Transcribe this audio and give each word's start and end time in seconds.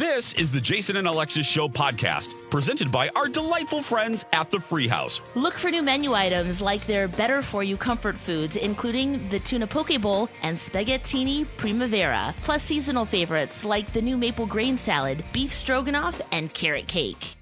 This 0.00 0.32
is 0.32 0.50
the 0.50 0.62
Jason 0.62 0.96
and 0.96 1.06
Alexis 1.06 1.46
Show 1.46 1.68
podcast, 1.68 2.32
presented 2.48 2.90
by 2.90 3.10
our 3.10 3.28
delightful 3.28 3.82
friends 3.82 4.24
at 4.32 4.48
the 4.48 4.58
Free 4.58 4.88
House. 4.88 5.20
Look 5.34 5.58
for 5.58 5.70
new 5.70 5.82
menu 5.82 6.14
items 6.14 6.62
like 6.62 6.86
their 6.86 7.06
better 7.06 7.42
for 7.42 7.62
you 7.62 7.76
comfort 7.76 8.16
foods, 8.16 8.56
including 8.56 9.28
the 9.28 9.38
tuna 9.38 9.66
poke 9.66 10.00
bowl 10.00 10.30
and 10.42 10.56
spaghettini 10.56 11.46
primavera, 11.58 12.34
plus 12.44 12.62
seasonal 12.62 13.04
favorites 13.04 13.62
like 13.62 13.92
the 13.92 14.00
new 14.00 14.16
maple 14.16 14.46
grain 14.46 14.78
salad, 14.78 15.22
beef 15.34 15.52
stroganoff, 15.52 16.22
and 16.32 16.54
carrot 16.54 16.88
cake. 16.88 17.36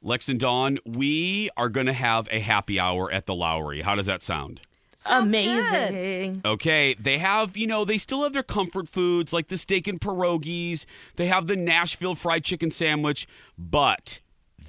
Lex 0.00 0.28
and 0.28 0.38
Dawn, 0.38 0.78
we 0.86 1.50
are 1.56 1.68
going 1.68 1.86
to 1.86 1.92
have 1.92 2.28
a 2.30 2.38
happy 2.38 2.78
hour 2.78 3.10
at 3.10 3.26
the 3.26 3.34
Lowry. 3.34 3.82
How 3.82 3.96
does 3.96 4.06
that 4.06 4.22
sound? 4.22 4.60
Amazing. 5.08 6.42
Okay, 6.44 6.94
they 6.94 7.18
have, 7.18 7.56
you 7.56 7.66
know, 7.66 7.84
they 7.84 7.98
still 7.98 8.22
have 8.22 8.32
their 8.32 8.42
comfort 8.42 8.88
foods 8.88 9.32
like 9.32 9.48
the 9.48 9.58
steak 9.58 9.86
and 9.86 10.00
pierogies. 10.00 10.84
They 11.16 11.26
have 11.26 11.46
the 11.46 11.56
Nashville 11.56 12.14
fried 12.14 12.44
chicken 12.44 12.70
sandwich, 12.70 13.26
but 13.58 14.20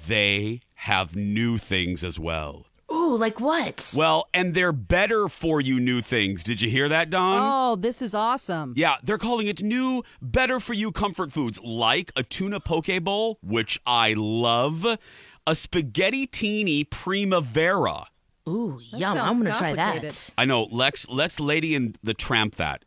they 0.06 0.60
have 0.74 1.16
new 1.16 1.58
things 1.58 2.04
as 2.04 2.18
well. 2.18 2.66
Ooh, 2.92 3.16
like 3.16 3.40
what? 3.40 3.92
Well, 3.96 4.28
and 4.32 4.54
they're 4.54 4.72
better 4.72 5.28
for 5.28 5.60
you 5.60 5.80
new 5.80 6.00
things. 6.00 6.44
Did 6.44 6.60
you 6.60 6.70
hear 6.70 6.88
that, 6.88 7.10
Dawn? 7.10 7.40
Oh, 7.42 7.76
this 7.76 8.00
is 8.00 8.14
awesome. 8.14 8.74
Yeah, 8.76 8.96
they're 9.02 9.18
calling 9.18 9.48
it 9.48 9.62
new, 9.62 10.04
better 10.22 10.60
for 10.60 10.72
you 10.72 10.92
comfort 10.92 11.32
foods 11.32 11.60
like 11.60 12.12
a 12.14 12.22
tuna 12.22 12.60
poke 12.60 13.02
bowl, 13.02 13.38
which 13.42 13.80
I 13.86 14.14
love, 14.16 14.84
a 14.84 15.52
spaghettini 15.52 16.88
primavera. 16.88 18.06
Ooh, 18.48 18.80
That 18.92 18.98
yum. 19.00 19.18
I'm 19.18 19.38
going 19.40 19.52
to 19.52 19.58
try 19.58 19.74
that. 19.74 20.30
I 20.38 20.44
know, 20.44 20.64
Lex, 20.64 21.08
let's 21.08 21.40
Lady 21.40 21.74
and 21.74 21.98
the 22.02 22.14
Tramp 22.14 22.56
that. 22.56 22.84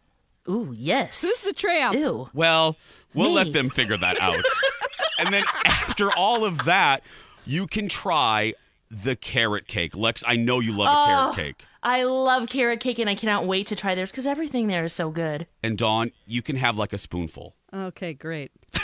Ooh, 0.47 0.73
yes. 0.75 1.21
Who's 1.21 1.43
the 1.43 1.53
tramp? 1.53 1.95
Ew. 1.95 2.29
Well, 2.33 2.75
we'll 3.13 3.29
Me. 3.29 3.35
let 3.35 3.53
them 3.53 3.69
figure 3.69 3.97
that 3.97 4.19
out. 4.21 4.43
and 5.19 5.33
then 5.33 5.43
after 5.65 6.11
all 6.11 6.43
of 6.45 6.65
that, 6.65 7.03
you 7.45 7.67
can 7.67 7.87
try 7.89 8.53
the 8.89 9.15
carrot 9.15 9.67
cake. 9.67 9.95
Lex, 9.95 10.23
I 10.25 10.37
know 10.37 10.59
you 10.59 10.71
love 10.71 10.87
a 10.87 10.91
Oh. 10.91 11.05
carrot 11.33 11.35
cake. 11.35 11.65
I 11.83 12.03
love 12.03 12.49
carrot 12.49 12.79
cake 12.79 12.97
and 12.99 13.09
I 13.09 13.15
cannot 13.15 13.45
wait 13.45 13.67
to 13.67 13.75
try 13.75 13.93
theirs 13.95 14.11
because 14.11 14.25
everything 14.25 14.67
there 14.67 14.83
is 14.85 14.93
so 14.93 15.11
good. 15.11 15.45
And 15.61 15.77
Dawn, 15.77 16.11
you 16.25 16.41
can 16.41 16.55
have 16.55 16.77
like 16.77 16.93
a 16.93 16.97
spoonful. 16.97 17.55
Okay, 17.73 18.13
great. 18.13 18.51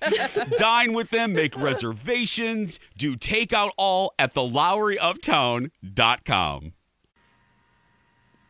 Dine 0.58 0.92
with 0.92 1.10
them, 1.10 1.32
make 1.32 1.56
reservations, 1.56 2.78
do 2.96 3.16
takeout 3.16 3.70
all 3.76 4.14
at 4.18 4.34
thelowryuptown.com. 4.34 6.72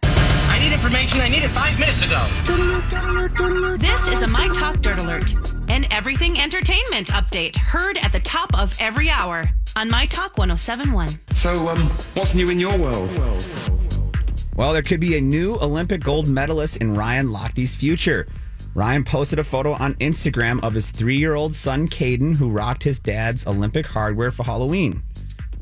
I 0.03 0.59
need 0.59 0.73
information. 0.73 1.21
I 1.21 1.29
needed 1.29 1.51
five 1.51 1.79
minutes 1.79 2.03
ago. 2.05 3.77
This 3.79 4.09
is 4.09 4.23
a 4.23 4.27
My 4.27 4.49
Talk 4.49 4.81
Dirt 4.83 4.99
Alert, 4.99 5.33
an 5.71 5.87
everything 5.91 6.39
entertainment 6.41 7.09
update 7.09 7.57
heard 7.57 7.97
at 7.99 8.13
the 8.13 8.21
top 8.21 8.59
of 8.59 8.77
every 8.81 9.09
hour 9.09 9.49
on 9.77 9.89
My 9.89 10.05
Talk 10.07 10.37
1071. 10.37 11.09
So, 11.35 11.69
um, 11.69 11.87
what's 12.15 12.35
new 12.35 12.51
in 12.51 12.59
your 12.61 12.77
world? 12.77 13.09
Well, 14.57 14.73
there 14.75 14.83
could 14.83 15.01
be 15.01 15.17
a 15.17 15.21
new 15.21 15.55
Olympic 15.63 16.03
gold 16.03 16.29
medalist 16.29 16.77
in 16.79 16.95
Ryan 16.95 17.31
Lochte's 17.31 17.75
future. 17.75 18.27
Ryan 18.75 19.05
posted 19.05 19.39
a 19.39 19.45
photo 19.45 19.73
on 19.73 19.95
Instagram 19.95 20.63
of 20.63 20.75
his 20.75 20.91
three 20.91 21.17
year 21.17 21.35
old 21.35 21.55
son, 21.55 21.89
Caiden, 21.89 22.37
who 22.37 22.51
rocked 22.51 22.85
his 22.85 22.99
dad's 22.99 23.47
Olympic 23.47 23.87
hardware 23.87 24.31
for 24.31 24.45
Halloween. 24.45 25.03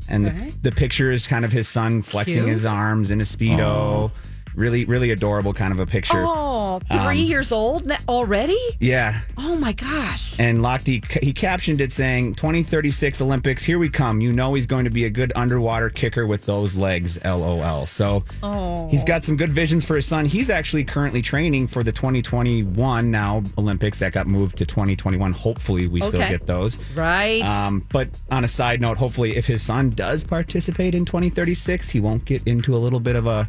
And 0.07 0.25
the, 0.25 0.53
the 0.63 0.71
picture 0.71 1.11
is 1.11 1.27
kind 1.27 1.45
of 1.45 1.51
his 1.51 1.67
son 1.67 2.01
flexing 2.01 2.43
Cute. 2.43 2.49
his 2.49 2.65
arms 2.65 3.11
in 3.11 3.21
a 3.21 3.23
Speedo. 3.23 4.11
Really, 4.55 4.85
really 4.85 5.11
adorable 5.11 5.53
kind 5.53 5.71
of 5.71 5.79
a 5.79 5.85
picture. 5.85 6.23
Oh, 6.25 6.79
three 6.87 6.97
Um, 6.97 7.15
years 7.15 7.51
old 7.51 7.91
already? 8.07 8.57
Yeah. 8.79 9.21
Oh 9.37 9.55
my 9.55 9.73
gosh. 9.73 10.35
And 10.39 10.59
Lochte, 10.59 11.23
he 11.23 11.33
captioned 11.33 11.81
it 11.81 11.91
saying, 11.91 12.35
2036 12.35 13.21
Olympics, 13.21 13.63
here 13.63 13.79
we 13.79 13.89
come. 13.89 14.21
You 14.21 14.31
know 14.33 14.53
he's 14.53 14.65
going 14.65 14.85
to 14.85 14.91
be 14.91 15.05
a 15.05 15.09
good 15.09 15.31
underwater 15.35 15.89
kicker 15.89 16.25
with 16.25 16.45
those 16.45 16.75
legs, 16.75 17.19
LOL. 17.23 17.85
So 17.85 18.23
oh. 18.43 18.87
he's 18.89 19.03
got 19.03 19.23
some 19.23 19.37
good 19.37 19.51
visions 19.51 19.85
for 19.85 19.95
his 19.95 20.05
son. 20.05 20.25
He's 20.25 20.49
actually 20.49 20.83
currently 20.83 21.21
training 21.21 21.67
for 21.67 21.83
the 21.83 21.91
2021 21.91 23.11
now 23.11 23.43
Olympics 23.57 23.99
that 23.99 24.13
got 24.13 24.27
moved 24.27 24.57
to 24.57 24.65
2021. 24.65 25.33
Hopefully, 25.33 25.87
we 25.87 26.01
still 26.01 26.19
get 26.19 26.45
those. 26.45 26.77
Right. 26.95 27.43
Um, 27.43 27.85
but 27.91 28.09
on 28.31 28.43
a 28.43 28.47
side 28.47 28.81
note, 28.81 28.97
hopefully, 28.97 29.35
if 29.35 29.45
his 29.47 29.61
son 29.61 29.89
does 29.91 30.23
participate 30.23 30.95
in 30.95 31.05
2036, 31.05 31.89
he 31.89 31.99
won't 31.99 32.25
get 32.25 32.45
into 32.45 32.75
a 32.75 32.77
little 32.77 32.99
bit 32.99 33.15
of 33.15 33.27
a 33.27 33.47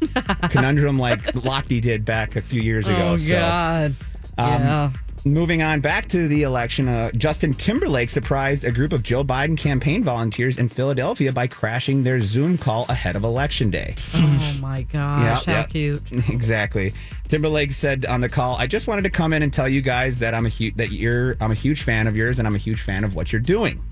conundrum 0.50 0.98
like 0.98 1.22
Lochte 1.34 1.80
did 1.80 2.04
back 2.04 2.36
a 2.36 2.40
few 2.40 2.60
years 2.62 2.86
ago. 2.86 3.10
oh 3.12 3.16
So- 3.16 3.34
God. 3.38 3.94
um, 4.38 4.60
yeah. 4.62 4.92
Moving 5.24 5.62
on 5.62 5.80
back 5.80 6.06
to 6.10 6.28
the 6.28 6.44
election, 6.44 6.86
uh, 6.88 7.10
Justin 7.10 7.52
Timberlake 7.52 8.08
surprised 8.08 8.64
a 8.64 8.70
group 8.70 8.92
of 8.92 9.02
Joe 9.02 9.24
Biden 9.24 9.58
campaign 9.58 10.04
volunteers 10.04 10.56
in 10.58 10.68
Philadelphia 10.68 11.32
by 11.32 11.48
crashing 11.48 12.04
their 12.04 12.20
Zoom 12.20 12.56
call 12.56 12.86
ahead 12.88 13.16
of 13.16 13.24
Election 13.24 13.68
Day. 13.68 13.96
Oh 14.14 14.58
my 14.62 14.82
gosh. 14.82 15.46
Yeah, 15.46 15.52
how 15.54 15.60
yeah. 15.60 15.66
cute. 15.66 16.02
exactly. 16.30 16.94
Timberlake 17.26 17.72
said 17.72 18.06
on 18.06 18.20
the 18.20 18.28
call, 18.28 18.56
"I 18.56 18.68
just 18.68 18.86
wanted 18.86 19.02
to 19.02 19.10
come 19.10 19.32
in 19.32 19.42
and 19.42 19.52
tell 19.52 19.68
you 19.68 19.82
guys 19.82 20.20
that 20.20 20.34
I'm 20.34 20.46
a 20.46 20.50
hu- 20.50 20.70
that 20.76 20.92
you're 20.92 21.36
I'm 21.40 21.50
a 21.50 21.54
huge 21.54 21.82
fan 21.82 22.06
of 22.06 22.16
yours 22.16 22.38
and 22.38 22.46
I'm 22.46 22.54
a 22.54 22.58
huge 22.58 22.80
fan 22.80 23.02
of 23.02 23.14
what 23.16 23.32
you're 23.32 23.40
doing." 23.42 23.82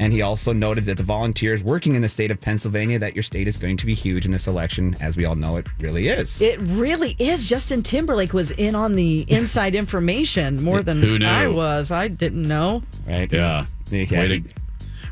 And 0.00 0.12
he 0.12 0.22
also 0.22 0.52
noted 0.52 0.86
that 0.86 0.96
the 0.96 1.02
volunteers 1.04 1.62
working 1.62 1.94
in 1.94 2.00
the 2.02 2.08
state 2.08 2.30
of 2.30 2.40
Pennsylvania 2.40 2.98
that 2.98 3.14
your 3.14 3.22
state 3.22 3.46
is 3.46 3.56
going 3.58 3.76
to 3.76 3.84
be 3.86 3.94
huge 3.94 4.24
in 4.24 4.32
this 4.32 4.46
election, 4.48 4.96
as 5.00 5.16
we 5.16 5.26
all 5.26 5.34
know 5.36 5.56
it 5.56 5.66
really 5.78 6.08
is. 6.08 6.40
It 6.40 6.58
really 6.62 7.14
is. 7.18 7.48
Justin 7.48 7.82
Timberlake 7.82 8.32
was 8.32 8.50
in 8.50 8.74
on 8.74 8.94
the 8.96 9.26
inside 9.28 9.74
information 9.74 10.62
more 10.64 10.82
than 10.82 11.02
Who 11.02 11.18
knew? 11.18 11.26
I 11.26 11.46
was. 11.46 11.90
I 11.90 12.08
didn't 12.08 12.48
know. 12.48 12.82
right? 13.06 13.30
Yeah. 13.30 13.66
Yeah, 13.90 14.06
Way 14.20 14.28
to, 14.40 14.42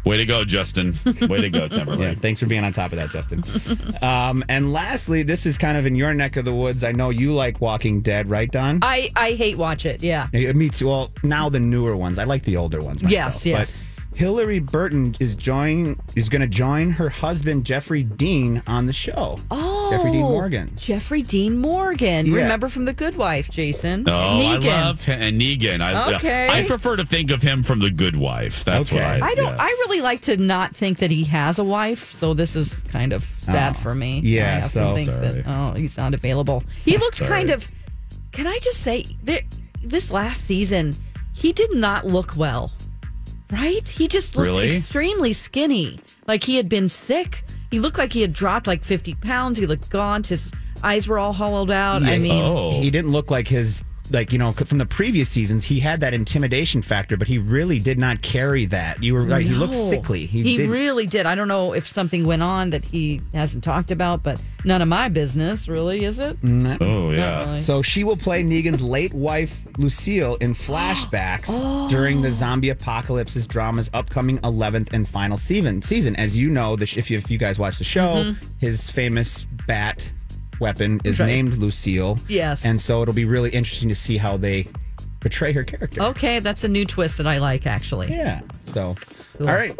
way 0.04 0.16
to 0.16 0.24
go, 0.24 0.44
Justin. 0.44 0.94
Way 1.28 1.40
to 1.42 1.50
go, 1.50 1.58
Yeah, 1.64 1.68
Timberlake. 1.68 2.18
thanks 2.20 2.40
for 2.40 2.46
being 2.46 2.64
on 2.64 2.72
top 2.72 2.92
of 2.92 2.98
that, 2.98 3.10
Justin. 3.10 3.42
um, 4.02 4.42
and 4.48 4.72
lastly, 4.72 5.22
this 5.22 5.44
is 5.46 5.58
kind 5.58 5.76
of 5.76 5.84
in 5.84 5.96
your 5.96 6.14
neck 6.14 6.36
of 6.36 6.44
the 6.46 6.54
woods. 6.54 6.82
I 6.82 6.92
know 6.92 7.10
you 7.10 7.34
like 7.34 7.60
Walking 7.60 8.00
Dead, 8.00 8.30
right, 8.30 8.50
Dawn? 8.50 8.78
I, 8.82 9.10
I 9.16 9.32
hate 9.32 9.58
watch 9.58 9.84
it. 9.84 10.02
Yeah. 10.02 10.28
Yeah, 10.32 10.52
Me 10.52 10.70
too. 10.70 10.86
Well, 10.86 11.10
now 11.22 11.48
the 11.50 11.60
newer 11.60 11.94
ones. 11.96 12.18
I 12.18 12.24
like 12.24 12.44
the 12.44 12.56
older 12.56 12.80
ones. 12.80 13.02
Myself, 13.02 13.12
Yes, 13.12 13.44
yes. 13.46 13.78
But 13.78 13.84
Hilarie 14.18 14.64
Burton 14.64 15.14
is 15.20 15.36
join 15.36 15.96
is 16.16 16.28
going 16.28 16.40
to 16.40 16.48
join 16.48 16.90
her 16.90 17.08
husband 17.08 17.64
Jeffrey 17.64 18.02
Dean 18.02 18.62
on 18.66 18.86
the 18.86 18.92
show. 18.92 19.38
Oh, 19.48 19.90
Jeffrey 19.92 20.10
Dean 20.10 20.24
oh, 20.24 20.30
Morgan. 20.30 20.72
Jeffrey 20.76 21.22
Dean 21.22 21.58
Morgan. 21.58 22.26
Yeah. 22.26 22.42
Remember 22.42 22.68
from 22.68 22.84
The 22.84 22.92
Good 22.92 23.16
Wife, 23.16 23.48
Jason? 23.48 24.08
Oh, 24.08 24.10
Negan. 24.10 24.68
I 24.72 24.82
love 24.86 25.04
him. 25.04 25.22
And 25.22 25.40
Negan. 25.40 25.80
I, 25.80 26.16
Okay. 26.16 26.48
I 26.50 26.66
prefer 26.66 26.96
to 26.96 27.04
think 27.04 27.30
of 27.30 27.42
him 27.42 27.62
from 27.62 27.78
The 27.78 27.90
Good 27.90 28.16
Wife. 28.16 28.64
That's 28.64 28.90
Okay. 28.90 28.96
what 29.00 29.22
I. 29.22 29.28
I 29.28 29.34
don't. 29.36 29.52
yes. 29.52 29.60
I 29.60 29.66
really 29.86 30.00
like 30.00 30.22
to 30.22 30.36
not 30.36 30.74
think 30.74 30.98
that 30.98 31.12
he 31.12 31.22
has 31.24 31.60
a 31.60 31.64
wife, 31.64 32.10
so 32.12 32.34
this 32.34 32.56
is 32.56 32.82
kind 32.88 33.12
of 33.12 33.24
sad 33.38 33.76
Oh, 33.76 33.80
for 33.80 33.94
me. 33.94 34.18
yeah, 34.24 34.48
I 34.48 34.50
have 34.54 34.64
so- 34.64 34.88
to 34.90 34.94
think 34.96 35.10
Sorry. 35.10 35.42
that 35.42 35.44
oh, 35.48 35.74
he's 35.74 35.96
not 35.96 36.12
available. 36.12 36.64
He 36.84 36.96
looks 36.98 37.20
kind 37.20 37.50
of. 37.50 37.70
Can 38.32 38.48
I 38.48 38.58
just 38.62 38.80
say 38.80 39.06
that 39.24 39.42
this 39.82 40.10
last 40.10 40.42
season, 40.44 40.96
he 41.34 41.52
did 41.52 41.72
not 41.72 42.04
look 42.04 42.36
well. 42.36 42.72
Right? 43.50 43.88
He 43.88 44.08
just 44.08 44.36
looked 44.36 44.46
Really? 44.46 44.76
extremely 44.76 45.32
skinny, 45.32 46.00
like 46.26 46.44
he 46.44 46.56
had 46.56 46.68
been 46.68 46.88
sick. 46.88 47.44
He 47.70 47.80
looked 47.80 47.96
like 47.98 48.12
he 48.12 48.20
had 48.20 48.32
dropped 48.32 48.66
like 48.66 48.84
fifty 48.84 49.14
pounds. 49.14 49.58
He 49.58 49.66
looked 49.66 49.88
gaunt. 49.90 50.26
His 50.28 50.52
eyes 50.82 51.08
were 51.08 51.18
all 51.18 51.32
hollowed 51.32 51.70
out. 51.70 52.02
I 52.02 52.18
mean, 52.18 52.42
Oh. 52.44 52.80
He 52.80 52.90
didn't 52.90 53.10
look 53.12 53.30
like 53.30 53.48
his 53.48 53.82
like 54.10 54.32
you 54.32 54.38
know 54.38 54.52
from 54.52 54.78
the 54.78 54.86
previous 54.86 55.28
seasons. 55.28 55.64
He 55.64 55.80
had 55.80 56.00
that 56.00 56.14
intimidation 56.14 56.82
factor, 56.82 57.16
but 57.16 57.28
he 57.28 57.38
really 57.38 57.78
did 57.78 57.98
not 57.98 58.22
carry 58.22 58.64
that. 58.66 59.02
You 59.02 59.14
were 59.14 59.24
right. 59.24 59.44
He 59.44 59.52
looked 59.52 59.74
sickly. 59.74 60.26
He, 60.26 60.42
He, 60.42 60.56
did. 60.56 60.70
really 60.70 61.06
did. 61.06 61.26
I 61.26 61.34
don't 61.34 61.48
know 61.48 61.72
if 61.72 61.86
something 61.86 62.26
went 62.26 62.42
on 62.42 62.70
that 62.70 62.84
he 62.84 63.20
hasn't 63.34 63.64
talked 63.64 63.90
about, 63.90 64.22
but 64.22 64.40
none 64.64 64.82
of 64.82 64.88
my 64.88 65.08
business, 65.08 65.68
really, 65.68 66.04
is 66.04 66.18
it? 66.18 66.36
Oh, 66.80 67.10
yeah. 67.10 67.44
Really. 67.44 67.58
So 67.58 67.82
she 67.82 68.04
will 68.04 68.16
play 68.16 68.42
Negan's 68.42 68.82
late 68.96 69.12
wife, 69.12 69.66
Lucille, 69.76 70.36
in 70.36 70.54
flashbacks 70.54 71.48
oh. 71.48 71.88
during 71.88 72.22
the 72.22 72.32
zombie 72.32 72.70
apocalypse's 72.70 73.46
drama's 73.46 73.90
upcoming 73.92 74.38
11th 74.38 74.92
and 74.92 75.08
final 75.08 75.36
season. 75.36 75.82
Season, 75.82 76.16
as 76.16 76.36
you 76.36 76.50
know, 76.50 76.76
the 76.76 76.86
sh- 76.86 76.96
if 76.96 77.10
you 77.10 77.18
if 77.18 77.30
you 77.30 77.38
guys 77.38 77.58
watch 77.58 77.78
the 77.78 77.84
show, 77.84 78.24
mm-hmm. 78.24 78.46
his 78.58 78.90
famous 78.90 79.46
bat 79.66 80.12
weapon 80.60 81.00
is 81.04 81.20
Right. 81.20 81.26
named 81.26 81.54
Lucille. 81.54 82.18
Yes. 82.28 82.64
and 82.64 82.80
so 82.80 83.02
it'll 83.02 83.14
be 83.14 83.24
really 83.24 83.50
interesting 83.50 83.88
to 83.88 83.94
see 83.94 84.16
how 84.18 84.36
they 84.36 84.66
portray 85.20 85.52
her 85.52 85.64
character. 85.64 86.02
Okay, 86.02 86.38
that's 86.40 86.64
a 86.64 86.68
new 86.68 86.84
twist 86.84 87.18
that 87.18 87.26
I 87.26 87.38
like, 87.38 87.66
actually. 87.66 88.08
Yeah. 88.10 88.40
So, 88.72 88.94
all 89.40 89.46
right. 89.46 89.74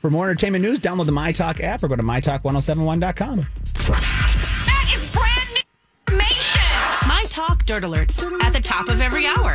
For 0.00 0.10
more 0.10 0.28
entertainment 0.28 0.62
news, 0.62 0.80
download 0.80 1.06
the 1.06 1.12
MyTalk 1.12 1.60
app 1.62 1.82
or 1.82 1.88
go 1.88 1.96
to 1.96 2.02
mytalk1071.com. 2.02 3.46
That 3.86 4.94
is 4.96 5.04
brand 5.12 5.48
new 5.54 5.60
information. 6.06 6.60
My 7.08 7.24
Talk 7.30 7.64
Dirt 7.64 7.82
Alerts 7.84 8.22
at 8.42 8.52
the 8.52 8.60
top 8.60 8.88
of 8.88 9.00
every 9.00 9.26
hour. 9.26 9.52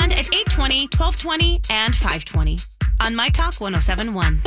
And 0.00 0.12
at 0.12 0.26
820, 0.32 0.88
1220, 0.96 1.60
and 1.70 1.94
520 1.94 2.58
on 3.00 3.14
My 3.16 3.28
Talk 3.28 3.60
1071. 3.60 4.40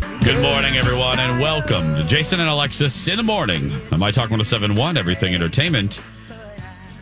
Good 0.00 0.40
morning, 0.42 0.76
everyone, 0.76 1.18
and 1.18 1.40
welcome 1.40 1.94
to 1.96 2.04
Jason 2.04 2.40
and 2.40 2.48
Alexis 2.48 3.08
in 3.08 3.16
the 3.16 3.22
morning 3.22 3.72
on 3.92 3.98
My 3.98 4.10
Talk 4.10 4.30
1071, 4.30 4.96
Everything 4.96 5.34
Entertainment, 5.34 6.02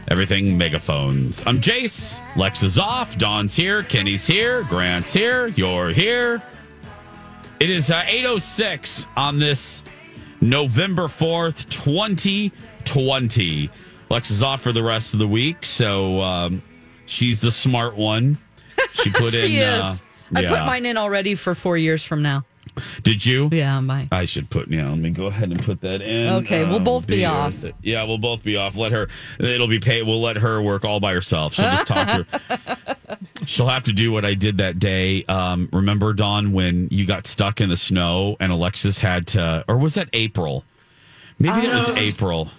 Everything 0.09 0.57
Megaphones. 0.57 1.43
I'm 1.47 1.61
Jace. 1.61 2.21
Lex 2.37 2.63
is 2.63 2.79
off. 2.79 3.17
Dawn's 3.19 3.55
here. 3.57 3.83
Kenny's 3.83 4.27
here. 4.27 4.63
Grant's 4.65 5.13
here. 5.13 5.49
You're 5.49 5.91
here. 5.91 6.43
It 7.61 7.71
is 7.71 7.91
uh, 7.91 8.03
8.06 8.03 9.07
on 9.17 9.39
this 9.39 9.83
November 10.41 11.05
4th, 11.05 11.69
2020. 11.71 13.71
Lex 14.11 14.31
is 14.31 14.43
off 14.43 14.63
for 14.63 14.73
the 14.73 14.83
rest 14.83 15.15
of 15.15 15.21
the 15.21 15.29
week, 15.29 15.65
so 15.65 16.21
um, 16.21 16.63
she's 17.07 17.41
the 17.41 17.51
smart 17.51 17.97
one. 17.97 18.39
She 18.93 19.11
put 19.11 19.35
in. 19.35 19.47
She 19.47 19.59
is. 19.59 20.03
uh, 20.35 20.37
I 20.37 20.47
put 20.47 20.61
mine 20.65 20.87
in 20.87 20.97
already 20.97 21.35
for 21.35 21.55
four 21.55 21.77
years 21.77 22.05
from 22.05 22.23
now. 22.23 22.45
Did 23.03 23.25
you? 23.25 23.49
Yeah, 23.53 23.81
my. 23.81 24.09
I 24.11 24.25
should 24.25 24.51
put. 24.51 24.69
Yeah, 24.69 24.89
let 24.89 24.99
me 24.99 25.11
go 25.11 25.27
ahead 25.27 25.51
and 25.51 25.63
put 25.63 25.81
that 25.83 26.03
in. 26.03 26.45
Okay, 26.45 26.65
we'll 26.69 26.81
both 26.81 27.07
be 27.07 27.25
off. 27.25 27.57
Yeah, 27.83 28.05
we'll 28.05 28.19
both 28.19 28.43
be 28.43 28.57
off. 28.57 28.77
Let 28.77 28.93
her. 28.93 29.09
It'll 29.39 29.69
be 29.69 29.81
paid. 29.81 30.03
We'll 30.03 30.21
let 30.21 30.37
her 30.37 30.61
work 30.61 30.85
all 30.85 31.01
by 31.01 31.13
herself. 31.13 31.55
She'll 31.55 31.71
just 31.71 31.87
talk 31.87 32.09
to 32.09 32.25
her. 32.25 32.97
She'll 33.47 33.69
have 33.69 33.85
to 33.85 33.93
do 33.93 34.11
what 34.11 34.25
I 34.25 34.35
did 34.35 34.59
that 34.59 34.79
day. 34.79 35.25
Um, 35.25 35.69
remember, 35.73 36.13
Dawn, 36.13 36.53
when 36.53 36.89
you 36.91 37.05
got 37.07 37.27
stuck 37.27 37.61
in 37.61 37.69
the 37.69 37.77
snow 37.77 38.37
and 38.41 38.51
Alexis 38.51 38.99
had 38.99 39.27
to, 39.29 39.65
or 39.69 39.77
was 39.77 39.95
that 39.95 40.09
April? 40.13 40.65
Maybe 41.39 41.67
it 41.67 41.75
was 41.75 41.89
April. 41.91 42.51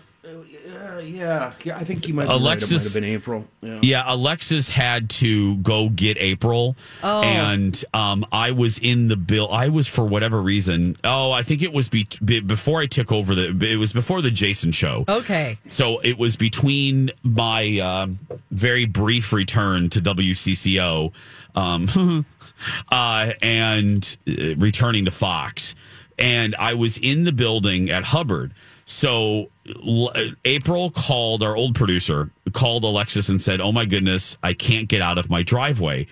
Uh, 1.06 1.18
yeah, 1.18 1.54
yeah, 1.64 1.78
I 1.78 1.84
think 1.84 2.08
you 2.08 2.14
might. 2.14 2.24
Be 2.24 2.30
right. 2.30 2.36
It 2.38 2.42
might 2.72 2.84
have 2.84 2.94
been 2.94 3.04
April. 3.04 3.46
Yeah. 3.62 3.80
Yeah, 3.82 4.04
Alexis 4.08 4.70
had 4.70 5.10
to 5.12 5.58
go 5.58 5.90
get 5.90 6.18
April, 6.20 6.76
Oh. 7.04 7.22
and 7.22 7.84
um, 7.94 8.26
I 8.32 8.52
was 8.52 8.78
in 8.80 9.08
the 9.08 9.16
bill. 9.18 9.52
I 9.52 9.68
was 9.70 9.88
for 9.88 10.06
whatever 10.06 10.42
reason. 10.42 10.98
Oh, 11.04 11.32
I 11.32 11.44
think 11.44 11.62
it 11.62 11.72
was 11.74 11.90
be, 11.90 12.08
be, 12.24 12.40
before 12.40 12.80
I 12.82 12.86
took 12.88 13.12
over 13.12 13.36
the. 13.36 13.56
It 13.72 13.78
was 13.78 13.94
before 13.94 14.22
the 14.22 14.32
Jason 14.32 14.72
show. 14.72 15.06
Okay. 15.08 15.58
So 15.68 16.00
it 16.00 16.18
was 16.18 16.36
between 16.36 17.12
my 17.24 17.80
um, 17.80 18.20
very 18.52 18.86
brief 18.86 19.32
return 19.34 19.90
to 19.92 20.02
WCCO 20.02 21.12
um, 21.56 22.26
uh, 22.92 23.32
and 23.42 24.18
uh, 24.28 24.56
returning 24.58 25.06
to 25.06 25.12
Fox. 25.12 25.76
And 26.18 26.56
I 26.58 26.74
was 26.76 26.98
in 26.98 27.26
the 27.26 27.34
building 27.34 27.90
at 27.90 28.06
Hubbard. 28.06 28.54
So 28.86 29.50
L- 29.86 30.14
April 30.46 30.92
called 30.92 31.42
our 31.44 31.56
old 31.56 31.76
producer, 31.76 32.30
called 32.54 32.84
Alexis 32.84 33.30
and 33.30 33.42
said, 33.42 33.60
Oh 33.62 33.72
my 33.72 33.86
goodness, 33.86 34.38
I 34.44 34.54
can't 34.54 34.88
get 34.88 35.02
out 35.02 35.18
of 35.18 35.30
my 35.30 35.42
driveway 35.44 36.08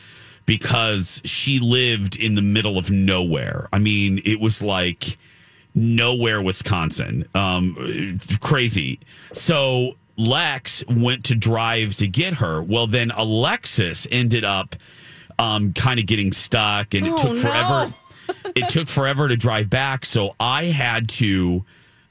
because 0.45 1.21
she 1.23 1.59
lived 1.59 2.15
in 2.17 2.35
the 2.35 2.41
middle 2.41 2.77
of 2.77 2.89
nowhere. 2.91 3.69
I 3.71 3.79
mean, 3.79 4.21
it 4.25 4.39
was 4.39 4.61
like 4.61 5.17
nowhere 5.75 6.41
Wisconsin. 6.41 7.25
Um, 7.35 8.19
crazy. 8.41 8.99
So 9.31 9.95
Lex 10.17 10.83
went 10.87 11.25
to 11.25 11.35
drive 11.35 11.95
to 11.97 12.07
get 12.07 12.33
her. 12.35 12.61
Well, 12.61 12.87
then 12.87 13.11
Alexis 13.11 14.07
ended 14.11 14.43
up 14.45 14.75
um, 15.39 15.73
kind 15.73 15.99
of 15.99 16.05
getting 16.05 16.31
stuck, 16.33 16.93
and 16.93 17.07
it 17.07 17.13
Oh, 17.13 17.17
took 17.17 17.29
no. 17.33 17.35
forever. 17.35 17.93
it 18.55 18.69
took 18.69 18.87
forever 18.87 19.27
to 19.27 19.35
drive 19.35 19.69
back, 19.69 20.05
so 20.05 20.35
I 20.39 20.65
had 20.65 21.07
to. 21.09 21.63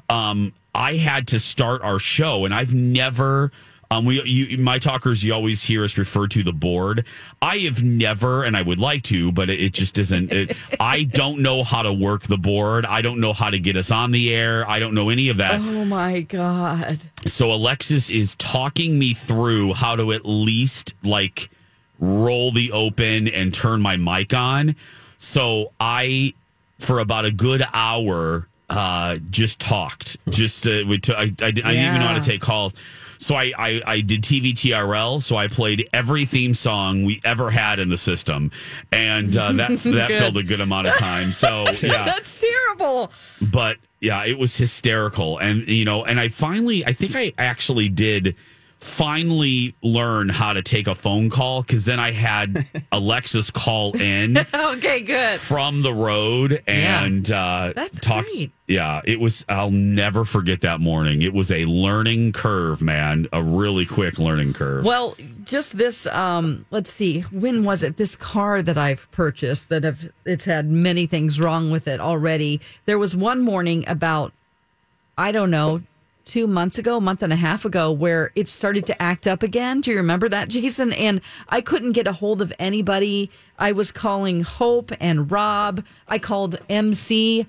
Um, 0.08 0.52
I 0.74 0.94
had 0.96 1.28
to 1.28 1.38
start 1.38 1.82
our 1.82 1.98
show, 1.98 2.44
and 2.44 2.54
I've 2.54 2.74
never. 2.74 3.52
Um, 3.90 4.06
we, 4.06 4.22
you, 4.22 4.56
my 4.56 4.78
talkers, 4.78 5.22
you 5.22 5.34
always 5.34 5.62
hear 5.62 5.84
us 5.84 5.98
refer 5.98 6.26
to 6.28 6.42
the 6.42 6.52
board. 6.52 7.04
I 7.42 7.58
have 7.58 7.82
never, 7.82 8.42
and 8.42 8.56
I 8.56 8.62
would 8.62 8.80
like 8.80 9.02
to, 9.04 9.30
but 9.32 9.50
it, 9.50 9.60
it 9.60 9.74
just 9.74 9.98
isn't. 9.98 10.32
It, 10.32 10.56
I 10.80 11.02
don't 11.04 11.42
know 11.42 11.62
how 11.62 11.82
to 11.82 11.92
work 11.92 12.22
the 12.22 12.38
board. 12.38 12.86
I 12.86 13.02
don't 13.02 13.20
know 13.20 13.34
how 13.34 13.50
to 13.50 13.58
get 13.58 13.76
us 13.76 13.90
on 13.90 14.10
the 14.10 14.34
air. 14.34 14.66
I 14.66 14.78
don't 14.78 14.94
know 14.94 15.10
any 15.10 15.28
of 15.28 15.36
that. 15.36 15.60
Oh 15.60 15.84
my 15.84 16.22
god. 16.22 17.00
So 17.26 17.52
Alexis 17.52 18.08
is 18.08 18.34
talking 18.36 18.98
me 18.98 19.12
through 19.12 19.74
how 19.74 19.94
to 19.96 20.12
at 20.12 20.24
least 20.24 20.94
like 21.02 21.50
roll 21.98 22.50
the 22.50 22.72
open 22.72 23.28
and 23.28 23.52
turn 23.52 23.82
my 23.82 23.98
mic 23.98 24.32
on. 24.32 24.74
So 25.18 25.72
I, 25.78 26.32
for 26.78 26.98
about 26.98 27.26
a 27.26 27.30
good 27.30 27.62
hour, 27.74 28.48
uh, 28.70 29.16
just 29.30 29.58
talked. 29.58 30.16
Just 30.30 30.66
uh, 30.66 30.84
we 30.86 30.98
took. 30.98 31.16
I, 31.16 31.22
I, 31.22 31.24
I 31.24 31.50
didn't 31.50 31.70
even 31.70 32.00
know 32.00 32.06
how 32.06 32.14
to 32.18 32.24
take 32.24 32.40
calls. 32.40 32.74
So 33.18 33.36
I, 33.36 33.52
I 33.56 33.82
I 33.86 34.00
did 34.00 34.22
TVTRL. 34.22 35.22
So 35.22 35.36
I 35.36 35.46
played 35.46 35.88
every 35.92 36.24
theme 36.24 36.54
song 36.54 37.04
we 37.04 37.20
ever 37.24 37.50
had 37.50 37.78
in 37.78 37.88
the 37.88 37.98
system, 37.98 38.50
and 38.90 39.36
uh, 39.36 39.52
that's 39.52 39.82
that 39.84 40.08
filled 40.08 40.36
a 40.38 40.42
good 40.42 40.60
amount 40.60 40.86
of 40.88 40.94
time. 40.94 41.32
So 41.32 41.64
yeah, 41.82 42.04
That's 42.04 42.40
terrible. 42.40 43.12
but 43.40 43.76
yeah, 44.02 44.24
it 44.24 44.36
was 44.36 44.56
hysterical. 44.56 45.38
And, 45.38 45.66
you 45.68 45.84
know, 45.84 46.04
and 46.04 46.18
I 46.18 46.28
finally, 46.28 46.84
I 46.84 46.92
think 46.92 47.14
I 47.14 47.32
actually 47.38 47.88
did 47.88 48.34
finally 48.82 49.74
learn 49.80 50.28
how 50.28 50.52
to 50.52 50.60
take 50.60 50.88
a 50.88 50.94
phone 50.94 51.30
call 51.30 51.62
because 51.62 51.84
then 51.84 52.00
I 52.00 52.10
had 52.10 52.66
Alexis 52.92 53.48
call 53.50 53.96
in 53.96 54.36
Okay, 54.54 55.00
good. 55.02 55.38
from 55.38 55.82
the 55.82 55.94
road 55.94 56.62
and 56.66 57.30
uh, 57.30 57.72
That's 57.76 58.00
talk. 58.00 58.24
great. 58.24 58.50
Yeah, 58.66 59.00
it 59.04 59.20
was, 59.20 59.44
I'll 59.48 59.70
never 59.70 60.24
forget 60.24 60.62
that 60.62 60.80
morning. 60.80 61.22
It 61.22 61.32
was 61.32 61.50
a 61.52 61.64
learning 61.66 62.32
curve, 62.32 62.82
man, 62.82 63.28
a 63.32 63.42
really 63.42 63.86
quick 63.86 64.18
learning 64.18 64.54
curve. 64.54 64.84
Well, 64.84 65.16
just 65.44 65.78
this 65.78 66.06
um 66.08 66.64
let's 66.70 66.90
see, 66.90 67.20
when 67.30 67.62
was 67.64 67.82
it? 67.82 67.96
This 67.96 68.16
car 68.16 68.62
that 68.62 68.78
I've 68.78 69.10
purchased 69.12 69.68
that 69.68 69.84
have 69.84 70.10
it's 70.24 70.44
had 70.44 70.70
many 70.70 71.06
things 71.06 71.40
wrong 71.40 71.70
with 71.70 71.86
it 71.86 72.00
already. 72.00 72.60
There 72.86 72.98
was 72.98 73.14
one 73.14 73.42
morning 73.42 73.84
about 73.88 74.32
I 75.16 75.30
don't 75.30 75.50
know, 75.50 75.82
2 76.24 76.46
months 76.46 76.78
ago, 76.78 76.96
a 76.96 77.00
month 77.00 77.22
and 77.22 77.32
a 77.32 77.36
half 77.36 77.64
ago 77.64 77.90
where 77.90 78.32
it 78.34 78.48
started 78.48 78.86
to 78.86 79.02
act 79.02 79.26
up 79.26 79.42
again. 79.42 79.80
Do 79.80 79.90
you 79.90 79.96
remember 79.96 80.28
that, 80.28 80.48
Jason? 80.48 80.92
And 80.92 81.20
I 81.48 81.60
couldn't 81.60 81.92
get 81.92 82.06
a 82.06 82.12
hold 82.12 82.42
of 82.42 82.52
anybody. 82.58 83.30
I 83.58 83.72
was 83.72 83.92
calling 83.92 84.42
Hope 84.42 84.92
and 85.00 85.30
Rob. 85.30 85.84
I 86.08 86.18
called 86.18 86.58
MC 86.68 87.46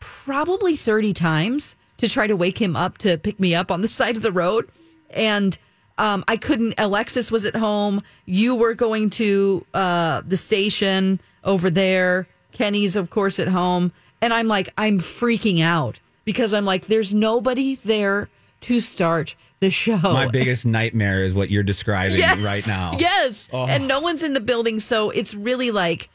probably 0.00 0.76
30 0.76 1.12
times 1.12 1.76
to 1.98 2.08
try 2.08 2.26
to 2.26 2.36
wake 2.36 2.60
him 2.60 2.76
up 2.76 2.98
to 2.98 3.16
pick 3.18 3.40
me 3.40 3.54
up 3.54 3.70
on 3.70 3.80
the 3.80 3.88
side 4.00 4.16
of 4.16 4.22
the 4.22 4.32
road. 4.32 4.68
And 5.10 5.56
um, 5.98 6.24
I 6.26 6.36
couldn't. 6.36 6.74
Alexis 6.78 7.30
was 7.30 7.44
at 7.44 7.54
home. 7.54 8.00
You 8.26 8.54
were 8.54 8.74
going 8.74 9.10
to 9.10 9.64
uh, 9.74 10.22
the 10.26 10.36
station 10.36 11.20
over 11.44 11.70
there. 11.70 12.26
Kenny's, 12.52 12.96
of 12.96 13.10
course, 13.10 13.38
at 13.38 13.48
home. 13.48 13.92
And 14.20 14.32
I'm 14.32 14.48
like, 14.48 14.70
I'm 14.78 14.98
freaking 14.98 15.60
out 15.60 15.98
because 16.24 16.52
I'm 16.54 16.64
like, 16.64 16.86
there's 16.86 17.12
nobody 17.14 17.74
there 17.74 18.28
to 18.62 18.80
start 18.80 19.34
the 19.60 19.70
show. 19.70 19.98
My 19.98 20.26
biggest 20.26 20.66
nightmare 20.66 21.24
is 21.24 21.34
what 21.34 21.50
you're 21.50 21.62
describing 21.62 22.18
Yes, 22.18 22.38
right 22.38 22.66
now. 22.66 22.96
Yes. 22.98 23.48
Oh. 23.52 23.66
And 23.66 23.86
no 23.88 24.00
one's 24.00 24.22
in 24.22 24.32
the 24.34 24.40
building. 24.40 24.80
So 24.80 25.10
it's 25.10 25.34
really 25.34 25.70
like 25.70 26.10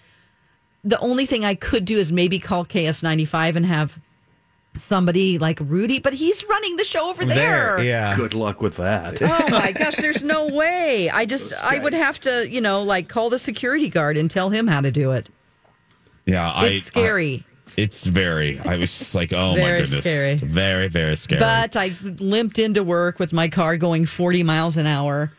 the 0.84 1.00
only 1.00 1.26
thing 1.26 1.46
I 1.46 1.56
could 1.56 1.86
do 1.86 1.98
is 1.98 2.12
maybe 2.12 2.40
call 2.40 2.66
KS95 2.66 3.56
and 3.56 3.66
have 3.66 4.00
somebody 4.76 5.38
like 5.40 5.60
Rudy, 5.62 6.00
but 6.00 6.14
he's 6.14 6.48
running 6.48 6.78
the 6.78 6.84
show 6.84 7.10
over 7.10 7.26
there. 7.26 7.78
There, 7.78 7.84
yeah. 7.84 8.16
Good 8.16 8.34
luck 8.34 8.62
with 8.62 8.78
that. 8.78 9.22
Oh 9.22 9.46
my 9.52 9.72
gosh, 9.74 9.96
there's 9.98 10.24
no 10.24 10.48
way. 10.48 11.10
I 11.10 11.26
just, 11.26 11.54
I 11.64 11.80
would 11.80 11.94
have 11.94 12.20
to, 12.22 12.50
you 12.50 12.62
know, 12.62 12.84
like 12.84 13.10
call 13.10 13.30
the 13.30 13.40
security 13.40 13.90
guard 13.90 14.16
and 14.16 14.30
tell 14.30 14.50
him 14.50 14.68
how 14.68 14.82
to 14.82 14.92
do 14.92 15.12
it. 15.12 15.28
yeah, 16.26 16.52
I, 16.52 16.68
It's 16.68 16.84
scary. 16.84 17.44
I- 17.78 17.82
it's 17.82 18.06
very, 18.06 18.60
I 18.60 18.78
was 18.78 18.98
just 18.98 19.16
like, 19.16 19.32
oh 19.34 19.52
my 19.56 19.78
goodness. 19.78 20.00
scary. 20.00 20.36
Very, 20.36 20.88
very 20.88 21.16
scary. 21.16 21.40
but 21.40 21.76
I 21.76 21.94
limped 22.02 22.60
into 22.60 22.84
work 22.84 23.20
with 23.20 23.32
my 23.34 23.48
car 23.48 23.78
going 23.78 24.06
40 24.06 24.44
miles 24.44 24.78
an 24.78 24.86
hour. 24.88 25.32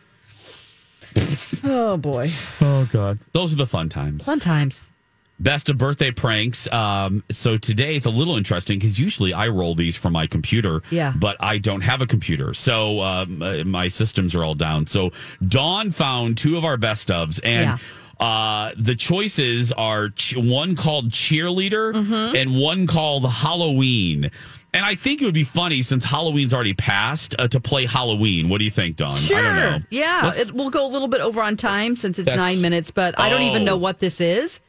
oh 1.63 1.97
boy. 1.97 2.31
oh, 2.61 2.87
God. 2.91 3.19
Those 3.33 3.53
are 3.53 3.57
the 3.57 3.67
fun 3.67 3.89
times. 3.89 4.25
Sometimes. 4.25 4.91
Best 5.39 5.69
of 5.69 5.77
birthday 5.77 6.11
pranks. 6.11 6.71
Um, 6.71 7.23
so 7.31 7.57
today 7.57 7.95
it's 7.95 8.05
a 8.05 8.11
little 8.11 8.37
interesting 8.37 8.77
because 8.77 8.99
usually 8.99 9.33
I 9.33 9.47
roll 9.47 9.73
these 9.73 9.97
from 9.97 10.13
my 10.13 10.27
computer. 10.27 10.83
Yeah. 10.91 11.13
But 11.17 11.35
I 11.39 11.57
don't 11.57 11.81
have 11.81 11.99
a 12.01 12.05
computer. 12.05 12.53
So 12.53 13.01
um, 13.01 13.41
uh, 13.41 13.63
my 13.63 13.87
systems 13.87 14.35
are 14.35 14.43
all 14.43 14.53
down. 14.53 14.85
So 14.85 15.11
Dawn 15.47 15.91
found 15.91 16.37
two 16.37 16.57
of 16.57 16.63
our 16.63 16.77
best 16.77 17.07
ofs. 17.09 17.39
And 17.43 17.79
uh, 18.21 18.71
the 18.77 18.95
choices 18.95 19.71
are 19.71 20.09
ch- 20.09 20.35
one 20.37 20.75
called 20.75 21.09
Cheerleader 21.09 21.93
Mm-hmm. 21.93 22.35
and 22.35 22.59
one 22.61 22.87
called 22.87 23.29
Halloween. 23.29 24.29
And 24.73 24.85
I 24.85 24.95
think 24.95 25.21
it 25.21 25.25
would 25.25 25.33
be 25.33 25.43
funny 25.43 25.81
since 25.81 26.05
Halloween's 26.05 26.53
already 26.53 26.73
passed 26.73 27.35
uh, 27.37 27.47
to 27.49 27.59
play 27.59 27.85
Halloween. 27.85 28.47
What 28.47 28.59
do 28.59 28.65
you 28.65 28.71
think, 28.71 28.95
Dawn? 28.95 29.17
Sure. 29.19 29.37
I 29.37 29.41
don't 29.41 29.55
know. 29.81 29.87
Yeah, 29.89 30.21
Let's- 30.23 30.39
it 30.39 30.53
will 30.53 30.69
go 30.69 30.85
a 30.85 30.91
little 30.91 31.09
bit 31.09 31.19
over 31.19 31.41
on 31.41 31.57
time 31.57 31.95
since 31.97 32.19
it's 32.19 32.33
nine 32.33 32.61
minutes, 32.61 32.89
but 32.91 33.19
I 33.19 33.29
don't 33.29 33.41
even 33.41 33.63
Oh. 33.63 33.65
know 33.65 33.77
what 33.77 33.99
this 33.99 34.21
is. 34.21 34.61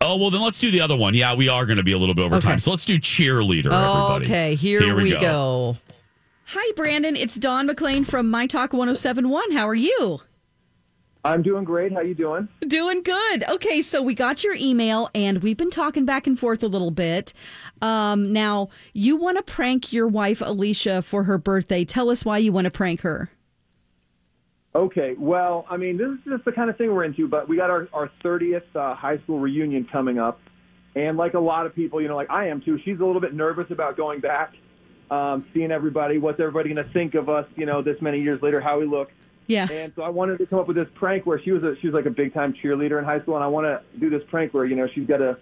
Oh 0.00 0.16
well, 0.16 0.30
then 0.30 0.42
let's 0.42 0.60
do 0.60 0.70
the 0.70 0.80
other 0.82 0.96
one. 0.96 1.14
Yeah, 1.14 1.34
we 1.34 1.48
are 1.48 1.64
going 1.64 1.78
to 1.78 1.82
be 1.84 1.92
a 1.92 1.98
little 1.98 2.14
bit 2.14 2.22
over 2.26 2.36
Okay. 2.36 2.48
time, 2.48 2.58
so 2.60 2.70
let's 2.70 2.84
do 2.84 2.98
cheerleader. 2.98 3.66
everybody. 3.72 4.26
Okay, 4.26 4.54
here, 4.54 4.80
Here 4.82 4.94
we 4.94 5.04
we, 5.04 5.10
go. 5.12 5.20
go. 5.20 5.76
Hi, 6.46 6.72
Brandon. 6.76 7.16
It's 7.16 7.34
Dawn 7.36 7.66
McLean 7.66 8.04
from 8.04 8.28
My 8.30 8.46
Talk 8.46 8.72
1071. 8.72 9.52
How 9.52 9.66
are 9.68 9.74
you? 9.74 10.20
I'm 11.26 11.42
doing 11.42 11.64
great. 11.64 11.92
How 11.92 12.02
you 12.02 12.14
doing? 12.14 12.48
Doing 12.60 13.02
good. 13.02 13.44
Okay, 13.48 13.82
so 13.82 14.00
we 14.00 14.14
got 14.14 14.44
your 14.44 14.54
email 14.54 15.10
and 15.12 15.42
we've 15.42 15.56
been 15.56 15.70
talking 15.70 16.04
back 16.04 16.28
and 16.28 16.38
forth 16.38 16.62
a 16.62 16.68
little 16.68 16.92
bit. 16.92 17.32
Um, 17.82 18.32
now, 18.32 18.68
you 18.92 19.16
want 19.16 19.36
to 19.36 19.42
prank 19.42 19.92
your 19.92 20.06
wife, 20.06 20.40
Alicia, 20.40 21.02
for 21.02 21.24
her 21.24 21.36
birthday. 21.36 21.84
Tell 21.84 22.10
us 22.10 22.24
why 22.24 22.38
you 22.38 22.52
want 22.52 22.66
to 22.66 22.70
prank 22.70 23.00
her. 23.00 23.28
Okay. 24.76 25.16
Well, 25.18 25.66
I 25.68 25.76
mean, 25.76 25.96
this 25.96 26.08
is 26.08 26.18
just 26.28 26.44
the 26.44 26.52
kind 26.52 26.70
of 26.70 26.76
thing 26.76 26.94
we're 26.94 27.02
into, 27.02 27.26
but 27.26 27.48
we 27.48 27.56
got 27.56 27.70
our, 27.70 27.88
our 27.92 28.08
30th 28.22 28.62
uh, 28.76 28.94
high 28.94 29.18
school 29.18 29.40
reunion 29.40 29.84
coming 29.90 30.20
up. 30.20 30.38
And 30.94 31.16
like 31.16 31.34
a 31.34 31.40
lot 31.40 31.66
of 31.66 31.74
people, 31.74 32.00
you 32.00 32.06
know, 32.06 32.16
like 32.16 32.30
I 32.30 32.48
am 32.48 32.60
too, 32.60 32.78
she's 32.84 33.00
a 33.00 33.04
little 33.04 33.20
bit 33.20 33.34
nervous 33.34 33.70
about 33.70 33.96
going 33.96 34.20
back, 34.20 34.54
um, 35.10 35.44
seeing 35.52 35.72
everybody, 35.72 36.18
what's 36.18 36.38
everybody 36.38 36.72
going 36.72 36.86
to 36.86 36.92
think 36.92 37.14
of 37.16 37.28
us, 37.28 37.46
you 37.56 37.66
know, 37.66 37.82
this 37.82 38.00
many 38.00 38.20
years 38.20 38.40
later, 38.42 38.60
how 38.60 38.78
we 38.78 38.86
look. 38.86 39.10
Yeah. 39.46 39.70
And 39.70 39.92
so 39.94 40.02
I 40.02 40.08
wanted 40.08 40.38
to 40.38 40.46
come 40.46 40.58
up 40.58 40.66
with 40.66 40.76
this 40.76 40.88
prank 40.94 41.26
where 41.26 41.40
she 41.40 41.52
was 41.52 41.62
a, 41.62 41.74
she 41.80 41.86
was 41.86 41.94
like 41.94 42.06
a 42.06 42.10
big 42.10 42.34
time 42.34 42.54
cheerleader 42.62 42.98
in 42.98 43.04
high 43.04 43.20
school, 43.20 43.36
and 43.36 43.44
I 43.44 43.48
want 43.48 43.66
to 43.66 43.80
do 43.98 44.10
this 44.10 44.22
prank 44.28 44.54
where 44.54 44.64
you 44.64 44.76
know 44.76 44.88
she's 44.94 45.06
got 45.06 45.20
a 45.20 45.38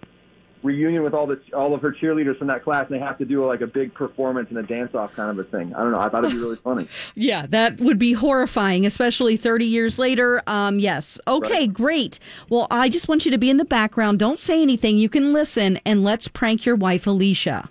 reunion 0.65 1.03
with 1.03 1.15
all 1.15 1.27
the 1.27 1.41
all 1.55 1.75
of 1.75 1.83
her 1.83 1.93
cheerleaders 1.93 2.39
from 2.39 2.49
that 2.49 2.65
class, 2.65 2.87
and 2.87 2.97
they 2.97 3.05
have 3.05 3.19
to 3.19 3.25
do 3.25 3.47
like 3.47 3.61
a 3.61 3.67
big 3.67 3.95
performance 3.95 4.49
and 4.49 4.59
a 4.59 4.63
dance 4.63 4.95
off 4.95 5.13
kind 5.15 5.31
of 5.31 5.47
a 5.47 5.49
thing. 5.49 5.75
I 5.75 5.83
don't 5.83 5.93
know. 5.93 6.01
I 6.01 6.09
thought 6.09 6.25
it'd 6.25 6.37
be 6.37 6.43
really 6.43 6.59
funny. 6.65 6.89
Yeah, 7.15 7.47
that 7.51 7.81
would 7.81 7.99
be 7.99 8.13
horrifying, 8.13 8.85
especially 8.87 9.37
30 9.37 9.67
years 9.67 9.99
later. 9.99 10.43
Um, 10.47 10.79
yes. 10.79 11.19
Okay, 11.29 11.67
great. 11.67 12.19
Well, 12.49 12.67
I 12.71 12.89
just 12.89 13.09
want 13.09 13.25
you 13.25 13.31
to 13.31 13.39
be 13.39 13.51
in 13.51 13.57
the 13.57 13.65
background. 13.65 14.19
Don't 14.19 14.39
say 14.39 14.61
anything. 14.61 14.97
You 14.97 15.09
can 15.09 15.33
listen 15.33 15.79
and 15.85 16.03
let's 16.03 16.29
prank 16.29 16.65
your 16.65 16.77
wife, 16.77 17.07
Alicia. 17.07 17.69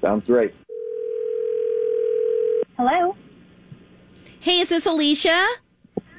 Sounds 0.00 0.24
great. 0.24 0.54
Hello. 2.76 3.16
Hey, 4.44 4.60
is 4.60 4.68
this 4.68 4.84
Alicia? 4.84 5.42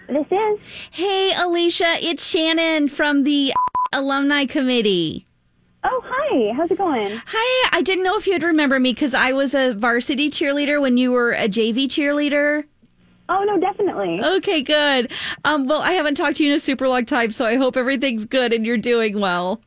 This 0.09 0.25
is. 0.31 0.59
Hey, 0.89 1.31
Alicia, 1.37 1.97
it's 2.01 2.25
Shannon 2.25 2.89
from 2.89 3.23
the 3.23 3.53
alumni 3.93 4.45
committee. 4.45 5.27
Oh, 5.83 6.01
hi. 6.03 6.51
How's 6.57 6.71
it 6.71 6.79
going? 6.79 7.21
Hi, 7.23 7.69
I 7.71 7.83
didn't 7.83 8.03
know 8.03 8.17
if 8.17 8.25
you'd 8.25 8.41
remember 8.41 8.79
me 8.79 8.93
because 8.93 9.13
I 9.13 9.31
was 9.31 9.53
a 9.53 9.75
varsity 9.75 10.31
cheerleader 10.31 10.81
when 10.81 10.97
you 10.97 11.11
were 11.11 11.33
a 11.33 11.47
JV 11.47 11.85
cheerleader. 11.85 12.63
Oh, 13.29 13.43
no, 13.43 13.59
definitely. 13.59 14.19
Okay, 14.23 14.63
good. 14.63 15.11
Um, 15.43 15.67
well, 15.67 15.83
I 15.83 15.91
haven't 15.91 16.15
talked 16.15 16.37
to 16.37 16.43
you 16.43 16.49
in 16.49 16.55
a 16.55 16.59
super 16.59 16.87
long 16.87 17.05
time, 17.05 17.31
so 17.31 17.45
I 17.45 17.57
hope 17.57 17.77
everything's 17.77 18.25
good 18.25 18.53
and 18.53 18.65
you're 18.65 18.79
doing 18.79 19.19
well. 19.19 19.61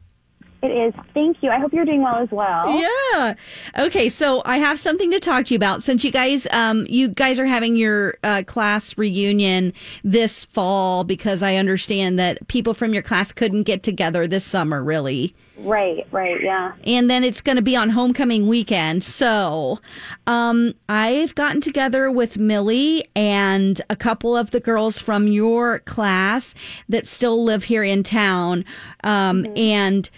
It 0.60 0.68
is. 0.68 0.94
Thank 1.14 1.42
you. 1.42 1.50
I 1.50 1.60
hope 1.60 1.72
you're 1.72 1.84
doing 1.84 2.02
well 2.02 2.16
as 2.16 2.30
well. 2.30 2.80
Yeah. 2.80 3.34
Okay, 3.78 4.08
so 4.08 4.42
I 4.44 4.58
have 4.58 4.80
something 4.80 5.10
to 5.12 5.20
talk 5.20 5.46
to 5.46 5.54
you 5.54 5.56
about 5.56 5.84
since 5.84 6.02
you 6.02 6.10
guys 6.10 6.48
um 6.50 6.84
you 6.88 7.08
guys 7.08 7.38
are 7.38 7.46
having 7.46 7.76
your 7.76 8.16
uh, 8.24 8.42
class 8.46 8.98
reunion 8.98 9.72
this 10.02 10.44
fall 10.44 11.04
because 11.04 11.42
I 11.42 11.56
understand 11.56 12.18
that 12.18 12.46
people 12.48 12.74
from 12.74 12.92
your 12.92 13.02
class 13.02 13.32
couldn't 13.32 13.64
get 13.64 13.84
together 13.84 14.26
this 14.26 14.44
summer 14.44 14.82
really. 14.82 15.34
Right, 15.58 16.06
right, 16.12 16.40
yeah. 16.40 16.72
And 16.84 17.10
then 17.10 17.24
it's 17.24 17.40
going 17.40 17.56
to 17.56 17.62
be 17.62 17.74
on 17.74 17.90
homecoming 17.90 18.46
weekend. 18.46 19.02
So, 19.02 19.80
um, 20.28 20.74
I've 20.88 21.34
gotten 21.34 21.60
together 21.60 22.12
with 22.12 22.38
Millie 22.38 23.04
and 23.16 23.80
a 23.90 23.96
couple 23.96 24.36
of 24.36 24.52
the 24.52 24.60
girls 24.60 25.00
from 25.00 25.26
your 25.26 25.80
class 25.80 26.54
that 26.88 27.08
still 27.08 27.42
live 27.42 27.64
here 27.64 27.82
in 27.82 28.04
town. 28.04 28.64
Um, 29.02 29.48
and 29.56 30.08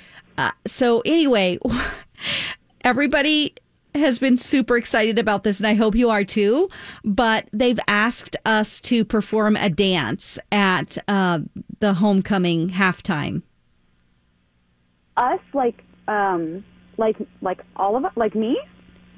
uh, 0.41 0.51
so, 0.67 1.03
anyway, 1.05 1.59
everybody 2.83 3.55
has 3.95 4.19
been 4.19 4.39
super 4.39 4.79
excited 4.79 5.19
about 5.19 5.45
this, 5.45 5.61
and 5.61 5.67
I 5.67 5.75
hope 5.75 5.95
you 5.95 6.09
are 6.09 6.25
too. 6.25 6.71
But 7.05 7.49
they've 7.53 7.79
asked 7.87 8.37
us 8.47 8.81
to 8.83 9.05
perform 9.05 9.57
a 9.57 9.69
dance 9.69 10.39
at 10.51 10.97
uh, 11.09 11.41
the 11.81 11.95
homecoming 11.95 12.71
halftime. 12.71 13.43
Us, 15.19 15.41
like, 15.53 15.85
um, 16.09 16.65
like, 16.97 17.17
like 17.43 17.61
all 17.77 17.97
of 17.97 18.07
us, 18.07 18.13
like 18.17 18.35
me? 18.35 18.59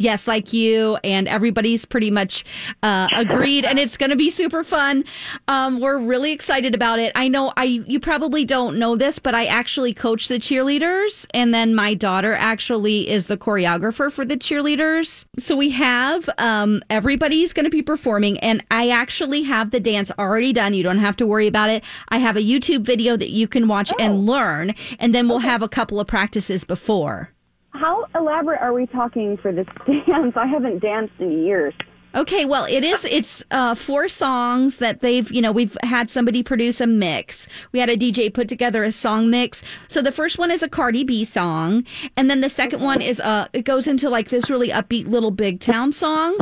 Yes, 0.03 0.27
like 0.27 0.53
you, 0.53 0.99
and 1.05 1.29
everybody's 1.29 1.85
pretty 1.85 2.11
much 2.11 2.45
uh, 2.83 3.07
agreed, 3.15 3.65
and 3.65 3.79
it's 3.79 3.97
going 3.97 4.11
to 4.11 4.17
be 4.17 4.31
super 4.31 4.65
fun. 4.65 5.05
Um, 5.47 5.79
we're 5.79 5.99
really 5.99 6.33
excited 6.33 6.75
about 6.75 6.99
it. 6.99 7.13
I 7.15 7.29
know 7.29 7.53
I 7.57 7.85
you 7.87 8.01
probably 8.01 8.45
don't 8.45 8.81
know 8.81 8.97
this, 8.97 9.21
but 9.21 9.37
I 9.37 9.45
actually 9.47 9.95
coach 9.95 10.27
the 10.27 10.41
cheerleaders, 10.41 11.25
and 11.33 11.55
then 11.55 11.77
my 11.77 11.95
daughter 11.95 12.35
actually 12.35 13.09
is 13.09 13.29
the 13.29 13.37
choreographer 13.37 14.11
for 14.11 14.25
the 14.25 14.37
cheerleaders. 14.37 15.25
So 15.39 15.55
we 15.55 15.71
have 15.71 16.29
um, 16.39 16.83
everybody's 16.91 17.53
going 17.53 17.67
to 17.67 17.71
be 17.71 17.83
performing, 17.83 18.41
and 18.41 18.65
I 18.73 18.89
actually 18.89 19.43
have 19.45 19.71
the 19.71 19.79
dance 19.79 20.11
already 20.19 20.53
done. 20.53 20.75
You 20.75 20.83
don't 20.83 20.99
have 20.99 21.17
to 21.19 21.27
worry 21.27 21.47
about 21.47 21.71
it. 21.71 21.85
I 22.09 22.19
have 22.19 22.37
a 22.37 22.43
YouTube 22.43 22.83
video 22.85 23.17
that 23.17 23.31
you 23.31 23.47
can 23.47 23.69
watch 23.69 23.93
and 24.01 24.27
learn, 24.27 24.75
and 24.99 25.15
then 25.15 25.29
we'll 25.29 25.39
have 25.39 25.63
a 25.63 25.69
couple 25.69 26.01
of 26.01 26.09
practices 26.09 26.65
before. 26.65 27.32
How 27.73 28.07
elaborate 28.15 28.61
are 28.61 28.73
we 28.73 28.87
talking 28.87 29.37
for 29.39 29.53
this 29.53 29.67
dance? 29.87 30.37
I 30.37 30.47
haven't 30.47 30.81
danced 30.81 31.15
in 31.19 31.45
years. 31.45 31.75
Okay, 32.15 32.45
well, 32.45 32.67
it 32.67 32.85
is. 32.85 33.07
It's 33.07 33.43
uh, 33.51 33.75
four 33.75 34.07
songs 34.07 34.77
that 34.79 35.01
they've, 35.01 35.31
you 35.33 35.41
know, 35.41 35.51
we've 35.51 35.79
had 35.83 36.11
somebody 36.11 36.43
produce 36.43 36.79
a 36.79 36.87
mix. 36.87 37.49
We 37.73 37.79
had 37.79 37.89
a 37.89 37.97
DJ 37.97 38.33
put 38.33 38.49
together 38.49 38.85
a 38.85 38.93
song 38.93 39.31
mix. 39.31 39.63
So 39.89 40.03
the 40.03 40.13
first 40.13 40.39
one 40.39 40.51
is 40.51 40.63
a 40.63 40.69
Cardi 40.69 41.05
B 41.05 41.25
song, 41.25 41.87
and 42.15 42.29
then 42.29 42.43
the 42.43 42.51
second 42.51 42.83
one 42.83 43.01
is 43.01 43.19
uh, 43.19 43.49
it 43.55 43.65
goes 43.65 43.87
into 43.87 44.11
like 44.11 44.29
this 44.29 44.51
really 44.51 44.69
upbeat 44.69 45.09
little 45.09 45.31
big 45.31 45.61
town 45.61 45.93
song. 45.93 46.37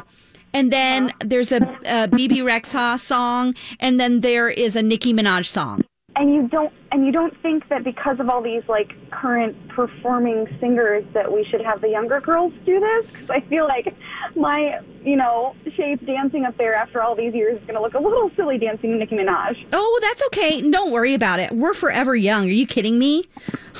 And 0.53 0.73
then 0.73 1.13
there's 1.25 1.53
a, 1.53 1.61
a 1.85 2.09
Bebe 2.09 2.39
Rexha 2.39 2.99
song, 2.99 3.55
and 3.79 4.01
then 4.01 4.23
there 4.23 4.49
is 4.49 4.75
a 4.75 4.83
Nicki 4.83 5.15
Minaj 5.15 5.47
song. 5.47 5.85
And 6.17 6.35
you 6.35 6.49
don't, 6.49 6.73
and 6.93 7.07
you 7.07 7.13
don't 7.13 7.37
think 7.41 7.69
that 7.69 7.85
because 7.85 8.19
of 8.19 8.29
all 8.29 8.43
these 8.43 8.63
like 8.69 8.93
current 9.11 9.57
performing 9.69 10.47
singers 10.59 11.05
that 11.15 11.33
we 11.33 11.45
should 11.45 11.61
have 11.61 11.81
the 11.81 11.89
younger 11.89 12.21
girls 12.21 12.53
do 12.67 12.81
this? 12.81 13.07
Because 13.11 13.31
I 13.31 13.41
feel 13.41 13.67
like 13.67 13.95
my, 14.35 14.81
you 15.05 15.17
know, 15.17 15.55
shape 15.77 16.05
dancing 16.05 16.45
up 16.45 16.57
there 16.57 16.75
after 16.75 17.01
all 17.01 17.15
these 17.15 17.35
years 17.35 17.59
is 17.59 17.63
going 17.63 17.75
to 17.75 17.81
look 17.81 17.95
a 17.95 17.99
little 17.99 18.31
silly 18.35 18.59
dancing 18.59 18.99
Nicki 18.99 19.17
Minaj. 19.17 19.67
Oh, 19.73 19.99
that's 20.03 20.23
okay. 20.27 20.69
Don't 20.69 20.91
worry 20.91 21.15
about 21.15 21.39
it. 21.39 21.53
We're 21.53 21.75
forever 21.75 22.17
young. 22.17 22.47
Are 22.47 22.53
you 22.53 22.67
kidding 22.67 22.99
me? 22.99 23.25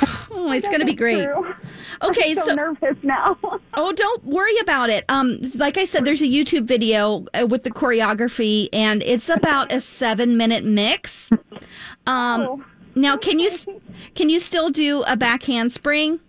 Oh, 0.33 0.53
it's 0.53 0.69
going 0.69 0.81
to 0.81 0.87
be 0.87 0.95
great. 0.95 1.29
Okay, 2.03 2.31
I'm 2.31 2.37
so, 2.37 2.43
so 2.43 2.55
nervous 2.55 2.97
now. 3.03 3.37
Oh, 3.75 3.93
don't 3.93 4.25
worry 4.25 4.57
about 4.61 4.89
it. 4.89 5.05
Um, 5.09 5.39
like 5.57 5.77
I 5.77 5.85
said, 5.85 6.05
there's 6.05 6.23
a 6.23 6.27
YouTube 6.27 6.65
video 6.65 7.27
uh, 7.35 7.47
with 7.47 7.65
the 7.65 7.71
choreography, 7.71 8.69
and 8.73 9.03
it's 9.03 9.29
about 9.29 9.73
a 9.73 9.81
seven 9.81 10.37
minute 10.37 10.65
mix. 10.65 11.31
Um, 12.07 12.65
now 13.01 13.17
can 13.17 13.39
you 13.39 13.51
can 14.15 14.29
you 14.29 14.41
still 14.41 14.71
do 14.71 15.03
a 15.05 15.17
back 15.17 15.43
handspring? 15.45 16.21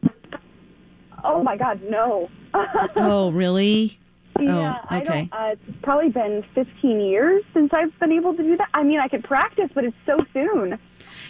oh 1.24 1.44
my 1.44 1.58
God, 1.58 1.82
no. 1.84 2.30
Oh, 2.96 3.32
really? 3.32 3.98
Yeah, 4.40 4.80
oh, 4.84 4.88
I 4.90 5.02
okay. 5.02 5.30
don't. 5.32 5.34
Uh, 5.34 5.52
it's 5.52 5.78
probably 5.84 6.10
been 6.10 6.44
15 6.56 7.00
years 7.00 7.44
since 7.54 7.72
I've 7.74 7.98
been 8.00 8.12
able 8.12 8.36
to 8.36 8.44
do 8.44 8.58
that. 8.58 8.70
I 8.74 8.84
mean, 8.84 9.00
I 9.00 9.08
could 9.08 9.24
practice, 9.24 9.70
but 9.74 9.84
it's 9.84 9.96
so 10.06 10.18
soon. 10.34 10.80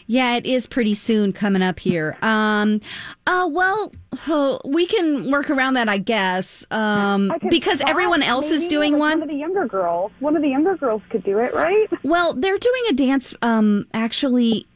Yeah, 0.07 0.36
it 0.36 0.45
is 0.45 0.65
pretty 0.65 0.93
soon 0.93 1.31
coming 1.33 1.62
up 1.62 1.79
here. 1.79 2.17
Um, 2.21 2.81
uh, 3.27 3.48
well, 3.51 3.93
oh, 4.27 4.60
we 4.65 4.86
can 4.86 5.31
work 5.31 5.50
around 5.50 5.75
that, 5.75 5.89
I 5.89 5.98
guess. 5.98 6.65
Um, 6.71 7.31
I 7.31 7.38
because 7.50 7.81
everyone 7.88 8.24
else 8.24 8.50
is 8.50 8.67
doing 8.67 8.98
one. 8.98 9.19
One 9.19 9.24
of 9.24 9.29
the 9.29 9.36
younger 9.36 9.67
girls. 9.67 10.12
One 10.19 10.36
of 10.36 10.41
the 10.41 10.50
younger 10.50 10.75
girls 10.75 11.01
could 11.10 11.24
do 11.24 11.39
it, 11.39 11.53
right? 11.53 11.88
Well, 12.03 12.33
they're 12.33 12.57
doing 12.57 12.83
a 12.89 12.93
dance. 12.93 13.33
Um, 13.41 13.88
actually, 13.93 14.67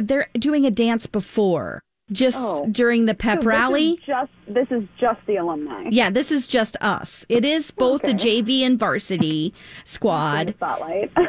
they're 0.00 0.28
doing 0.34 0.64
a 0.66 0.70
dance 0.70 1.06
before, 1.06 1.82
just 2.10 2.38
Oh. 2.40 2.66
during 2.70 3.06
the 3.06 3.14
pep 3.14 3.40
So 3.40 3.46
rally. 3.46 3.90
is 3.92 3.98
just 4.06 4.30
this 4.48 4.66
is 4.70 4.82
just 5.00 5.20
the 5.26 5.36
alumni. 5.36 5.84
Yeah, 5.90 6.10
this 6.10 6.30
is 6.30 6.46
just 6.46 6.76
us. 6.80 7.24
It 7.28 7.44
is 7.44 7.70
both 7.70 8.02
the 8.02 8.12
JV 8.14 8.62
and 8.62 8.78
varsity 8.78 9.54
squad. 9.84 10.54
Spotlight. 10.56 11.10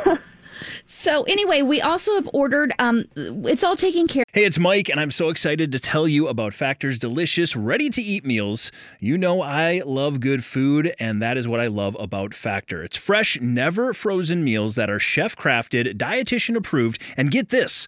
So 0.85 1.23
anyway, 1.23 1.61
we 1.63 1.81
also 1.81 2.13
have 2.15 2.29
ordered. 2.31 2.73
Um, 2.79 3.05
it's 3.15 3.63
all 3.63 3.75
taken 3.75 4.07
care. 4.07 4.23
Hey, 4.33 4.45
it's 4.45 4.59
Mike, 4.59 4.87
and 4.87 4.99
I'm 4.99 5.09
so 5.11 5.29
excited 5.29 5.71
to 5.71 5.79
tell 5.79 6.07
you 6.07 6.27
about 6.27 6.53
Factor's 6.53 6.99
delicious, 6.99 7.55
ready 7.55 7.89
to 7.89 8.01
eat 8.01 8.23
meals. 8.23 8.71
You 8.99 9.17
know, 9.17 9.41
I 9.41 9.81
love 9.83 10.19
good 10.19 10.45
food, 10.45 10.93
and 10.99 11.21
that 11.21 11.37
is 11.37 11.47
what 11.47 11.59
I 11.59 11.67
love 11.67 11.97
about 11.99 12.33
Factor. 12.35 12.83
It's 12.83 12.95
fresh, 12.95 13.41
never 13.41 13.93
frozen 13.93 14.43
meals 14.43 14.75
that 14.75 14.89
are 14.91 14.99
chef 14.99 15.35
crafted, 15.35 15.97
dietitian 15.97 16.55
approved, 16.55 17.01
and 17.17 17.31
get 17.31 17.49
this 17.49 17.87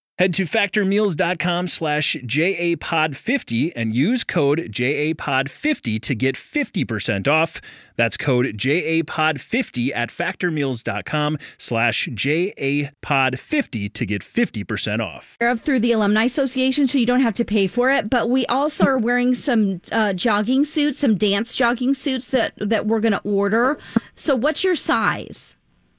Head 0.19 0.33
to 0.35 0.43
factormeals.com 0.43 1.67
slash 1.67 2.15
JAPOD50 2.17 3.71
and 3.75 3.95
use 3.95 4.23
code 4.23 4.59
JAPOD50 4.71 5.99
to 6.01 6.13
get 6.13 6.35
50% 6.35 7.27
off. 7.27 7.59
That's 7.95 8.17
code 8.17 8.45
JAPOD50 8.57 9.91
at 9.95 10.09
factormeals.com 10.09 11.37
slash 11.57 12.07
JAPOD50 12.09 13.93
to 13.93 14.05
get 14.05 14.21
50% 14.21 14.99
off. 14.99 15.37
through 15.55 15.79
the 15.79 15.91
Alumni 15.93 16.25
Association, 16.25 16.87
so 16.87 16.99
you 16.99 17.07
don't 17.07 17.21
have 17.21 17.33
to 17.35 17.45
pay 17.45 17.65
for 17.65 17.89
it. 17.89 18.09
But 18.09 18.29
we 18.29 18.45
also 18.45 18.85
are 18.85 18.97
wearing 18.99 19.33
some 19.33 19.81
uh, 19.91 20.13
jogging 20.13 20.63
suits, 20.65 20.99
some 20.99 21.15
dance 21.17 21.55
jogging 21.55 21.93
suits 21.95 22.27
that 22.27 22.53
that 22.57 22.85
we're 22.85 22.99
going 22.99 23.13
to 23.13 23.21
order. 23.21 23.79
So, 24.15 24.35
what's 24.35 24.63
your 24.63 24.75
size? 24.75 25.55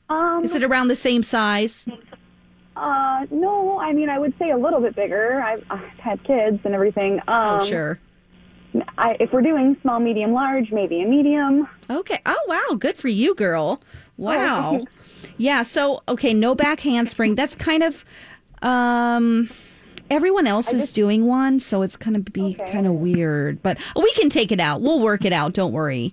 Um, 0.09 0.45
Is 0.45 0.54
it 0.54 0.62
around 0.62 0.88
the 0.88 0.97
same 0.97 1.23
size? 1.23 1.87
Uh, 2.82 3.26
no, 3.30 3.78
I 3.78 3.92
mean, 3.92 4.08
I 4.08 4.18
would 4.18 4.34
say 4.38 4.50
a 4.50 4.56
little 4.56 4.80
bit 4.80 4.96
bigger. 4.96 5.40
I've, 5.40 5.64
I've 5.70 5.98
had 5.98 6.24
kids 6.24 6.58
and 6.64 6.74
everything. 6.74 7.20
Um, 7.28 7.60
oh, 7.60 7.64
sure. 7.64 8.00
I, 8.98 9.16
if 9.20 9.32
we're 9.32 9.42
doing 9.42 9.76
small, 9.82 10.00
medium, 10.00 10.32
large, 10.32 10.72
maybe 10.72 11.00
a 11.02 11.06
medium. 11.06 11.68
Okay. 11.88 12.18
Oh, 12.26 12.44
wow. 12.48 12.74
Good 12.76 12.96
for 12.96 13.08
you, 13.08 13.34
girl. 13.34 13.80
Wow. 14.16 14.70
thank 14.72 14.82
you. 14.82 15.34
yeah. 15.38 15.62
So, 15.62 16.02
okay, 16.08 16.34
no 16.34 16.54
back 16.54 16.80
handspring. 16.80 17.36
That's 17.36 17.54
kind 17.54 17.82
of. 17.82 18.04
um 18.62 19.48
Everyone 20.10 20.46
else 20.46 20.70
is 20.74 20.92
doing 20.92 21.24
one, 21.26 21.58
so 21.58 21.80
it's 21.80 21.96
going 21.96 22.22
to 22.22 22.30
be 22.30 22.52
kind 22.70 22.86
of 22.86 22.92
weird. 22.92 23.62
But 23.62 23.78
we 23.96 24.12
can 24.12 24.28
take 24.28 24.52
it 24.52 24.60
out. 24.60 24.82
We'll 24.82 25.00
work 25.00 25.24
it 25.24 25.32
out. 25.32 25.54
Don't 25.54 25.72
worry. 25.72 26.12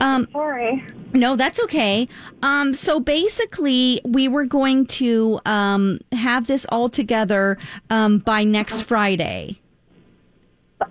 Um, 0.00 0.28
sorry. 0.32 0.84
No, 1.12 1.36
that's 1.36 1.60
okay. 1.64 2.08
Um, 2.42 2.74
so 2.74 2.98
basically, 2.98 4.00
we 4.04 4.28
were 4.28 4.46
going 4.46 4.86
to 4.86 5.40
um, 5.44 6.00
have 6.12 6.46
this 6.46 6.64
all 6.70 6.88
together 6.88 7.58
um, 7.90 8.18
by 8.18 8.44
next 8.44 8.82
Friday. 8.82 9.60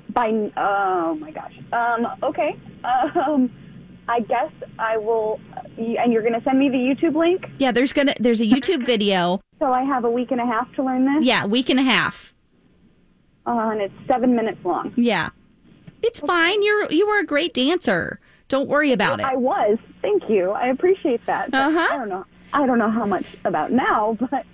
By 0.10 0.52
oh 0.56 1.16
my 1.16 1.32
gosh. 1.32 1.54
Um, 1.74 2.08
okay. 2.24 2.58
Um, 2.84 3.52
I 4.08 4.20
guess 4.22 4.52
I 4.78 4.98
will. 4.98 5.40
And 5.78 6.14
you're 6.14 6.22
going 6.22 6.34
to 6.34 6.44
send 6.44 6.60
me 6.60 6.70
the 6.70 6.78
YouTube 6.78 7.16
link. 7.16 7.46
Yeah, 7.58 7.72
there's 7.72 7.94
gonna 7.94 8.14
there's 8.20 8.42
a 8.42 8.46
YouTube 8.46 8.86
video. 8.86 9.42
So 9.60 9.72
I 9.72 9.84
have 9.84 10.06
a 10.06 10.10
week 10.10 10.32
and 10.32 10.40
a 10.42 10.46
half 10.46 10.74
to 10.76 10.84
learn 10.84 11.06
this. 11.06 11.26
Yeah, 11.26 11.46
week 11.46 11.70
and 11.70 11.80
a 11.80 11.84
half. 11.84 12.34
Uh, 13.46 13.70
and 13.72 13.82
it's 13.82 13.94
seven 14.08 14.36
minutes 14.36 14.60
long. 14.64 14.94
Yeah, 14.96 15.30
it's 16.04 16.20
fine. 16.20 16.62
You're 16.62 16.92
you 16.92 17.08
were 17.08 17.20
a 17.20 17.26
great 17.26 17.54
dancer. 17.54 18.20
Don't 18.52 18.68
worry 18.68 18.92
about 18.92 19.22
it. 19.22 19.26
I 19.26 19.38
was. 19.38 19.78
Thank 20.02 20.30
you. 20.30 20.52
I 20.52 20.68
appreciate 20.68 21.26
that. 21.26 21.54
Uh-huh. 21.54 21.88
I 21.90 21.98
don't 21.98 22.10
know. 22.10 22.26
I 22.52 22.66
don't 22.66 22.80
know 22.80 22.92
how 22.92 23.06
much 23.06 23.24
about 23.46 23.72
now, 23.72 24.18
but 24.20 24.46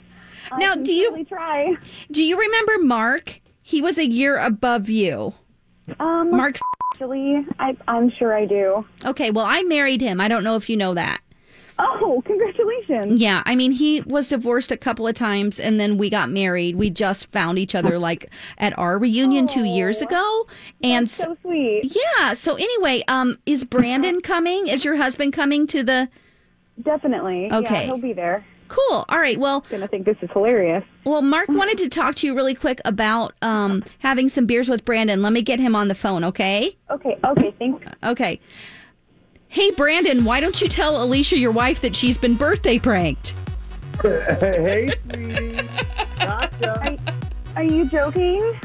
I 0.52 0.60
Now, 0.60 0.76
do 0.76 0.94
you 0.94 1.26
try? 1.26 1.76
Do 2.12 2.24
you 2.24 2.40
remember 2.40 2.78
Mark? 2.78 3.42
He 3.64 3.82
was 3.82 3.98
a 3.98 4.08
year 4.08 4.38
above 4.38 4.88
you. 4.88 5.34
Um, 6.00 6.30
Mark. 6.30 6.58
Actually, 6.94 7.44
I, 7.58 7.76
I'm 7.88 8.12
sure 8.12 8.38
I 8.38 8.46
do. 8.46 8.86
Okay, 9.04 9.32
well, 9.32 9.46
I 9.48 9.64
married 9.64 10.02
him. 10.02 10.22
I 10.22 10.28
don't 10.28 10.44
know 10.44 10.56
if 10.56 10.70
you 10.70 10.78
know 10.78 10.94
that. 10.94 11.20
Oh, 11.80 12.24
congratulations! 12.26 13.16
Yeah, 13.18 13.44
I 13.46 13.56
mean, 13.56 13.72
he 13.72 14.02
was 14.02 14.30
divorced 14.30 14.72
a 14.72 14.78
couple 14.78 15.08
of 15.08 15.14
times 15.14 15.60
and 15.60 15.80
then 15.80 15.98
we 15.98 16.10
got 16.10 16.30
married. 16.30 16.76
We 16.76 16.90
just 16.90 17.32
found 17.32 17.60
each 17.60 17.76
other 17.76 18.00
like 18.00 18.32
at 18.58 18.78
our 18.78 18.98
reunion 18.98 19.48
two 19.48 19.64
years 19.64 20.02
ago. 20.02 20.48
And 20.84 21.10
so 21.10 21.38
sweet. 21.42 21.96
Yeah. 22.18 22.34
So 22.34 22.56
anyway, 22.56 23.04
um, 23.08 23.38
is 23.46 23.64
Brandon 23.64 24.22
coming? 24.22 24.68
Is 24.68 24.84
your 24.84 24.96
husband 24.96 25.34
coming 25.34 25.68
to 25.68 25.84
the 25.84 26.10
Definitely. 26.84 27.52
Okay. 27.52 27.74
Yeah, 27.74 27.86
he'll 27.86 27.98
be 27.98 28.14
there. 28.14 28.46
Cool. 28.68 29.06
All 29.10 29.20
right. 29.20 29.40
Well, 29.40 29.62
gonna 29.70 29.88
think 29.88 30.06
this 30.06 30.18
is 30.22 30.30
hilarious. 30.34 30.84
Well, 31.06 31.22
Mark 31.22 31.48
wanted 31.50 31.78
to 31.80 31.90
talk 31.90 32.16
to 32.16 32.28
you 32.28 32.36
really 32.36 32.54
quick 32.54 32.82
about 32.86 33.34
um 33.42 33.84
having 34.00 34.30
some 34.30 34.46
beers 34.46 34.70
with 34.70 34.84
Brandon. 34.86 35.22
Let 35.22 35.34
me 35.34 35.42
get 35.42 35.60
him 35.60 35.76
on 35.76 35.88
the 35.88 35.96
phone, 35.96 36.24
okay? 36.24 36.78
Okay. 36.92 37.18
Okay. 37.24 37.56
Thanks. 37.58 37.86
Okay. 38.04 38.40
Hey, 39.50 39.72
Brandon, 39.72 40.26
why 40.26 40.40
don't 40.40 40.62
you 40.62 40.68
tell 40.68 41.02
Alicia, 41.02 41.38
your 41.38 41.52
wife, 41.52 41.82
that 41.82 41.96
she's 41.96 42.18
been 42.18 42.36
birthday 42.36 42.78
pranked? 42.78 43.34
hey, 44.02 44.90
sweetie. 45.14 45.60
Are, 46.20 46.50
are 47.56 47.64
you 47.64 47.86
joking? 47.86 48.60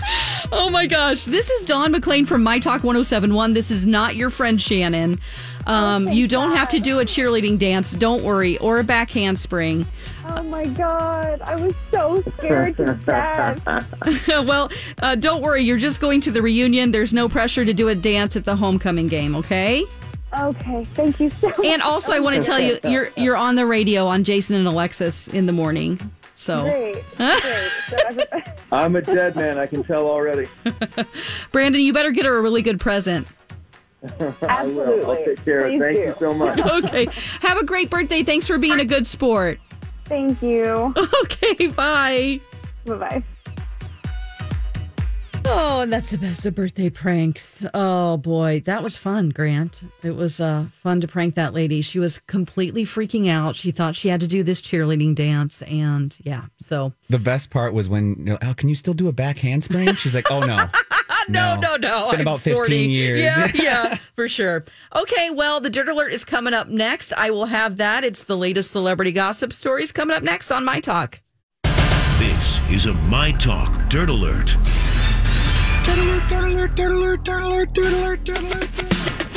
Oh 0.50 0.68
my 0.70 0.86
gosh. 0.86 1.24
This 1.24 1.48
is 1.50 1.64
Dawn 1.64 1.92
McLean 1.92 2.26
from 2.26 2.42
My 2.42 2.58
Talk 2.58 2.82
1071. 2.82 3.52
This 3.52 3.70
is 3.70 3.86
not 3.86 4.16
your 4.16 4.28
friend 4.28 4.60
Shannon. 4.60 5.20
Um, 5.66 6.08
you 6.08 6.26
don't 6.26 6.56
have 6.56 6.68
to 6.70 6.80
do 6.80 6.98
a 6.98 7.04
cheerleading 7.04 7.58
dance, 7.58 7.92
don't 7.92 8.24
worry, 8.24 8.58
or 8.58 8.80
a 8.80 8.84
back 8.84 9.12
handspring. 9.12 9.86
Oh 10.26 10.42
my 10.42 10.66
god! 10.66 11.40
I 11.42 11.54
was 11.56 11.74
so 11.90 12.22
scared 12.36 12.76
to 12.78 12.94
death. 13.06 14.28
well, 14.28 14.70
uh, 15.00 15.14
don't 15.14 15.40
worry, 15.42 15.62
you're 15.62 15.78
just 15.78 16.00
going 16.00 16.20
to 16.22 16.32
the 16.32 16.42
reunion. 16.42 16.90
There's 16.90 17.12
no 17.12 17.28
pressure 17.28 17.64
to 17.64 17.72
do 17.72 17.88
a 17.88 17.94
dance 17.94 18.34
at 18.34 18.44
the 18.44 18.56
homecoming 18.56 19.06
game, 19.06 19.36
okay? 19.36 19.84
Okay. 20.38 20.84
Thank 20.84 21.20
you 21.20 21.30
so. 21.30 21.48
Much. 21.48 21.64
And 21.64 21.82
also, 21.82 22.12
I 22.12 22.20
want 22.20 22.36
to 22.36 22.42
tell 22.42 22.58
you, 22.58 22.78
you're 22.84 23.10
you're 23.16 23.36
on 23.36 23.54
the 23.54 23.66
radio 23.66 24.06
on 24.06 24.24
Jason 24.24 24.56
and 24.56 24.66
Alexis 24.66 25.28
in 25.28 25.46
the 25.46 25.52
morning. 25.52 26.00
So, 26.34 26.62
Great. 26.62 27.04
Great. 27.16 28.28
I'm 28.72 28.96
a 28.96 29.02
dead 29.02 29.36
man. 29.36 29.58
I 29.58 29.66
can 29.66 29.84
tell 29.84 30.06
already. 30.06 30.48
Brandon, 31.52 31.80
you 31.80 31.92
better 31.92 32.10
get 32.10 32.24
her 32.24 32.36
a 32.36 32.42
really 32.42 32.62
good 32.62 32.80
present. 32.80 33.28
I 34.42 34.64
will. 34.66 35.10
I'll 35.10 35.24
take 35.24 35.44
care 35.44 35.66
of 35.66 35.74
it. 35.74 35.78
Thank 35.78 35.96
do. 35.96 36.02
you 36.02 36.14
so 36.18 36.34
much. 36.34 36.58
okay. 36.58 37.06
Have 37.40 37.58
a 37.58 37.64
great 37.64 37.90
birthday. 37.90 38.22
Thanks 38.22 38.46
for 38.46 38.58
being 38.58 38.80
a 38.80 38.84
good 38.84 39.06
sport. 39.06 39.60
Thank 40.06 40.42
you. 40.42 40.92
Okay, 41.24 41.68
bye. 41.68 42.40
Bye 42.86 42.94
bye. 42.96 43.22
Oh, 45.54 45.80
and 45.82 45.92
that's 45.92 46.10
the 46.10 46.16
best 46.18 46.46
of 46.46 46.54
birthday 46.54 46.88
pranks. 46.88 47.66
Oh 47.74 48.16
boy, 48.16 48.60
that 48.64 48.82
was 48.82 48.96
fun, 48.96 49.28
Grant. 49.28 49.82
It 50.02 50.16
was 50.16 50.40
uh, 50.40 50.66
fun 50.82 51.00
to 51.02 51.08
prank 51.08 51.34
that 51.34 51.52
lady. 51.52 51.82
She 51.82 51.98
was 51.98 52.18
completely 52.20 52.84
freaking 52.84 53.28
out. 53.28 53.54
She 53.54 53.70
thought 53.70 53.94
she 53.94 54.08
had 54.08 54.20
to 54.20 54.26
do 54.26 54.42
this 54.42 54.62
cheerleading 54.62 55.14
dance, 55.14 55.60
and 55.62 56.16
yeah, 56.24 56.44
so 56.58 56.92
The 57.10 57.18
best 57.18 57.50
part 57.50 57.74
was 57.74 57.86
when, 57.88 58.14
you 58.16 58.24
know, 58.24 58.38
oh, 58.42 58.54
can 58.56 58.70
you 58.70 58.74
still 58.74 58.94
do 58.94 59.08
a 59.08 59.12
back 59.12 59.38
handspring? 59.38 59.94
She's 59.94 60.14
like, 60.14 60.30
oh 60.30 60.40
no. 60.40 60.68
no, 61.28 61.60
no, 61.60 61.76
no. 61.76 62.04
It's 62.04 62.10
been 62.12 62.20
I'm 62.20 62.26
about 62.26 62.40
15 62.40 62.56
40. 62.56 62.76
years. 62.76 63.20
Yeah, 63.20 63.48
yeah, 63.54 63.98
for 64.16 64.28
sure. 64.28 64.64
Okay, 64.96 65.30
well, 65.30 65.60
the 65.60 65.68
Dirt 65.70 65.88
Alert 65.88 66.12
is 66.12 66.24
coming 66.24 66.54
up 66.54 66.68
next. 66.68 67.12
I 67.12 67.30
will 67.30 67.46
have 67.46 67.76
that. 67.76 68.04
It's 68.04 68.24
the 68.24 68.36
latest 68.38 68.70
celebrity 68.70 69.12
gossip 69.12 69.52
stories 69.52 69.92
coming 69.92 70.16
up 70.16 70.22
next 70.22 70.50
on 70.50 70.64
My 70.64 70.80
Talk. 70.80 71.20
This 72.18 72.60
is 72.70 72.86
a 72.86 72.94
My 72.94 73.32
Talk 73.32 73.88
Dirt 73.90 74.08
Alert. 74.08 74.56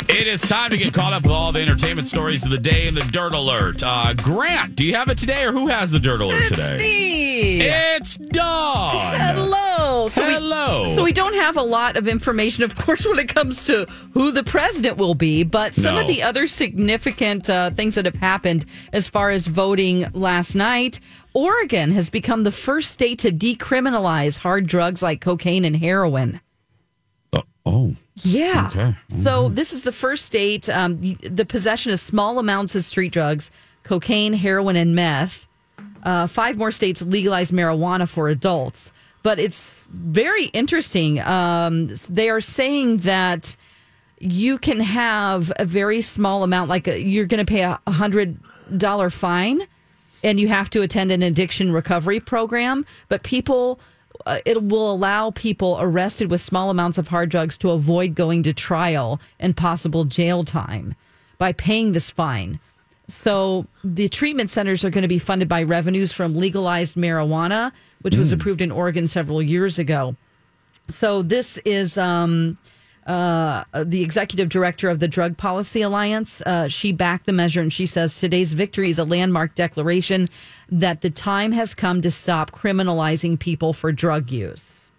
It 0.07 0.27
is 0.27 0.41
time 0.41 0.69
to 0.71 0.77
get 0.77 0.93
caught 0.93 1.11
up 1.13 1.23
with 1.23 1.31
all 1.31 1.51
the 1.51 1.59
entertainment 1.61 2.07
stories 2.07 2.45
of 2.45 2.51
the 2.51 2.57
day 2.57 2.87
in 2.87 2.93
the 2.95 3.01
Dirt 3.01 3.33
Alert. 3.33 3.83
Uh, 3.83 4.13
Grant, 4.13 4.75
do 4.75 4.85
you 4.85 4.95
have 4.95 5.09
it 5.09 5.17
today, 5.17 5.43
or 5.43 5.51
who 5.51 5.67
has 5.67 5.91
the 5.91 5.99
Dirt 5.99 6.21
Alert 6.21 6.47
today? 6.47 6.77
Me. 6.77 7.61
It's 7.61 8.15
Dawn. 8.15 9.15
Hello. 9.19 10.07
So 10.07 10.23
Hello. 10.23 10.83
We, 10.83 10.95
so 10.95 11.03
we 11.03 11.11
don't 11.11 11.33
have 11.35 11.57
a 11.57 11.63
lot 11.63 11.97
of 11.97 12.07
information, 12.07 12.63
of 12.63 12.75
course, 12.75 13.05
when 13.05 13.19
it 13.19 13.27
comes 13.27 13.65
to 13.65 13.85
who 14.13 14.31
the 14.31 14.43
president 14.43 14.97
will 14.97 15.15
be, 15.15 15.43
but 15.43 15.73
some 15.73 15.95
No. 15.95 16.01
of 16.01 16.07
the 16.07 16.23
other 16.23 16.47
significant 16.47 17.49
uh, 17.49 17.71
things 17.71 17.95
that 17.95 18.05
have 18.05 18.15
happened 18.15 18.65
as 18.93 19.09
far 19.09 19.31
as 19.31 19.47
voting 19.47 20.05
last 20.13 20.55
night. 20.55 20.99
Oregon 21.35 21.91
has 21.91 22.09
become 22.09 22.43
the 22.43 22.51
first 22.51 22.91
state 22.91 23.19
to 23.19 23.29
decriminalize 23.31 24.37
hard 24.39 24.65
drugs 24.67 25.03
like 25.03 25.19
cocaine 25.21 25.65
and 25.65 25.75
heroin. 25.75 26.39
Oh. 27.67 27.95
Yeah. 28.23 28.69
Okay. 28.71 28.95
So 29.09 29.49
this 29.49 29.73
is 29.73 29.81
the 29.83 29.91
first 29.91 30.25
state. 30.25 30.69
Um, 30.69 31.01
the- 31.01 31.17
the 31.21 31.45
possession 31.45 31.91
of 31.91 31.99
small 31.99 32.39
amounts 32.39 32.73
of 32.75 32.83
street 32.83 33.11
drugs, 33.11 33.51
cocaine, 33.83 34.33
heroin, 34.33 34.75
and 34.77 34.95
meth. 34.95 35.47
Uh, 36.03 36.27
five 36.27 36.57
more 36.57 36.71
states 36.71 37.01
legalize 37.01 37.51
marijuana 37.51 38.07
for 38.07 38.29
adults. 38.29 38.91
But 39.23 39.39
it's 39.39 39.87
very 39.91 40.45
interesting. 40.53 41.19
Um, 41.21 41.87
they 42.09 42.29
are 42.29 42.39
saying 42.39 42.97
that 42.97 43.57
you 44.19 44.57
can 44.59 44.79
have 44.79 45.51
a 45.57 45.65
very 45.65 45.99
small 46.01 46.43
amount, 46.43 46.69
like 46.69 46.87
a, 46.87 47.01
you're 47.01 47.25
going 47.25 47.43
to 47.45 47.51
pay 47.51 47.61
a 47.63 47.79
hundred 47.91 48.37
dollar 48.77 49.09
fine, 49.09 49.61
and 50.23 50.39
you 50.39 50.47
have 50.47 50.69
to 50.71 50.81
attend 50.81 51.11
an 51.11 51.23
addiction 51.23 51.71
recovery 51.71 52.19
program. 52.19 52.85
But 53.09 53.23
people 53.23 53.79
uh, 54.25 54.39
it 54.45 54.63
will 54.63 54.91
allow 54.91 55.31
people 55.31 55.77
arrested 55.79 56.31
with 56.31 56.41
small 56.41 56.69
amounts 56.69 56.97
of 56.97 57.07
hard 57.09 57.29
drugs 57.29 57.57
to 57.59 57.69
avoid 57.71 58.15
going 58.15 58.43
to 58.43 58.53
trial 58.53 59.19
and 59.39 59.55
possible 59.55 60.05
jail 60.05 60.43
time 60.43 60.95
by 61.37 61.51
paying 61.51 61.91
this 61.91 62.09
fine. 62.09 62.59
So 63.07 63.67
the 63.83 64.07
treatment 64.07 64.49
centers 64.49 64.83
are 64.83 64.89
going 64.89 65.03
to 65.03 65.07
be 65.07 65.19
funded 65.19 65.47
by 65.47 65.63
revenues 65.63 66.11
from 66.11 66.35
legalized 66.35 66.95
marijuana, 66.95 67.71
which 68.01 68.15
was 68.17 68.31
Mm. 68.31 68.35
approved 68.35 68.61
in 68.61 68.71
Oregon 68.71 69.05
several 69.05 69.41
years 69.41 69.77
ago. 69.77 70.15
So 70.87 71.21
this 71.21 71.57
is 71.59 71.97
um, 71.97 72.57
uh, 73.05 73.63
the 73.83 74.01
executive 74.01 74.49
director 74.49 74.89
of 74.89 74.99
the 74.99 75.07
Drug 75.07 75.37
Policy 75.37 75.81
Alliance. 75.81 76.41
Uh, 76.41 76.67
she 76.67 76.91
backed 76.91 77.25
the 77.25 77.33
measure 77.33 77.61
and 77.61 77.71
she 77.71 77.85
says 77.85 78.19
today's 78.19 78.53
victory 78.53 78.89
is 78.89 78.97
a 78.99 79.03
landmark 79.03 79.55
declaration 79.55 80.27
that 80.69 81.01
the 81.01 81.09
time 81.09 81.51
has 81.51 81.75
come 81.75 82.01
to 82.01 82.11
stop 82.11 82.51
criminalizing 82.51 83.39
people 83.39 83.73
for 83.73 83.91
drug 83.91 84.31
use. 84.31 84.91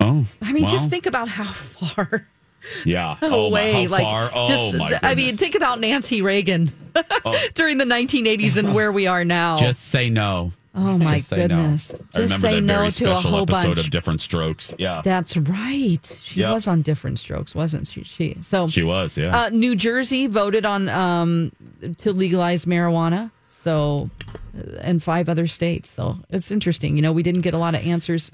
Oh, 0.00 0.26
I 0.42 0.52
mean, 0.52 0.68
just 0.68 0.90
think 0.90 1.06
about 1.06 1.28
how 1.28 1.50
far 1.50 2.28
Yeah. 2.84 3.16
Oh, 3.22 3.50
my, 3.50 3.60
away, 3.60 3.84
how 3.84 3.90
like 3.90 4.02
far? 4.02 4.30
Oh, 4.34 4.48
just- 4.48 4.76
my 4.76 4.98
I 5.02 5.14
mean, 5.14 5.36
think 5.36 5.54
about 5.54 5.80
Nancy 5.80 6.22
Reagan 6.22 6.72
during 7.54 7.78
the 7.78 7.84
1980s 7.84 8.56
and 8.56 8.74
where 8.74 8.92
we 8.92 9.06
are 9.06 9.24
now. 9.24 9.56
Just 9.56 9.82
say 9.88 10.10
no. 10.10 10.52
Oh, 10.78 10.98
my 10.98 11.18
Just 11.18 11.30
no. 11.30 11.36
goodness. 11.38 11.94
I 12.14 12.18
Just 12.18 12.40
say 12.40 12.60
no 12.60 12.90
to 12.90 13.10
a 13.10 13.14
whole 13.14 13.42
episode 13.42 13.76
bunch. 13.76 13.78
of 13.78 13.90
Diff'rent 13.90 14.20
Strokes. 14.20 14.74
Yeah. 14.78 15.00
That's 15.02 15.36
right. 15.36 16.20
She 16.22 16.40
Yep. 16.40 16.52
was 16.52 16.66
on 16.68 16.82
Diff'rent 16.82 17.18
Strokes, 17.18 17.54
wasn't 17.54 17.88
she? 17.88 18.04
She 18.04 18.36
so 18.42 18.68
She 18.68 18.82
was, 18.82 19.16
yeah. 19.16 19.36
Uh, 19.44 19.48
New 19.48 19.74
Jersey 19.74 20.26
voted 20.26 20.66
on 20.66 20.88
um, 20.90 21.50
to 21.98 22.12
legalize 22.12 22.66
marijuana. 22.66 23.30
So, 23.48 24.10
uh, 24.56 24.76
and 24.82 25.02
five 25.02 25.28
other 25.30 25.46
states. 25.46 25.88
So 25.90 26.18
it's 26.30 26.50
interesting. 26.50 26.94
You 26.96 27.02
know, 27.02 27.12
we 27.12 27.22
didn't 27.22 27.40
get 27.40 27.54
a 27.54 27.58
lot 27.58 27.74
of 27.74 27.80
answers. 27.86 28.30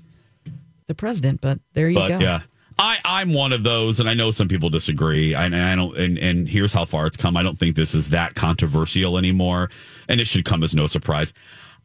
The 0.86 0.94
president, 0.94 1.40
but 1.40 1.60
there 1.74 1.88
you 1.88 1.94
but 1.96 2.08
go. 2.08 2.18
yeah. 2.18 2.40
I, 2.78 2.98
I'm 3.04 3.32
one 3.32 3.52
of 3.52 3.62
those, 3.62 4.00
and 4.00 4.08
I 4.08 4.14
know 4.14 4.32
some 4.32 4.48
people 4.48 4.68
disagree. 4.68 5.34
I 5.34 5.48
don't, 5.48 5.96
and, 5.96 6.18
and 6.18 6.48
here's 6.48 6.72
how 6.72 6.84
far 6.86 7.06
it's 7.06 7.16
come. 7.16 7.36
I 7.36 7.42
don't 7.44 7.56
think 7.58 7.76
this 7.76 7.94
is 7.94 8.08
that 8.08 8.34
controversial 8.34 9.16
anymore, 9.16 9.70
and 10.08 10.20
it 10.20 10.26
should 10.26 10.44
come 10.44 10.64
as 10.64 10.74
no 10.74 10.88
surprise. 10.88 11.32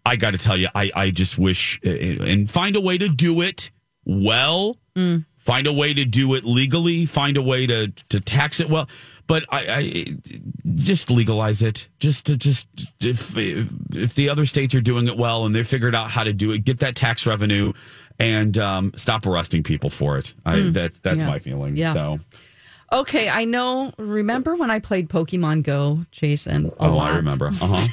I 0.07 0.15
got 0.15 0.31
to 0.31 0.37
tell 0.37 0.55
you, 0.57 0.67
I, 0.73 0.89
I 0.95 1.09
just 1.11 1.37
wish 1.37 1.79
uh, 1.85 1.89
and 1.89 2.49
find 2.49 2.75
a 2.75 2.81
way 2.81 2.97
to 2.97 3.09
do 3.09 3.41
it 3.41 3.71
well. 4.05 4.77
Mm. 4.95 5.25
Find 5.37 5.67
a 5.67 5.73
way 5.73 5.93
to 5.93 6.03
do 6.05 6.33
it 6.35 6.43
legally. 6.43 7.05
Find 7.05 7.37
a 7.37 7.41
way 7.41 7.67
to 7.67 7.87
to 8.09 8.19
tax 8.19 8.59
it 8.59 8.69
well. 8.69 8.87
But 9.27 9.43
I, 9.49 9.65
I 9.67 10.05
just 10.75 11.09
legalize 11.11 11.61
it. 11.61 11.87
Just 11.99 12.25
to 12.27 12.37
just 12.37 12.67
if 13.01 13.35
if 13.37 14.15
the 14.15 14.29
other 14.29 14.45
states 14.45 14.73
are 14.75 14.81
doing 14.81 15.07
it 15.07 15.17
well 15.17 15.45
and 15.45 15.53
they 15.55 15.63
figured 15.63 15.95
out 15.95 16.09
how 16.11 16.23
to 16.23 16.33
do 16.33 16.51
it, 16.53 16.63
get 16.65 16.79
that 16.79 16.95
tax 16.95 17.25
revenue 17.25 17.73
and 18.19 18.57
um, 18.57 18.91
stop 18.95 19.25
arresting 19.25 19.63
people 19.63 19.89
for 19.89 20.17
it. 20.17 20.33
I, 20.45 20.55
Mm. 20.57 20.73
that 20.73 21.03
that's 21.03 21.21
Yeah. 21.21 21.29
my 21.29 21.39
feeling. 21.39 21.75
Yeah. 21.77 21.93
So 21.93 22.19
Okay, 22.91 23.27
I 23.29 23.43
know. 23.43 23.91
Remember 23.97 24.55
when 24.55 24.71
I 24.71 24.79
played 24.79 25.09
Pokemon 25.09 25.63
Go, 25.63 26.05
Jason? 26.11 26.67
A 26.79 26.85
oh, 26.85 26.95
lot? 26.95 27.11
I 27.11 27.15
remember. 27.17 27.47
Uh 27.47 27.51
huh. 27.61 27.87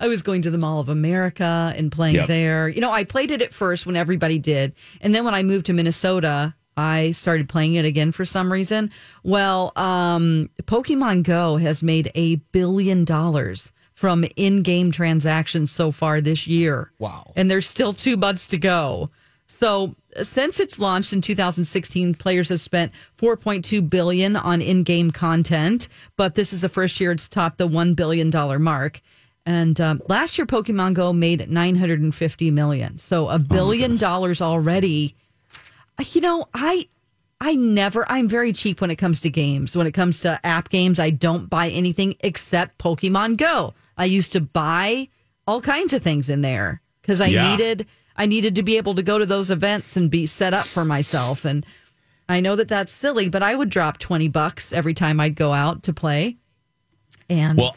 I 0.00 0.08
was 0.08 0.22
going 0.22 0.42
to 0.42 0.50
the 0.50 0.58
Mall 0.58 0.80
of 0.80 0.88
America 0.88 1.72
and 1.76 1.92
playing 1.92 2.16
Yep. 2.16 2.26
there. 2.26 2.68
You 2.68 2.80
know, 2.80 2.90
I 2.90 3.04
played 3.04 3.30
it 3.30 3.42
at 3.42 3.52
first 3.54 3.86
when 3.86 3.96
everybody 3.96 4.38
did. 4.38 4.72
And 5.00 5.14
then 5.14 5.24
when 5.24 5.34
I 5.34 5.42
moved 5.42 5.66
to 5.66 5.72
Minnesota, 5.72 6.54
I 6.76 7.10
started 7.12 7.48
playing 7.48 7.74
it 7.74 7.84
again 7.84 8.10
for 8.10 8.24
some 8.24 8.50
reason. 8.50 8.88
Well, 9.22 9.72
um, 9.76 10.48
Pokemon 10.62 11.24
Go 11.24 11.58
has 11.58 11.82
made 11.82 12.10
a 12.14 12.36
billion 12.52 13.04
dollars 13.04 13.72
from 13.92 14.24
in 14.36 14.62
game 14.62 14.90
transactions 14.90 15.70
so 15.70 15.90
far 15.90 16.22
this 16.22 16.46
year. 16.46 16.90
Wow. 16.98 17.32
And 17.36 17.50
there's 17.50 17.68
still 17.68 17.92
two 17.92 18.16
months 18.16 18.48
to 18.48 18.56
go. 18.56 19.10
So 19.46 19.94
since 20.22 20.58
its 20.58 20.78
launched 20.78 21.12
in 21.12 21.20
2016, 21.20 22.14
players 22.14 22.48
have 22.48 22.62
spent 22.62 22.92
4.2 23.18 23.90
billion 23.90 24.36
on 24.36 24.62
in-game 24.62 25.10
content, 25.10 25.88
but 26.16 26.34
this 26.34 26.54
is 26.54 26.62
the 26.62 26.68
first 26.70 26.98
year 26.98 27.12
it's 27.12 27.28
topped 27.28 27.58
the 27.58 27.66
1 27.66 27.92
billion 27.94 28.30
dollar 28.30 28.58
mark. 28.58 29.02
And 29.46 29.80
um, 29.80 30.02
last 30.08 30.36
year, 30.38 30.46
Pokemon 30.46 30.94
Go 30.94 31.12
made 31.12 31.48
950 31.50 32.50
million, 32.50 32.98
so 32.98 33.28
a 33.28 33.38
billion 33.38 33.96
dollars 33.96 34.40
already. 34.40 35.14
Uh, 35.98 36.04
You 36.12 36.20
know, 36.20 36.46
I 36.54 36.88
I 37.40 37.54
never 37.54 38.04
I'm 38.10 38.28
very 38.28 38.52
cheap 38.52 38.80
when 38.82 38.90
it 38.90 38.96
comes 38.96 39.20
to 39.22 39.30
games. 39.30 39.74
When 39.74 39.86
it 39.86 39.92
comes 39.92 40.20
to 40.20 40.38
app 40.46 40.68
games, 40.68 40.98
I 40.98 41.10
don't 41.10 41.48
buy 41.48 41.70
anything 41.70 42.16
except 42.20 42.78
Pokemon 42.78 43.38
Go. 43.38 43.72
I 43.96 44.04
used 44.04 44.32
to 44.32 44.40
buy 44.40 45.08
all 45.46 45.60
kinds 45.62 45.92
of 45.94 46.02
things 46.02 46.28
in 46.28 46.42
there 46.42 46.82
because 47.00 47.20
I 47.20 47.28
Yeah. 47.28 47.50
needed 47.50 47.86
I 48.16 48.26
needed 48.26 48.54
to 48.56 48.62
be 48.62 48.76
able 48.76 48.94
to 48.96 49.02
go 49.02 49.18
to 49.18 49.24
those 49.24 49.50
events 49.50 49.96
and 49.96 50.10
be 50.10 50.26
set 50.26 50.52
up 50.52 50.66
for 50.66 50.84
myself 50.84 51.46
and 51.46 51.64
I 52.28 52.40
know 52.40 52.54
that 52.54 52.68
that's 52.68 52.92
silly, 52.92 53.28
but 53.28 53.42
I 53.42 53.54
would 53.56 53.70
drop 53.70 53.98
20 53.98 54.28
bucks 54.28 54.72
every 54.72 54.94
time 54.94 55.18
I'd 55.18 55.34
go 55.34 55.52
out 55.52 55.82
to 55.84 55.92
play. 55.92 56.36
And 57.28 57.58
Well, 57.58 57.74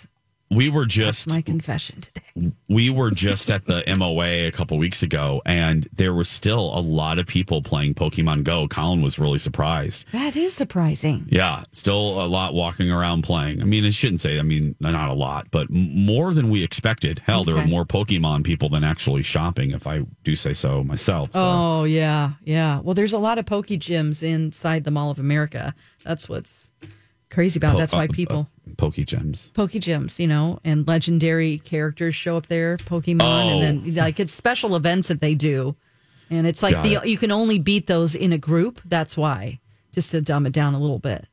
we 0.55 0.69
were 0.69 0.85
just 0.85 1.25
That's 1.25 1.35
my 1.35 1.41
confession 1.41 2.01
today. 2.01 2.51
we 2.67 2.89
were 2.89 3.11
just 3.11 3.51
at 3.51 3.65
the 3.65 3.83
MOA 3.97 4.47
a 4.47 4.51
couple 4.51 4.77
weeks 4.77 5.03
ago, 5.03 5.41
and 5.45 5.87
there 5.93 6.13
was 6.13 6.29
still 6.29 6.77
a 6.77 6.79
lot 6.81 7.19
of 7.19 7.27
people 7.27 7.61
playing 7.61 7.93
Pokemon 7.95 8.43
Go. 8.43 8.67
Colin 8.67 9.01
was 9.01 9.19
really 9.19 9.39
surprised. 9.39 10.05
That 10.11 10.35
is 10.35 10.53
surprising. 10.53 11.25
Yeah, 11.29 11.63
still 11.71 12.23
a 12.23 12.27
lot 12.27 12.53
walking 12.53 12.91
around 12.91 13.23
playing. 13.23 13.61
I 13.61 13.65
mean, 13.65 13.85
I 13.85 13.89
shouldn't 13.89 14.21
say, 14.21 14.39
I 14.39 14.41
mean, 14.43 14.75
not 14.79 15.09
a 15.09 15.13
lot, 15.13 15.47
but 15.51 15.69
more 15.69 16.33
than 16.33 16.49
we 16.49 16.63
expected. 16.63 17.19
Hell, 17.25 17.43
there 17.43 17.55
were 17.55 17.61
Okay. 17.61 17.69
more 17.69 17.85
Pokemon 17.85 18.43
people 18.43 18.69
than 18.69 18.83
actually 18.83 19.23
shopping, 19.23 19.71
if 19.71 19.85
I 19.87 20.01
do 20.23 20.35
say 20.35 20.53
so 20.53 20.83
myself. 20.83 21.31
So. 21.33 21.39
Oh 21.41 21.83
yeah, 21.83 22.31
yeah. 22.43 22.79
Well, 22.79 22.93
there's 22.93 23.13
a 23.13 23.17
lot 23.19 23.37
of 23.37 23.45
Poke 23.45 23.67
gyms 23.67 24.23
inside 24.23 24.83
the 24.83 24.91
Mall 24.91 25.11
of 25.11 25.19
America. 25.19 25.73
That's 26.03 26.27
what's 26.27 26.71
crazy 27.29 27.57
about. 27.59 27.73
Po- 27.73 27.79
That's 27.79 27.93
why 27.93 28.05
uh, 28.05 28.13
people 28.13 28.39
uh, 28.39 28.52
Poke 28.77 28.95
Gems. 28.95 29.51
Poke 29.53 29.71
gyms, 29.71 30.19
you 30.19 30.27
know, 30.27 30.59
and 30.63 30.87
legendary 30.87 31.57
characters 31.59 32.15
show 32.15 32.37
up 32.37 32.47
there, 32.47 32.77
Pokemon, 32.77 33.21
Oh. 33.21 33.59
and 33.61 33.83
then 33.85 33.95
like 33.95 34.19
it's 34.19 34.33
special 34.33 34.75
events 34.75 35.07
that 35.09 35.19
they 35.21 35.35
do, 35.35 35.75
and 36.29 36.47
it's 36.47 36.63
like 36.63 36.73
Got 36.75 36.83
the 36.83 36.93
it. 36.95 37.05
you 37.07 37.17
can 37.17 37.31
only 37.31 37.59
beat 37.59 37.87
those 37.87 38.15
in 38.15 38.31
a 38.33 38.37
group. 38.37 38.81
That's 38.85 39.17
why, 39.17 39.59
just 39.91 40.11
to 40.11 40.21
dumb 40.21 40.45
it 40.45 40.53
down 40.53 40.73
a 40.73 40.79
little 40.79 40.99
bit. 40.99 41.25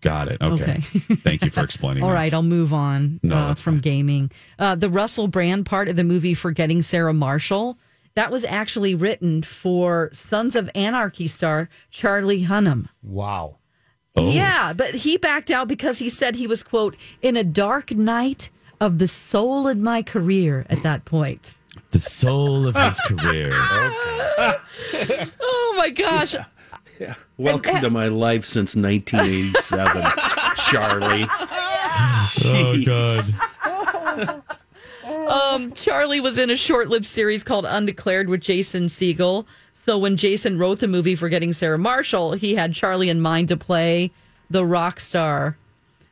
Got 0.00 0.28
it. 0.28 0.40
Okay. 0.42 0.62
Okay. 0.62 0.76
Thank 1.16 1.44
you 1.44 1.50
for 1.50 1.62
explaining. 1.64 2.02
All 2.02 2.10
that. 2.10 2.14
right, 2.14 2.34
I'll 2.34 2.42
move 2.42 2.72
on 2.74 3.20
No, 3.22 3.36
uh, 3.36 3.46
that's 3.48 3.60
from 3.62 3.80
gaming. 3.80 4.30
Uh, 4.58 4.74
the 4.74 4.90
Russell 4.90 5.28
Brand 5.28 5.64
part 5.66 5.88
of 5.88 5.96
the 5.96 6.04
movie 6.04 6.34
Forgetting 6.34 6.82
Sarah 6.82 7.14
Marshall 7.14 7.78
that 8.14 8.30
was 8.30 8.44
actually 8.44 8.94
written 8.94 9.42
for 9.42 10.10
Sons 10.12 10.56
of 10.56 10.70
Anarchy 10.74 11.26
star 11.26 11.68
Charlie 11.90 12.44
Hunnam. 12.44 12.88
Wow. 13.02 13.56
Oh. 14.16 14.30
Yeah, 14.30 14.72
but 14.72 14.94
he 14.94 15.16
backed 15.16 15.50
out 15.50 15.66
because 15.68 15.98
he 15.98 16.08
said 16.08 16.36
he 16.36 16.46
was 16.46 16.62
quote 16.62 16.96
in 17.20 17.36
a 17.36 17.42
dark 17.44 17.90
night 17.92 18.48
of 18.80 18.98
the 18.98 19.08
soul 19.08 19.66
in 19.66 19.82
my 19.82 20.02
career 20.02 20.66
at 20.70 20.82
that 20.82 21.04
point. 21.04 21.54
The 21.90 22.00
soul 22.00 22.66
of 22.66 22.76
his 22.76 22.98
career. 23.00 23.50
Oh 25.40 25.74
my 25.76 25.90
gosh. 25.90 26.34
Yeah. 27.00 27.10
Uh, 27.12 27.14
Welcome 27.36 27.80
to 27.80 27.90
my 27.90 28.06
life 28.08 28.44
since 28.44 28.76
1987, 28.76 30.02
Charlie. 30.70 31.26
Oh, 32.46 32.80
God. 32.84 33.34
Um, 35.28 35.72
Charlie 35.72 36.20
was 36.20 36.38
in 36.38 36.50
a 36.50 36.56
short-lived 36.56 37.06
series 37.06 37.42
called 37.44 37.66
Undeclared 37.66 38.28
with 38.28 38.40
Jason 38.40 38.84
Segel. 38.84 39.46
So 39.72 39.98
when 39.98 40.16
Jason 40.16 40.58
wrote 40.58 40.80
the 40.80 40.88
movie 40.88 41.14
Forgetting 41.14 41.52
Sarah 41.52 41.78
Marshall, 41.78 42.32
he 42.32 42.54
had 42.54 42.74
Charlie 42.74 43.10
in 43.10 43.20
mind 43.20 43.48
to 43.48 43.56
play 43.56 44.10
the 44.50 44.64
rock 44.64 45.00
star. 45.00 45.56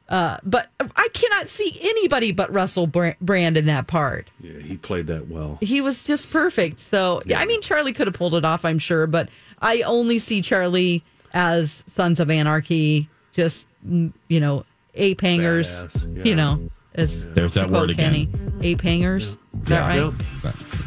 Uh, 0.09 0.37
but 0.43 0.69
I 0.79 1.09
cannot 1.15 1.49
see 1.49 1.79
anybody 1.81 2.33
but 2.33 2.53
Russell 2.53 2.87
Brand 2.87 3.57
in 3.57 3.65
that 3.67 3.87
part. 3.87 4.29
Yeah, 4.41 4.59
he 4.59 4.77
played 4.77 5.07
that 5.07 5.29
well. 5.29 5.57
He 5.63 5.81
was 5.81 6.05
just 6.05 6.31
perfect. 6.31 6.81
So 6.81 7.23
yeah, 7.25 7.41
I 7.41 7.47
mean 7.47 7.63
Charlie 7.63 7.95
could 7.95 8.09
have 8.09 8.15
pulled 8.15 8.35
it 8.35 8.45
off, 8.45 8.65
I'm 8.65 8.79
sure, 8.79 9.07
but 9.07 9.31
I 9.63 9.81
only 9.83 10.19
see 10.19 10.43
Charlie 10.43 11.03
as 11.33 11.83
Sons 11.87 12.21
of 12.21 12.31
Anarchy, 12.31 13.09
just 13.33 13.67
mm, 13.87 14.13
you 14.29 14.39
know, 14.39 14.67
ape 14.95 15.23
hangers. 15.23 15.83
Yeah. 16.07 16.25
You 16.25 16.35
know, 16.35 16.71
as 16.95 17.27
There's 17.35 17.55
that 17.55 17.63
to 17.65 17.69
quote 17.69 17.81
word 17.83 17.91
again. 17.91 18.59
Ape 18.63 18.81
hangers. 18.81 19.37
Is 19.63 19.69
that 19.69 19.81
right? 19.81 20.05
Yep. 20.05 20.13
That's- 20.43 20.83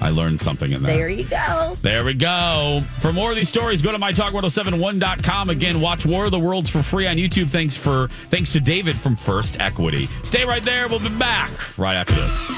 I 0.00 0.10
learned 0.10 0.40
something 0.40 0.70
in 0.70 0.82
that. 0.82 0.86
There 0.88 1.08
you 1.08 1.24
go. 1.24 1.76
There 1.82 2.04
we 2.04 2.14
go. 2.14 2.80
For 3.00 3.12
more 3.12 3.30
of 3.30 3.36
these 3.36 3.48
stories, 3.48 3.82
go 3.82 3.90
to 3.90 3.98
mytalk1071.com. 3.98 5.50
Again, 5.50 5.80
watch 5.80 6.06
War 6.06 6.26
of 6.26 6.30
the 6.30 6.38
Worlds 6.38 6.70
for 6.70 6.80
free 6.80 7.08
on 7.08 7.16
YouTube. 7.16 7.48
Thanks 7.48 7.74
for 7.74 8.06
thanks 8.06 8.52
to 8.52 8.60
David 8.60 8.94
from 8.96 9.16
First 9.16 9.58
Equity. 9.58 10.08
Stay 10.22 10.44
right 10.44 10.64
there. 10.64 10.86
We'll 10.86 11.00
be 11.00 11.08
back 11.08 11.50
right 11.76 11.96
after 11.96 12.14
this. 12.14 12.50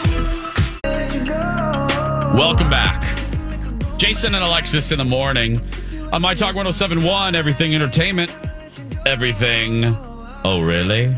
Welcome 2.34 2.68
back. 2.68 3.02
Jason 3.96 4.34
and 4.34 4.44
Alexis 4.44 4.92
in 4.92 4.98
the 4.98 5.04
morning 5.04 5.58
on 6.12 6.20
My 6.20 6.34
Talk 6.34 6.54
1071, 6.54 7.34
Everything 7.34 7.74
Entertainment. 7.74 8.30
Everything. 9.06 9.86
Oh, 10.44 10.60
really? 10.62 11.16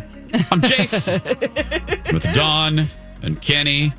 I'm 0.51 0.61
Jace 0.61 2.13
with 2.13 2.33
Dawn 2.35 2.87
and 3.23 3.41
Kenny 3.41 3.93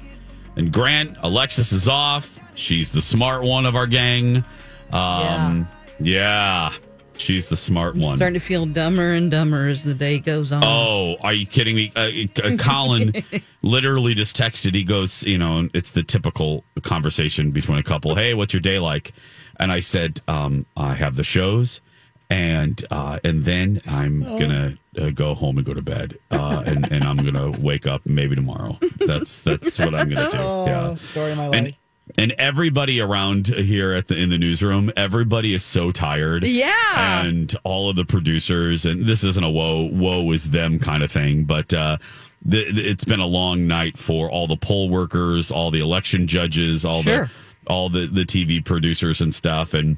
and 0.55 0.71
Grant. 0.71 1.17
Alexis 1.21 1.71
is 1.71 1.87
off. 1.87 2.39
She's 2.57 2.91
the 2.91 3.01
smart 3.01 3.43
one 3.43 3.65
of 3.65 3.75
our 3.75 3.87
gang. 3.87 4.43
Um, 4.91 5.67
yeah. 5.99 6.73
she's 7.17 7.47
the 7.49 7.57
smart 7.57 7.95
I'm 7.95 8.01
one. 8.01 8.15
starting 8.15 8.33
to 8.33 8.39
feel 8.39 8.65
dumber 8.65 9.11
and 9.13 9.29
dumber 9.31 9.67
as 9.67 9.83
the 9.83 9.93
day 9.93 10.19
goes 10.19 10.51
on. 10.51 10.63
Oh, 10.65 11.15
are 11.21 11.33
you 11.33 11.45
kidding 11.45 11.75
me? 11.75 11.91
Uh, 11.95 12.09
uh, 12.43 12.57
Colin 12.57 13.13
literally 13.61 14.13
just 14.13 14.35
texted. 14.37 14.75
He 14.75 14.83
goes, 14.83 15.23
you 15.23 15.37
know, 15.37 15.69
it's 15.73 15.91
the 15.91 16.03
typical 16.03 16.63
conversation 16.81 17.51
between 17.51 17.77
a 17.77 17.83
couple. 17.83 18.15
Hey, 18.15 18.33
what's 18.33 18.53
your 18.53 18.61
day 18.61 18.79
like? 18.79 19.13
And 19.59 19.71
I 19.71 19.79
said, 19.81 20.21
um, 20.27 20.65
I 20.77 20.93
have 20.95 21.15
the 21.17 21.23
shows, 21.23 21.81
and 22.29 22.83
uh, 22.91 23.19
and 23.23 23.43
then 23.45 23.81
I'm 23.87 24.21
gonna 24.21 24.77
uh, 24.99 25.09
go 25.11 25.33
home 25.33 25.57
and 25.57 25.65
go 25.65 25.73
to 25.73 25.81
bed, 25.81 26.17
uh, 26.31 26.63
and 26.65 26.91
and 26.91 27.03
I'm 27.03 27.17
gonna 27.17 27.51
wake 27.51 27.87
up 27.87 28.05
maybe 28.05 28.35
tomorrow. 28.35 28.77
That's 28.99 29.41
that's 29.41 29.79
what 29.79 29.95
I'm 29.95 30.09
gonna 30.09 30.29
do. 30.29 30.37
Yeah, 30.37 30.95
story 30.95 31.31
of 31.31 31.37
my 31.37 31.45
and 31.47 31.75
and 32.17 32.31
everybody 32.33 32.99
around 33.01 33.47
here 33.47 33.93
at 33.93 34.07
the 34.07 34.15
in 34.15 34.29
the 34.29 34.37
newsroom, 34.37 34.91
everybody 34.97 35.53
is 35.53 35.63
so 35.63 35.91
tired. 35.91 36.43
Yeah. 36.43 37.23
and 37.23 37.55
all 37.63 37.89
of 37.89 37.95
the 37.95 38.05
producers, 38.05 38.85
and 38.85 39.05
this 39.05 39.23
isn't 39.23 39.43
a 39.43 39.49
woe 39.49 39.89
woe 39.91 40.31
is 40.31 40.51
them 40.51 40.79
kind 40.79 41.03
of 41.03 41.11
thing, 41.11 41.43
but. 41.45 41.73
uh 41.73 41.97
the, 42.41 42.59
it's 42.65 43.03
been 43.03 43.19
a 43.19 43.25
long 43.25 43.67
night 43.67 43.97
for 43.97 44.31
all 44.31 44.47
the 44.47 44.55
poll 44.55 44.87
workers, 44.89 45.51
all 45.51 45.71
the 45.71 45.81
election 45.81 46.25
judges, 46.25 46.85
all 46.85 47.03
Sure. 47.03 47.25
the 47.25 47.31
all 47.69 47.89
the 47.89 48.07
the 48.07 48.23
TV 48.23 48.63
producers 48.63 49.19
and 49.19 49.35
stuff, 49.35 49.73
and 49.73 49.97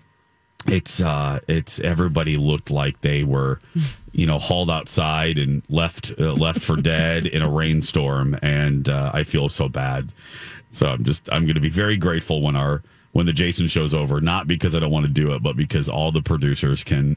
it's 0.68 1.02
uh 1.02 1.40
it's 1.48 1.80
everybody 1.80 2.38
looked 2.38 2.70
like 2.70 3.02
they 3.02 3.24
were 3.24 3.60
you 4.12 4.26
know 4.26 4.40
hauled 4.40 4.70
outside 4.70 5.38
and 5.38 5.64
left 5.70 6.12
uh, 6.20 6.34
left 6.34 6.62
for 6.62 6.76
dead 6.76 7.26
in 7.26 7.42
a 7.42 7.50
rainstorm. 7.50 8.38
And 8.42 8.90
uh, 8.90 9.12
i 9.14 9.24
feel 9.24 9.50
so 9.50 9.70
bad. 9.70 10.14
So 10.72 10.88
i'm 10.88 11.04
just 11.04 11.28
i'm 11.32 11.44
going 11.44 11.56
to 11.56 11.62
be 11.62 11.70
very 11.70 11.98
grateful 11.98 12.42
when 12.42 12.56
our 12.56 12.84
when 13.14 13.26
the 13.26 13.34
jason 13.34 13.68
show's 13.68 13.94
over. 13.94 14.22
Not 14.22 14.48
because 14.48 14.76
i 14.76 14.80
don't 14.80 14.92
want 14.92 15.06
to 15.06 15.12
do 15.12 15.34
it 15.34 15.42
but 15.44 15.56
because 15.56 15.90
all 15.90 16.12
the 16.12 16.22
producers 16.22 16.84
can 16.84 17.16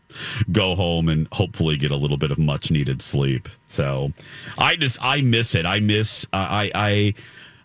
go 0.52 0.74
home 0.74 1.08
and 1.08 1.28
hopefully 1.32 1.76
get 1.76 1.90
a 1.90 1.96
little 1.96 2.16
bit 2.16 2.30
of 2.30 2.38
much 2.38 2.70
needed 2.70 3.02
sleep. 3.02 3.48
So 3.66 4.12
i 4.58 4.76
just 4.76 5.02
i 5.02 5.20
miss 5.20 5.54
it. 5.54 5.66
I 5.66 5.80
miss 5.80 6.26
i 6.32 6.70
i 6.74 7.14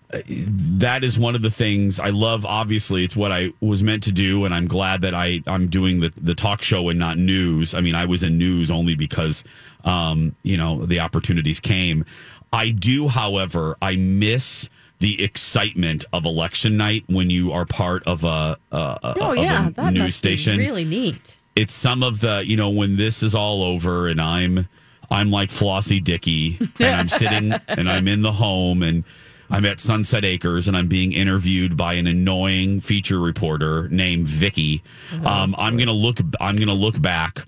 that 0.09 1.03
is 1.03 1.17
one 1.19 1.35
of 1.35 1.41
the 1.41 1.51
things 1.51 1.99
I 1.99 2.09
love. 2.09 2.45
Obviously, 2.45 3.03
it's 3.03 3.15
what 3.15 3.31
I 3.31 3.51
was 3.59 3.83
meant 3.83 4.03
to 4.03 4.11
do, 4.11 4.45
and 4.45 4.53
I'm 4.53 4.67
glad 4.67 5.01
that 5.01 5.13
I 5.13 5.41
I'm 5.47 5.67
doing 5.67 5.99
the 5.99 6.11
the 6.17 6.35
talk 6.35 6.61
show 6.61 6.89
and 6.89 6.99
not 6.99 7.17
news. 7.17 7.73
I 7.73 7.81
mean, 7.81 7.95
I 7.95 8.05
was 8.05 8.23
in 8.23 8.37
news 8.37 8.69
only 8.71 8.95
because 8.95 9.43
um, 9.83 10.35
you 10.43 10.57
know 10.57 10.85
the 10.85 10.99
opportunities 10.99 11.59
came. 11.59 12.05
I 12.53 12.69
do, 12.69 13.07
however, 13.07 13.75
I 13.81 13.95
miss 13.97 14.69
the 14.99 15.21
excitement 15.21 16.05
of 16.13 16.23
election 16.25 16.77
night 16.77 17.03
when 17.07 17.29
you 17.29 17.51
are 17.51 17.65
part 17.65 18.03
of 18.07 18.23
a, 18.23 18.57
a, 18.71 18.77
a 18.77 19.15
Oh 19.19 19.33
yeah, 19.33 19.67
a 19.67 19.71
that 19.71 19.93
news 19.93 20.15
station 20.15 20.57
really 20.57 20.85
neat. 20.85 21.37
it's 21.57 21.73
some 21.73 22.01
of 22.01 22.21
the 22.21 22.43
you 22.45 22.55
know 22.55 22.69
when 22.69 22.95
this 22.95 23.21
is 23.21 23.35
all 23.35 23.61
over 23.61 24.07
and 24.07 24.21
i'm 24.21 24.69
i'm 25.11 25.31
like 25.31 25.49
flossie 25.49 26.01
dicky 26.01 26.57
and 26.79 26.95
i'm 26.95 27.09
sitting 27.09 27.51
and 27.67 27.89
i'm 27.89 28.07
in 28.07 28.21
the 28.21 28.31
home 28.31 28.83
and 28.83 29.03
i'm 29.49 29.65
at 29.65 29.79
sunset 29.79 30.25
acres 30.25 30.67
and 30.67 30.75
i'm 30.75 30.87
being 30.87 31.11
interviewed 31.11 31.75
by 31.77 31.93
an 31.93 32.07
annoying 32.07 32.79
feature 32.79 33.19
reporter 33.19 33.87
named 33.89 34.27
vicky 34.27 34.83
um, 35.25 35.55
i'm 35.57 35.77
gonna 35.77 35.91
look 35.91 36.19
i'm 36.39 36.55
gonna 36.55 36.73
look 36.73 37.01
back 37.01 37.47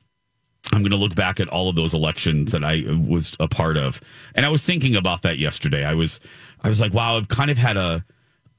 I'm 0.73 0.81
going 0.81 0.91
to 0.91 0.97
look 0.97 1.15
back 1.15 1.39
at 1.39 1.47
all 1.47 1.69
of 1.69 1.75
those 1.75 1.93
elections 1.93 2.51
that 2.51 2.63
I 2.63 2.83
was 3.07 3.36
a 3.39 3.47
part 3.47 3.77
of. 3.77 4.01
And 4.36 4.45
I 4.45 4.49
was 4.49 4.65
thinking 4.65 4.95
about 4.95 5.21
that 5.21 5.38
yesterday. 5.38 5.86
I 5.86 5.93
was 5.93 6.19
I 6.62 6.69
was 6.69 6.81
like, 6.81 6.93
wow, 6.93 7.17
I've 7.17 7.29
kind 7.29 7.49
of 7.49 7.57
had 7.57 7.77
a 7.77 8.03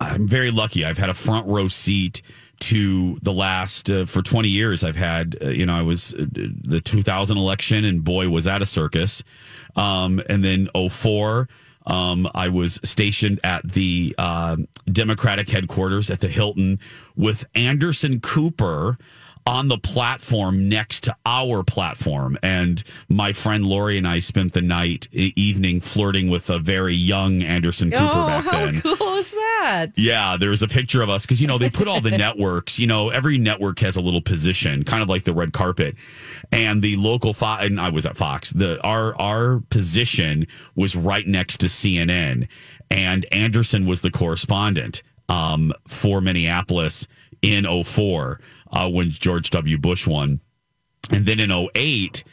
I'm 0.00 0.26
very 0.26 0.50
lucky. 0.50 0.84
I've 0.84 0.98
had 0.98 1.10
a 1.10 1.14
front 1.14 1.46
row 1.46 1.68
seat 1.68 2.22
to 2.60 3.18
the 3.22 3.32
last 3.32 3.88
uh, 3.90 4.04
for 4.04 4.20
20 4.20 4.48
years 4.48 4.82
I've 4.82 4.96
had 4.96 5.36
uh, 5.40 5.48
you 5.48 5.64
know 5.64 5.74
I 5.74 5.82
was 5.82 6.14
uh, 6.14 6.26
the 6.32 6.80
2000 6.80 7.36
election 7.36 7.84
and 7.84 8.02
boy 8.02 8.28
was 8.28 8.44
that 8.44 8.62
a 8.62 8.66
circus. 8.66 9.22
Um 9.76 10.20
and 10.28 10.42
then 10.42 10.68
04 10.90 11.48
um, 11.88 12.28
I 12.34 12.48
was 12.48 12.80
stationed 12.84 13.40
at 13.42 13.68
the 13.72 14.14
uh, 14.18 14.56
Democratic 14.90 15.48
headquarters 15.48 16.10
at 16.10 16.20
the 16.20 16.28
Hilton 16.28 16.78
with 17.16 17.44
Anderson 17.54 18.20
Cooper 18.20 18.98
on 19.48 19.68
the 19.68 19.78
platform 19.78 20.68
next 20.68 21.04
to 21.04 21.16
our 21.24 21.64
platform. 21.64 22.36
And 22.42 22.82
my 23.08 23.32
friend 23.32 23.64
Lori 23.64 23.96
and 23.96 24.06
I 24.06 24.18
spent 24.18 24.52
the 24.52 24.60
night, 24.60 25.08
evening, 25.10 25.80
flirting 25.80 26.28
with 26.28 26.50
a 26.50 26.58
very 26.58 26.94
young 26.94 27.42
Anderson 27.42 27.90
Cooper 27.90 28.04
oh, 28.04 28.26
back 28.26 28.44
how 28.44 28.66
then. 28.66 28.82
cool 28.82 29.14
is 29.14 29.30
that? 29.30 29.86
Yeah, 29.96 30.36
there's 30.38 30.62
a 30.62 30.68
picture 30.68 31.00
of 31.00 31.08
us 31.08 31.24
because 31.24 31.40
you 31.40 31.48
know 31.48 31.56
they 31.56 31.70
put 31.70 31.88
all 31.88 32.02
the 32.02 32.10
networks. 32.18 32.78
You 32.78 32.86
know, 32.86 33.08
every 33.08 33.38
network 33.38 33.78
has 33.78 33.96
a 33.96 34.02
little 34.02 34.20
position, 34.20 34.84
kind 34.84 35.02
of 35.02 35.08
like 35.08 35.24
the 35.24 35.32
red 35.32 35.54
carpet. 35.54 35.96
And 36.52 36.82
the 36.82 36.96
local 36.96 37.32
Fox, 37.32 37.64
and 37.64 37.80
I 37.80 37.88
was 37.88 38.04
at 38.04 38.18
Fox. 38.18 38.50
The 38.52 38.78
our 38.82 39.18
our 39.18 39.60
position 39.70 40.46
was 40.76 40.94
right 40.94 41.26
next 41.26 41.56
to 41.58 41.66
CNN, 41.66 42.48
and 42.90 43.24
Anderson 43.32 43.86
was 43.86 44.02
the 44.02 44.10
correspondent 44.10 45.02
um, 45.30 45.72
for 45.86 46.20
Minneapolis 46.20 47.08
in 47.40 47.64
04 47.84 48.40
uh, 48.72 48.88
when 48.88 49.10
George 49.10 49.50
W. 49.50 49.78
Bush 49.78 50.06
won, 50.06 50.40
and 51.10 51.26
then 51.26 51.40
in 51.40 51.50
08 51.50 52.24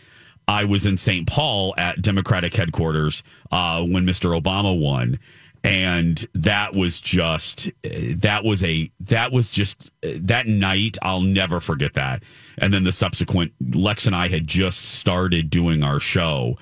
I 0.48 0.65
was 0.65 0.86
in 0.86 0.98
St. 0.98 1.28
Paul 1.28 1.74
at 1.78 2.02
Democratic 2.02 2.54
headquarters 2.54 3.24
uh, 3.52 3.84
when 3.84 4.06
Mr. 4.06 4.39
Obama 4.39 4.80
won. 4.80 5.19
And 5.63 6.24
that 6.36 6.76
was 6.76 7.02
just, 7.02 7.71
that 7.84 8.43
was 8.43 8.63
a, 8.63 8.91
that 9.00 9.32
was 9.32 9.50
just, 9.50 9.91
that 10.02 10.45
night, 10.45 10.98
I'll 11.02 11.21
never 11.21 11.60
forget 11.60 11.95
that. 11.95 12.21
And 12.60 12.71
then 12.71 12.84
the 12.84 12.91
subsequent, 12.91 13.54
Lex 13.74 14.06
and 14.06 14.15
I 14.15 14.28
had 14.28 14.45
just 14.45 14.86
started 14.86 15.50
doing 15.50 15.84
our 15.84 16.00
show 16.00 16.60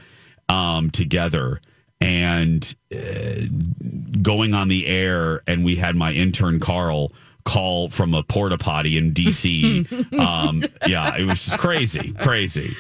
um, 0.47 0.89
together 0.89 1.59
and 1.99 2.73
uh, 2.95 3.41
going 4.21 4.53
on 4.53 4.69
the 4.69 4.87
air. 4.87 5.43
And 5.47 5.65
we 5.65 5.75
had 5.75 5.97
my 5.97 6.13
intern, 6.13 6.61
Carl, 6.61 7.11
call 7.43 7.89
from 7.89 8.13
a 8.13 8.23
porta 8.23 8.57
potty 8.57 8.97
in 8.97 9.13
DC. 9.13 10.19
um, 10.19 10.63
yeah, 10.87 11.15
it 11.17 11.25
was 11.25 11.43
just 11.45 11.57
crazy, 11.57 12.11
crazy. 12.13 12.75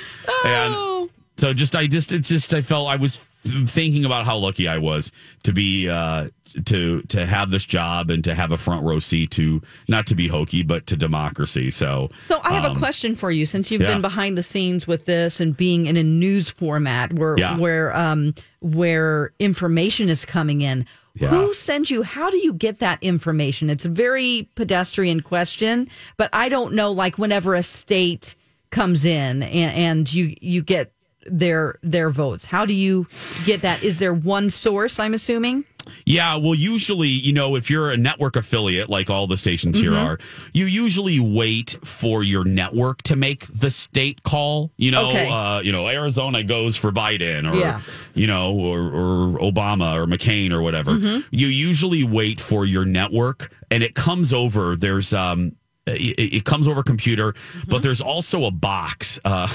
And 0.45 1.09
so 1.37 1.53
just, 1.53 1.75
I 1.75 1.87
just, 1.87 2.11
it's 2.11 2.29
just, 2.29 2.53
I 2.53 2.61
felt 2.61 2.87
I 2.87 2.95
was 2.95 3.17
thinking 3.43 4.05
about 4.05 4.25
how 4.25 4.37
lucky 4.37 4.67
I 4.67 4.77
was 4.77 5.11
to 5.43 5.53
be, 5.53 5.89
uh, 5.89 6.29
to 6.65 7.01
to 7.03 7.25
have 7.25 7.49
this 7.49 7.65
job 7.65 8.11
and 8.11 8.23
to 8.23 8.35
have 8.35 8.51
a 8.51 8.57
front 8.59 8.83
row 8.83 8.99
seat 8.99 9.31
to 9.31 9.59
not 9.87 10.05
to 10.05 10.13
be 10.13 10.27
hokey 10.27 10.61
but 10.61 10.85
to 10.85 10.95
democracy 10.95 11.71
so 11.71 12.11
So 12.27 12.39
I 12.43 12.51
have 12.53 12.63
um, 12.65 12.75
a 12.75 12.79
question 12.79 13.15
for 13.15 13.31
you 13.31 13.47
since 13.47 13.71
you've 13.71 13.81
yeah. 13.81 13.87
been 13.91 14.01
behind 14.03 14.37
the 14.37 14.43
scenes 14.43 14.85
with 14.85 15.05
this 15.05 15.39
and 15.39 15.57
being 15.57 15.87
in 15.87 15.97
a 15.97 16.03
news 16.03 16.49
format 16.49 17.11
where 17.13 17.35
Yeah. 17.39 17.57
where 17.57 17.95
um 17.97 18.35
where 18.59 19.33
information 19.39 20.09
is 20.09 20.25
coming 20.25 20.61
in. 20.61 20.85
Yeah. 21.15 21.29
Who 21.29 21.55
sends 21.55 21.89
you 21.89 22.03
how 22.03 22.29
do 22.29 22.37
you 22.37 22.53
get 22.53 22.77
that 22.79 23.01
information? 23.01 23.71
It's 23.71 23.85
a 23.85 23.89
very 23.89 24.47
pedestrian 24.53 25.21
question, 25.21 25.89
but 26.17 26.29
I 26.33 26.49
don't 26.49 26.75
know 26.75 26.91
like 26.91 27.17
whenever 27.17 27.55
a 27.55 27.63
state 27.63 28.35
comes 28.69 29.05
in 29.05 29.41
and, 29.41 29.75
and 29.75 30.13
you 30.13 30.35
you 30.39 30.61
get 30.61 30.92
their 31.25 31.79
their 31.81 32.09
votes. 32.09 32.45
How 32.45 32.65
do 32.65 32.73
you 32.73 33.07
get 33.45 33.61
that? 33.61 33.83
Is 33.83 33.99
there 33.99 34.13
one 34.13 34.49
source, 34.49 34.99
I'm 34.99 35.13
assuming? 35.13 35.65
Yeah, 36.05 36.37
well, 36.37 36.55
usually, 36.55 37.09
you 37.09 37.33
know, 37.33 37.57
if 37.57 37.69
you're 37.69 37.91
a 37.91 37.97
network 37.97 38.37
affiliate, 38.37 38.89
like 38.89 39.09
all 39.09 39.27
the 39.27 39.37
stations 39.37 39.77
here 39.77 39.91
Mhm. 39.91 40.05
are, 40.05 40.19
you 40.53 40.63
usually 40.65 41.19
wait 41.19 41.77
for 41.83 42.23
your 42.23 42.45
network 42.45 43.01
to 43.03 43.17
make 43.17 43.47
the 43.47 43.69
state 43.69 44.23
call. 44.23 44.71
You 44.77 44.91
know, 44.91 45.09
Okay. 45.09 45.27
uh, 45.29 45.59
you 45.61 45.73
know, 45.73 45.89
Arizona 45.89 46.41
goes 46.41 46.77
for 46.77 46.93
Biden, 46.93 47.51
or 47.51 47.57
Yeah. 47.57 47.81
you 48.13 48.27
know, 48.27 48.53
or, 48.53 48.79
or 48.79 49.39
Obama 49.39 49.95
or 50.01 50.05
McCain 50.07 50.53
or 50.53 50.61
whatever. 50.61 50.91
Mhm. 50.93 51.25
You 51.31 51.47
usually 51.47 52.05
wait 52.05 52.39
for 52.39 52.65
your 52.65 52.85
network, 52.85 53.51
and 53.69 53.83
it 53.83 53.93
comes 53.93 54.31
over. 54.31 54.77
There's 54.77 55.11
um. 55.13 55.51
It, 55.85 56.33
it 56.33 56.45
comes 56.45 56.67
over 56.67 56.81
computer, 56.81 57.33
but 57.67 57.81
there's 57.81 57.99
also 57.99 58.45
a 58.45 58.51
box. 58.51 59.19
Uh, 59.25 59.47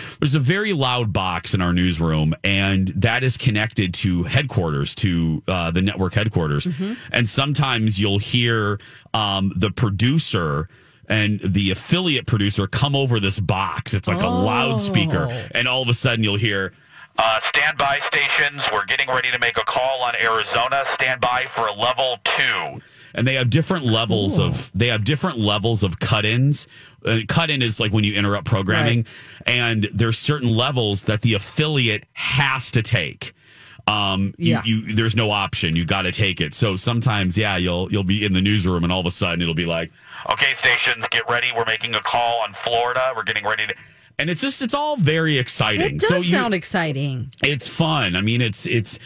there's 0.20 0.34
a 0.34 0.40
very 0.40 0.72
loud 0.72 1.12
box 1.12 1.52
in 1.52 1.60
our 1.60 1.74
newsroom, 1.74 2.34
and 2.42 2.88
that 2.88 3.22
is 3.22 3.36
connected 3.36 3.92
to 3.94 4.22
headquarters, 4.22 4.94
to 4.96 5.42
uh, 5.46 5.70
the 5.70 5.82
network 5.82 6.14
headquarters. 6.14 6.66
And 7.12 7.28
sometimes 7.28 8.00
you'll 8.00 8.18
hear 8.18 8.80
um, 9.12 9.52
the 9.54 9.70
producer 9.70 10.68
and 11.08 11.40
the 11.44 11.70
affiliate 11.70 12.26
producer 12.26 12.66
come 12.66 12.96
over 12.96 13.20
this 13.20 13.38
box. 13.38 13.94
It's 13.94 14.08
like 14.08 14.22
a 14.22 14.28
loudspeaker, 14.28 15.48
and 15.52 15.68
all 15.68 15.82
of 15.82 15.88
a 15.88 15.94
sudden 15.94 16.24
you'll 16.24 16.36
hear. 16.36 16.72
Uh, 17.18 17.40
standby 17.48 17.98
stations. 18.08 18.62
We're 18.70 18.84
getting 18.84 19.08
ready 19.08 19.30
to 19.30 19.38
make 19.38 19.56
a 19.56 19.64
call 19.64 20.02
on 20.02 20.14
Arizona. 20.20 20.84
Stand 20.94 21.18
by 21.18 21.46
for 21.54 21.66
a 21.66 21.72
level. 21.72 22.05
And 23.16 23.26
they 23.26 23.34
have 23.34 23.50
different 23.50 23.84
levels 23.86 24.38
of 24.38 24.70
they 24.74 24.88
have 24.88 25.02
different 25.02 25.38
levels 25.38 25.82
of 25.82 25.98
cut-ins. 25.98 26.68
Uh, 27.04 27.20
cut-in 27.26 27.62
is 27.62 27.80
like 27.80 27.92
when 27.92 28.04
you 28.04 28.14
interrupt 28.14 28.46
programming, 28.46 29.06
and 29.46 29.88
there's 29.92 30.18
certain 30.18 30.48
levels 30.54 31.04
that 31.04 31.22
the 31.22 31.34
affiliate 31.34 32.04
has 32.12 32.70
to 32.72 32.82
take. 32.82 33.32
Um, 33.88 34.34
Yeah. 34.36 34.62
you, 34.64 34.94
there's 34.94 35.16
no 35.16 35.30
option. 35.30 35.76
You 35.76 35.84
got 35.84 36.02
to 36.02 36.12
take 36.12 36.40
it. 36.40 36.54
So 36.54 36.76
sometimes, 36.76 37.38
yeah, 37.38 37.56
you'll 37.56 37.90
you'll 37.90 38.04
be 38.04 38.24
in 38.24 38.32
the 38.34 38.40
newsroom, 38.42 38.84
and 38.84 38.92
all 38.92 39.00
of 39.00 39.06
a 39.06 39.10
sudden 39.10 39.40
it'll 39.40 39.54
be 39.54 39.64
like, 39.66 39.90
okay, 40.32 40.54
stations, 40.58 41.04
get 41.10 41.22
ready. 41.30 41.48
We're 41.56 41.64
making 41.66 41.94
a 41.94 42.00
call 42.00 42.42
on 42.42 42.54
Florida. 42.64 43.12
We're 43.16 43.22
getting 43.22 43.44
ready 43.46 43.66
to, 43.68 43.74
and 44.18 44.28
it's 44.28 44.40
just 44.42 44.60
it's 44.60 44.74
all 44.74 44.96
very 44.96 45.38
exciting. 45.38 45.94
It 45.96 46.00
does 46.00 46.08
so 46.08 46.16
you, 46.16 46.22
sound 46.24 46.52
exciting. 46.52 47.32
it's 47.42 47.68
fun. 47.68 48.16
I 48.16 48.20
mean, 48.20 48.40
it's 48.42 48.66
it's 48.66 48.98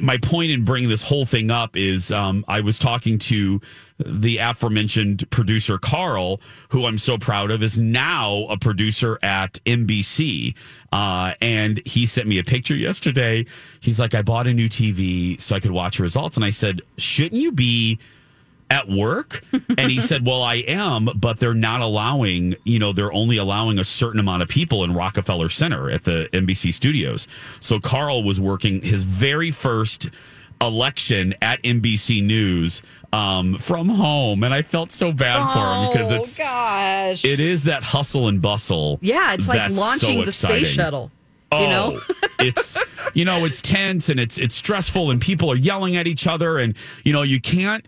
my 0.00 0.18
point 0.18 0.50
in 0.50 0.64
bringing 0.64 0.88
this 0.88 1.02
whole 1.02 1.24
thing 1.24 1.50
up 1.50 1.76
is 1.76 2.10
um, 2.10 2.44
I 2.48 2.60
was 2.60 2.78
talking 2.78 3.18
to 3.18 3.60
the 3.98 4.38
aforementioned 4.38 5.28
producer 5.30 5.78
Carl, 5.78 6.40
who 6.68 6.86
I'm 6.86 6.98
so 6.98 7.18
proud 7.18 7.50
of, 7.50 7.62
is 7.62 7.78
now 7.78 8.46
a 8.48 8.58
producer 8.58 9.18
at 9.22 9.54
NBC, 9.64 10.54
uh, 10.92 11.34
and 11.40 11.80
he 11.84 12.06
sent 12.06 12.26
me 12.26 12.38
a 12.38 12.44
picture 12.44 12.74
yesterday. 12.74 13.46
He's 13.80 14.00
like, 14.00 14.14
I 14.14 14.22
bought 14.22 14.46
a 14.46 14.54
new 14.54 14.68
TV 14.68 15.40
so 15.40 15.56
I 15.56 15.60
could 15.60 15.72
watch 15.72 15.98
results, 15.98 16.36
and 16.36 16.44
I 16.44 16.50
said, 16.50 16.82
shouldn't 16.96 17.40
you 17.40 17.52
be? 17.52 17.98
At 18.70 18.86
work 18.88 19.42
and 19.78 19.90
he 19.90 19.98
said 19.98 20.26
well 20.26 20.42
i 20.42 20.56
am 20.56 21.08
but 21.16 21.38
they're 21.40 21.54
not 21.54 21.80
allowing 21.80 22.54
you 22.64 22.78
know 22.78 22.92
they're 22.92 23.12
only 23.12 23.36
allowing 23.38 23.78
a 23.78 23.84
certain 23.84 24.20
amount 24.20 24.42
of 24.42 24.48
people 24.48 24.84
in 24.84 24.92
rockefeller 24.92 25.48
center 25.48 25.90
at 25.90 26.04
the 26.04 26.28
nbc 26.34 26.74
studios 26.74 27.26
so 27.60 27.80
carl 27.80 28.22
was 28.22 28.38
working 28.38 28.82
his 28.82 29.02
very 29.04 29.50
first 29.50 30.10
election 30.60 31.34
at 31.40 31.62
nbc 31.62 32.22
news 32.24 32.82
um, 33.12 33.56
from 33.56 33.88
home 33.88 34.44
and 34.44 34.52
i 34.52 34.60
felt 34.60 34.92
so 34.92 35.12
bad 35.12 35.50
for 35.54 35.58
him 35.86 35.92
because 35.92 36.10
it's 36.10 36.38
Oh, 36.38 36.42
gosh. 36.44 37.24
it 37.24 37.40
is 37.40 37.64
that 37.64 37.82
hustle 37.82 38.28
and 38.28 38.42
bustle 38.42 38.98
Yeah, 39.00 39.32
it's 39.32 39.48
like 39.48 39.70
launching 39.74 40.18
so 40.20 40.24
the 40.26 40.32
space 40.32 40.68
shuttle. 40.68 41.10
Oh, 41.50 41.62
You 41.62 41.68
know? 41.68 42.00
it's 42.40 42.76
you 43.14 43.24
know 43.24 43.46
it's 43.46 43.62
tense 43.62 44.10
and 44.10 44.20
it's 44.20 44.36
it's 44.36 44.54
stressful 44.54 45.10
and 45.10 45.18
people 45.22 45.50
are 45.50 45.56
yelling 45.56 45.96
at 45.96 46.06
each 46.06 46.26
other 46.26 46.58
and 46.58 46.76
you 47.04 47.14
know 47.14 47.22
you 47.22 47.40
can't. 47.40 47.86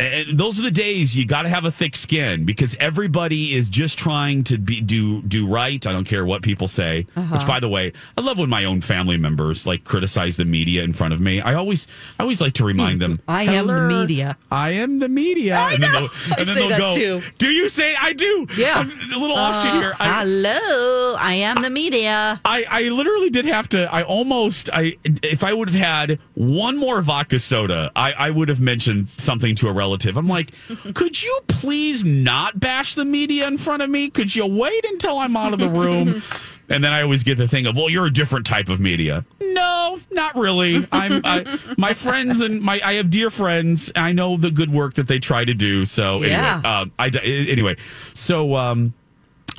And 0.00 0.38
those 0.38 0.58
are 0.60 0.62
the 0.62 0.70
days 0.70 1.16
you 1.16 1.26
got 1.26 1.42
to 1.42 1.48
have 1.48 1.64
a 1.64 1.72
thick 1.72 1.96
skin 1.96 2.44
because 2.44 2.76
everybody 2.78 3.54
is 3.54 3.68
just 3.68 3.98
trying 3.98 4.44
to 4.44 4.56
be 4.56 4.80
do 4.80 5.22
do 5.22 5.46
right. 5.48 5.84
I 5.86 5.92
don't 5.92 6.04
care 6.04 6.24
what 6.24 6.42
people 6.42 6.68
say. 6.68 7.06
Uh-huh. 7.16 7.34
Which, 7.34 7.46
by 7.46 7.58
the 7.58 7.68
way, 7.68 7.92
I 8.16 8.20
love 8.20 8.38
when 8.38 8.48
my 8.48 8.64
own 8.64 8.80
family 8.80 9.16
members 9.16 9.66
like 9.66 9.82
criticize 9.82 10.36
the 10.36 10.44
media 10.44 10.84
in 10.84 10.92
front 10.92 11.14
of 11.14 11.20
me. 11.20 11.40
I 11.40 11.54
always 11.54 11.88
I 12.18 12.22
always 12.22 12.40
like 12.40 12.52
to 12.54 12.64
remind 12.64 13.00
them, 13.02 13.20
I 13.26 13.42
am 13.44 13.66
the 13.66 13.88
media. 13.88 14.36
I 14.52 14.70
am 14.70 15.00
the 15.00 15.08
media." 15.08 15.56
and 15.56 15.82
then 15.82 15.90
they'll, 15.92 16.08
I 16.32 16.34
then 16.36 16.46
say 16.46 16.68
that 16.68 16.78
go, 16.78 16.94
too. 16.94 17.22
"Do 17.38 17.48
you 17.50 17.68
say 17.68 17.96
I 18.00 18.12
do?" 18.12 18.46
Yeah. 18.56 18.78
I'm 18.78 18.90
a 19.12 19.18
little 19.18 19.36
offshoot 19.36 19.72
Uh, 19.72 19.80
here. 19.80 19.94
I- 19.98 20.20
hello, 20.20 21.16
I 21.18 21.34
am 21.34 21.60
the 21.62 21.70
media. 21.70 22.40
I, 22.44 22.64
I 22.70 22.82
literally 22.90 23.30
did 23.30 23.46
have 23.46 23.68
to. 23.70 23.92
I 23.92 24.04
almost. 24.04 24.70
I 24.72 24.96
if 25.24 25.42
I 25.42 25.52
would 25.52 25.68
have 25.70 25.80
had 25.80 26.20
one 26.34 26.76
more 26.76 27.00
vodka 27.02 27.40
soda, 27.40 27.90
I, 27.96 28.12
I 28.12 28.30
would 28.30 28.48
have 28.48 28.60
mentioned 28.60 29.08
something 29.08 29.56
to 29.56 29.66
a 29.68 29.72
relative. 29.72 29.87
I'm 30.16 30.28
like, 30.28 30.52
could 30.94 31.22
you 31.22 31.40
please 31.48 32.04
not 32.04 32.58
bash 32.60 32.94
the 32.94 33.04
media 33.04 33.46
in 33.46 33.58
front 33.58 33.82
of 33.82 33.90
me? 33.90 34.10
Could 34.10 34.34
you 34.34 34.46
wait 34.46 34.84
until 34.84 35.18
I'm 35.18 35.36
out 35.36 35.52
of 35.52 35.58
the 35.58 35.68
room? 35.68 36.22
And 36.70 36.84
then 36.84 36.92
I 36.92 37.00
always 37.00 37.22
get 37.22 37.38
the 37.38 37.48
thing 37.48 37.66
of, 37.66 37.76
well, 37.76 37.88
you're 37.88 38.04
a 38.04 38.12
different 38.12 38.44
type 38.44 38.68
of 38.68 38.78
media. 38.78 39.24
No, 39.40 39.98
not 40.10 40.36
really. 40.36 40.86
I'm 40.92 41.22
I, 41.24 41.58
my 41.78 41.94
friends 41.94 42.42
and 42.42 42.60
my 42.60 42.78
I 42.84 42.92
have 42.96 43.08
dear 43.08 43.30
friends. 43.30 43.90
I 43.96 44.12
know 44.12 44.36
the 44.36 44.50
good 44.50 44.70
work 44.70 44.92
that 44.96 45.08
they 45.08 45.18
try 45.18 45.46
to 45.46 45.54
do. 45.54 45.86
So 45.86 46.22
Yeah. 46.22 46.56
anyway, 46.56 46.68
uh, 46.68 46.84
I 46.98 47.08
anyway. 47.24 47.76
So 48.12 48.54
um, 48.54 48.92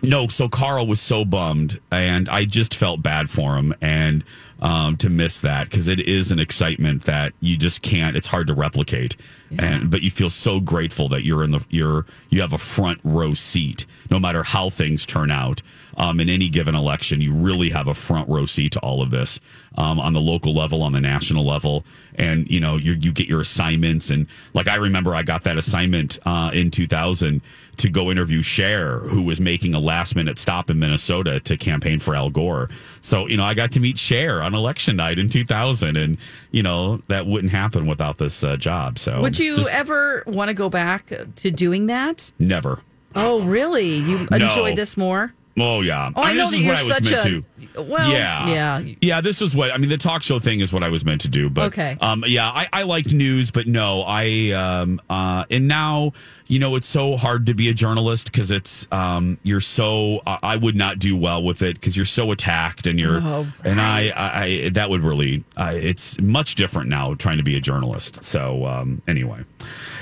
no, 0.03 0.27
so 0.27 0.47
Carl 0.47 0.85
was 0.85 1.01
so 1.01 1.25
bummed, 1.25 1.79
and 1.89 2.29
I 2.29 2.45
just 2.45 2.75
felt 2.75 3.01
bad 3.01 3.27
for 3.31 3.55
him, 3.57 3.73
and 3.81 4.23
um, 4.61 4.97
to 4.97 5.09
miss 5.09 5.39
that 5.39 5.69
because 5.69 5.87
it 5.87 5.99
is 5.99 6.31
an 6.31 6.39
excitement 6.39 7.03
that 7.03 7.33
you 7.39 7.57
just 7.57 7.81
can't. 7.81 8.15
It's 8.15 8.27
hard 8.27 8.47
to 8.47 8.53
replicate, 8.53 9.15
and 9.57 9.89
but 9.89 10.01
you 10.01 10.11
feel 10.11 10.29
so 10.29 10.59
grateful 10.59 11.09
that 11.09 11.23
you're 11.23 11.43
in 11.43 11.51
the 11.51 11.63
you're 11.69 12.05
you 12.29 12.41
have 12.41 12.53
a 12.53 12.57
front 12.57 12.99
row 13.03 13.33
seat, 13.33 13.85
no 14.09 14.19
matter 14.19 14.43
how 14.43 14.69
things 14.69 15.05
turn 15.05 15.31
out. 15.31 15.61
Um, 15.97 16.21
in 16.21 16.29
any 16.29 16.47
given 16.47 16.75
election, 16.75 17.19
you 17.19 17.33
really 17.33 17.71
have 17.71 17.87
a 17.87 17.93
front 17.93 18.29
row 18.29 18.45
seat 18.45 18.71
to 18.73 18.79
all 18.79 19.01
of 19.01 19.11
this 19.11 19.39
um, 19.77 19.99
on 19.99 20.13
the 20.13 20.21
local 20.21 20.53
level, 20.53 20.81
on 20.81 20.93
the 20.93 21.01
national 21.01 21.45
level, 21.45 21.83
and 22.19 22.49
you 22.51 22.59
know 22.59 22.75
you 22.77 22.93
you 22.93 23.11
get 23.11 23.27
your 23.27 23.39
assignments. 23.41 24.09
And 24.11 24.27
like 24.53 24.67
I 24.67 24.75
remember, 24.75 25.15
I 25.15 25.23
got 25.23 25.43
that 25.43 25.57
assignment 25.57 26.19
uh, 26.25 26.51
in 26.53 26.69
2000 26.71 27.41
to 27.77 27.89
go 27.89 28.11
interview 28.11 28.41
Cher, 28.41 28.99
who 28.99 29.23
was 29.23 29.39
making 29.39 29.73
a 29.73 29.79
last 29.79 30.13
minute 30.15 30.37
stop 30.37 30.69
in 30.69 30.79
Minnesota 30.79 31.39
to 31.39 31.55
campaign 31.55 31.97
for 31.99 32.13
Al 32.13 32.29
Gore. 32.29 32.69
So 33.01 33.27
you 33.27 33.37
know, 33.37 33.45
I 33.45 33.53
got 33.53 33.71
to 33.71 33.79
meet 33.79 33.97
Cher 33.97 34.41
on 34.41 34.53
election 34.53 34.97
night 34.97 35.17
in 35.17 35.29
2000, 35.29 35.95
and 35.95 36.17
you 36.51 36.61
know 36.61 37.01
that 37.07 37.25
wouldn't 37.25 37.51
happen 37.53 37.87
without 37.87 38.17
this 38.17 38.43
uh, 38.43 38.57
job. 38.57 38.99
So 38.99 39.21
Would 39.21 39.39
you 39.39 39.55
just 39.55 39.71
ever 39.73 40.23
want 40.27 40.49
to 40.49 40.53
go 40.53 40.69
back 40.69 41.07
to 41.37 41.51
doing 41.51 41.87
that? 41.87 42.31
never? 42.37 42.81
Oh, 43.15 43.41
really? 43.41 43.95
You 43.95 44.27
No. 44.29 44.37
enjoy 44.37 44.75
this 44.75 44.95
more? 44.95 45.33
Oh 45.59 45.81
yeah. 45.81 46.11
Oh, 46.15 46.21
I 46.23 46.33
know 46.33 46.49
this 46.49 46.51
that 46.51 46.55
is 46.57 46.61
you're 46.61 46.73
what 46.73 46.79
I 46.79 46.83
was 46.83 46.93
such 46.95 47.11
meant 47.11 47.25
a- 47.25 47.73
to. 47.75 47.83
well, 47.83 48.11
yeah, 48.11 48.47
yeah. 48.81 48.93
yeah. 49.01 49.21
This 49.21 49.41
is 49.41 49.55
what 49.55 49.71
I 49.73 49.77
mean. 49.77 49.89
The 49.89 49.97
talk 49.97 50.23
show 50.23 50.39
thing 50.39 50.59
is 50.59 50.71
what 50.73 50.83
I 50.83 50.89
was 50.89 51.03
meant 51.05 51.21
to 51.21 51.27
do. 51.27 51.49
But 51.49 51.65
Okay. 51.73 51.97
um, 52.01 52.23
yeah, 52.27 52.49
I, 52.49 52.67
I 52.71 52.83
liked 52.83 53.13
news, 53.13 53.51
but 53.51 53.67
no, 53.67 54.03
I 54.03 54.51
um, 54.51 55.01
uh, 55.09 55.45
and 55.51 55.67
now 55.67 56.13
you 56.47 56.57
know 56.59 56.75
it's 56.75 56.87
so 56.87 57.15
hard 57.17 57.45
to 57.47 57.53
be 57.53 57.69
a 57.69 57.73
journalist 57.73 58.31
because 58.31 58.49
it's 58.51 58.87
um, 58.91 59.37
you're 59.43 59.61
so 59.61 60.21
I 60.25 60.39
I 60.43 60.55
would 60.55 60.75
not 60.75 60.99
do 60.99 61.15
well 61.17 61.43
with 61.43 61.61
it 61.61 61.75
because 61.75 61.95
you're 61.95 62.05
so 62.05 62.31
attacked 62.31 62.87
and 62.87 62.99
you're 62.99 63.19
Oh, 63.21 63.47
and 63.63 63.79
I, 63.81 64.11
I, 64.15 64.43
I 64.65 64.69
that 64.69 64.89
would 64.89 65.03
really 65.03 65.43
I, 65.57 65.75
it's 65.75 66.19
much 66.21 66.55
different 66.55 66.89
now 66.89 67.13
trying 67.15 67.37
to 67.37 67.43
be 67.43 67.55
a 67.55 67.61
journalist. 67.61 68.23
So 68.23 68.65
um, 68.65 69.01
anyway, 69.07 69.43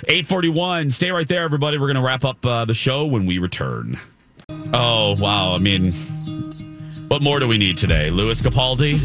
eight 0.08 0.26
forty 0.26 0.50
one. 0.50 0.92
Stay 0.92 1.12
right 1.12 1.28
there, 1.28 1.44
everybody. 1.44 1.78
We're 1.78 1.88
gonna 1.88 2.02
wrap 2.06 2.24
up 2.24 2.46
uh, 2.46 2.66
the 2.66 2.74
show 2.74 3.06
when 3.06 3.26
we 3.26 3.38
return. 3.40 4.00
Oh 4.74 5.16
wow! 5.20 5.54
I 5.54 5.60
mean, 5.60 5.94
what 7.08 7.22
more 7.24 7.40
do 7.40 7.48
we 7.48 7.58
need 7.58 7.78
today, 7.78 8.10
Lewis 8.10 8.42
Capaldi? 8.42 9.00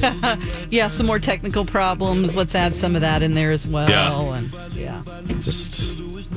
yeah, 0.71 0.87
some 0.89 1.07
more 1.07 1.19
technical 1.19 1.65
problems. 1.65 2.37
Let's 2.37 2.55
add 2.55 2.75
some 2.75 2.95
of 2.95 3.01
that 3.03 3.23
in 3.23 3.35
there 3.35 3.51
as 3.53 3.67
well. 3.67 3.89
Yeah. 3.89 4.21
And 4.21 4.53
yeah. 4.75 5.03
Just 5.41 5.97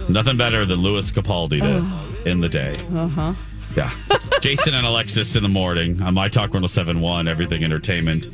nothing 0.09 0.37
better 0.37 0.65
than 0.65 0.81
Lewis 0.81 1.11
Capaldi 1.11 1.59
to 1.61 2.29
end 2.29 2.43
the 2.43 2.49
day. 2.49 2.75
Uh 2.93 3.07
huh. 3.07 3.33
Yeah. 3.75 3.91
Jason 4.41 4.73
and 4.73 4.85
Alexis 4.85 5.35
in 5.35 5.43
the 5.43 5.49
morning 5.49 6.01
on 6.01 6.13
My 6.13 6.27
Talk 6.29 6.53
1071, 6.53 7.27
Everything 7.27 7.63
Entertainment, 7.63 8.27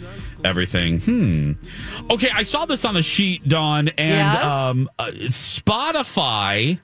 Everything. 0.44 1.00
Hmm. 1.00 1.54
Okay, 2.12 2.30
I 2.34 2.44
saw 2.44 2.66
this 2.66 2.86
on 2.86 2.94
the 2.96 3.02
sheet, 3.02 3.48
Dawn, 3.48 3.88
and 3.98 4.10
Yes? 4.10 4.44
um, 4.44 4.90
uh, 5.00 5.06
Spotify. 5.30 6.80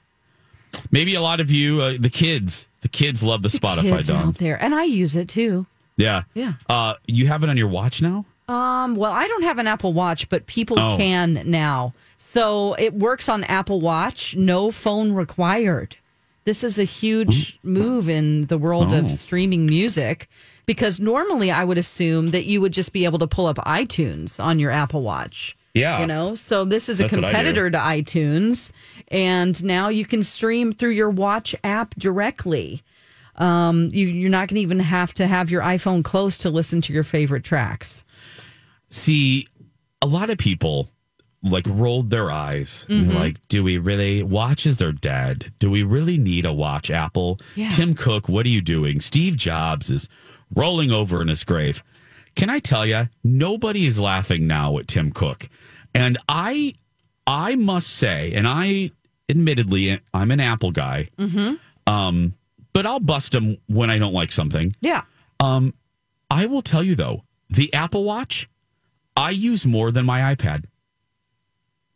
Maybe 0.90 1.14
a 1.14 1.20
lot 1.20 1.40
of 1.40 1.50
you, 1.50 1.80
uh, 1.82 1.94
the 2.00 2.10
kids, 2.10 2.67
kids 2.98 3.22
love 3.22 3.42
the 3.42 3.48
Spotify, 3.48 3.82
Kids 3.96 4.08
Dawn. 4.08 4.28
out 4.28 4.34
there, 4.38 4.60
and 4.62 4.74
I 4.74 4.84
use 4.84 5.14
it 5.16 5.28
too. 5.28 5.66
Yeah. 5.96 6.22
Yeah. 6.34 6.54
Uh, 6.68 6.94
you 7.06 7.26
have 7.28 7.42
it 7.44 7.50
on 7.50 7.56
your 7.56 7.68
watch 7.68 8.00
now? 8.02 8.24
Um, 8.48 8.94
well, 8.94 9.12
I 9.12 9.26
don't 9.28 9.42
have 9.42 9.58
an 9.58 9.66
Apple 9.66 9.92
Watch, 9.92 10.28
but 10.28 10.46
people 10.46 10.78
Oh. 10.80 10.96
can 10.96 11.42
now. 11.44 11.92
So 12.16 12.74
it 12.74 12.94
works 12.94 13.28
on 13.28 13.44
Apple 13.44 13.80
Watch, 13.80 14.34
no 14.36 14.70
phone 14.70 15.12
required. 15.12 15.96
This 16.44 16.64
is 16.64 16.78
a 16.78 16.84
huge 16.84 17.58
move 17.62 18.08
in 18.08 18.46
the 18.46 18.56
world 18.56 18.92
Oh. 18.92 18.98
of 19.00 19.10
streaming 19.12 19.66
music 19.66 20.28
because 20.64 20.98
normally 20.98 21.50
I 21.50 21.64
would 21.64 21.76
assume 21.78 22.30
that 22.30 22.46
you 22.46 22.60
would 22.62 22.72
just 22.72 22.92
be 22.94 23.04
able 23.04 23.18
to 23.18 23.26
pull 23.26 23.46
up 23.46 23.56
iTunes 23.66 24.42
on 24.42 24.58
your 24.58 24.70
Apple 24.70 25.02
Watch. 25.02 25.56
Yeah. 25.78 26.00
You 26.00 26.06
know, 26.06 26.34
so 26.34 26.64
this 26.64 26.88
is 26.88 27.00
a 27.00 27.04
That's 27.04 27.14
do. 27.14 27.20
competitor 27.20 27.70
to 27.70 27.78
iTunes, 27.78 28.70
and 29.08 29.62
now 29.64 29.88
you 29.88 30.04
can 30.04 30.22
stream 30.22 30.72
through 30.72 30.90
your 30.90 31.10
watch 31.10 31.54
app 31.64 31.94
directly. 31.96 32.82
Um, 33.36 33.90
you, 33.92 34.06
you're 34.08 34.30
not 34.30 34.48
going 34.48 34.56
to 34.56 34.60
even 34.62 34.80
have 34.80 35.14
to 35.14 35.26
have 35.26 35.50
your 35.50 35.62
iPhone 35.62 36.02
close 36.02 36.38
to 36.38 36.50
listen 36.50 36.80
to 36.82 36.92
your 36.92 37.04
favorite 37.04 37.44
tracks. 37.44 38.02
See, 38.90 39.46
a 40.02 40.06
lot 40.06 40.30
of 40.30 40.38
people 40.38 40.88
like 41.44 41.66
rolled 41.68 42.10
their 42.10 42.30
eyes. 42.32 42.84
Mhm. 42.88 43.14
Like, 43.14 43.36
do 43.48 43.62
we 43.62 43.78
really? 43.78 44.22
Watches 44.24 44.82
are 44.82 44.90
dead. 44.92 45.52
Do 45.60 45.70
we 45.70 45.84
really 45.84 46.18
need 46.18 46.44
a 46.44 46.52
watch? 46.52 46.90
Apple. 46.90 47.38
Yeah. 47.54 47.68
Tim 47.68 47.94
Cook, 47.94 48.28
what 48.28 48.44
are 48.44 48.48
you 48.50 48.60
doing? 48.60 49.00
Steve 49.00 49.36
Jobs 49.36 49.88
is 49.90 50.08
rolling 50.52 50.90
over 50.90 51.22
in 51.22 51.28
his 51.28 51.44
grave. 51.44 51.84
Can 52.34 52.50
I 52.50 52.58
tell 52.58 52.86
you? 52.86 53.08
Nobody 53.22 53.86
is 53.86 54.00
laughing 54.00 54.46
now 54.48 54.78
at 54.78 54.88
Tim 54.88 55.12
Cook, 55.12 55.48
and 55.94 56.18
I, 56.28 56.74
I 57.26 57.54
must 57.56 57.88
say, 57.88 58.32
and 58.34 58.46
I 58.48 58.90
admittedly, 59.28 60.00
I'm 60.14 60.30
an 60.30 60.40
Apple 60.40 60.70
guy. 60.70 61.06
Mm-hmm. 61.18 61.54
Um, 61.92 62.34
but 62.72 62.86
I'll 62.86 63.00
bust 63.00 63.34
him 63.34 63.56
when 63.66 63.90
I 63.90 63.98
don't 63.98 64.12
like 64.14 64.30
something. 64.32 64.74
Yeah. 64.80 65.02
Um, 65.40 65.74
I 66.30 66.46
will 66.46 66.62
tell 66.62 66.82
you 66.82 66.94
though, 66.94 67.24
the 67.50 67.72
Apple 67.74 68.04
Watch, 68.04 68.48
I 69.16 69.30
use 69.30 69.66
more 69.66 69.90
than 69.90 70.06
my 70.06 70.34
iPad. 70.34 70.64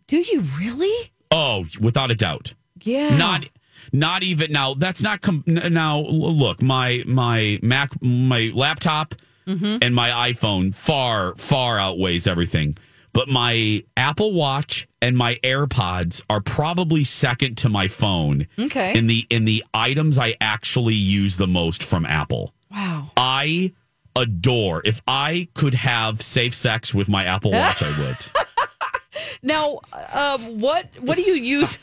Do 0.08 0.18
you 0.18 0.40
really? 0.58 1.12
Oh, 1.30 1.66
without 1.80 2.10
a 2.10 2.14
doubt. 2.14 2.54
Yeah. 2.82 3.16
Not, 3.16 3.44
not 3.92 4.22
even 4.22 4.52
now. 4.52 4.74
That's 4.74 5.02
not 5.02 5.20
com- 5.20 5.44
now. 5.46 6.00
Look, 6.00 6.60
my 6.62 7.02
my 7.06 7.58
Mac, 7.62 7.90
my 8.02 8.50
laptop, 8.54 9.14
Mhm. 9.46 9.78
and 9.82 9.94
my 9.94 10.10
iPhone 10.32 10.74
far 10.74 11.34
far 11.36 11.78
outweighs 11.78 12.26
everything. 12.26 12.76
But 13.12 13.28
my 13.28 13.84
Apple 13.96 14.32
Watch 14.32 14.88
and 15.00 15.16
my 15.16 15.34
AirPods 15.44 16.22
are 16.30 16.40
probably 16.40 17.04
second 17.04 17.56
to 17.58 17.68
my 17.68 17.88
phone. 17.88 18.46
Okay. 18.58 18.96
In 18.96 19.06
the 19.06 19.26
in 19.30 19.44
the 19.44 19.64
items 19.74 20.18
I 20.18 20.34
actually 20.40 20.94
use 20.94 21.36
the 21.36 21.46
most 21.46 21.82
from 21.82 22.06
Apple. 22.06 22.54
Wow. 22.70 23.10
I 23.16 23.72
adore. 24.16 24.82
If 24.84 25.00
I 25.06 25.48
could 25.54 25.74
have 25.74 26.20
safe 26.20 26.54
sex 26.54 26.94
with 26.94 27.08
my 27.08 27.24
Apple 27.24 27.52
Watch, 27.52 27.82
I 27.82 27.98
would. 27.98 28.16
Now, 29.42 29.80
um, 30.12 30.60
what 30.60 30.88
what 31.00 31.16
do 31.16 31.22
you 31.22 31.34
use? 31.34 31.78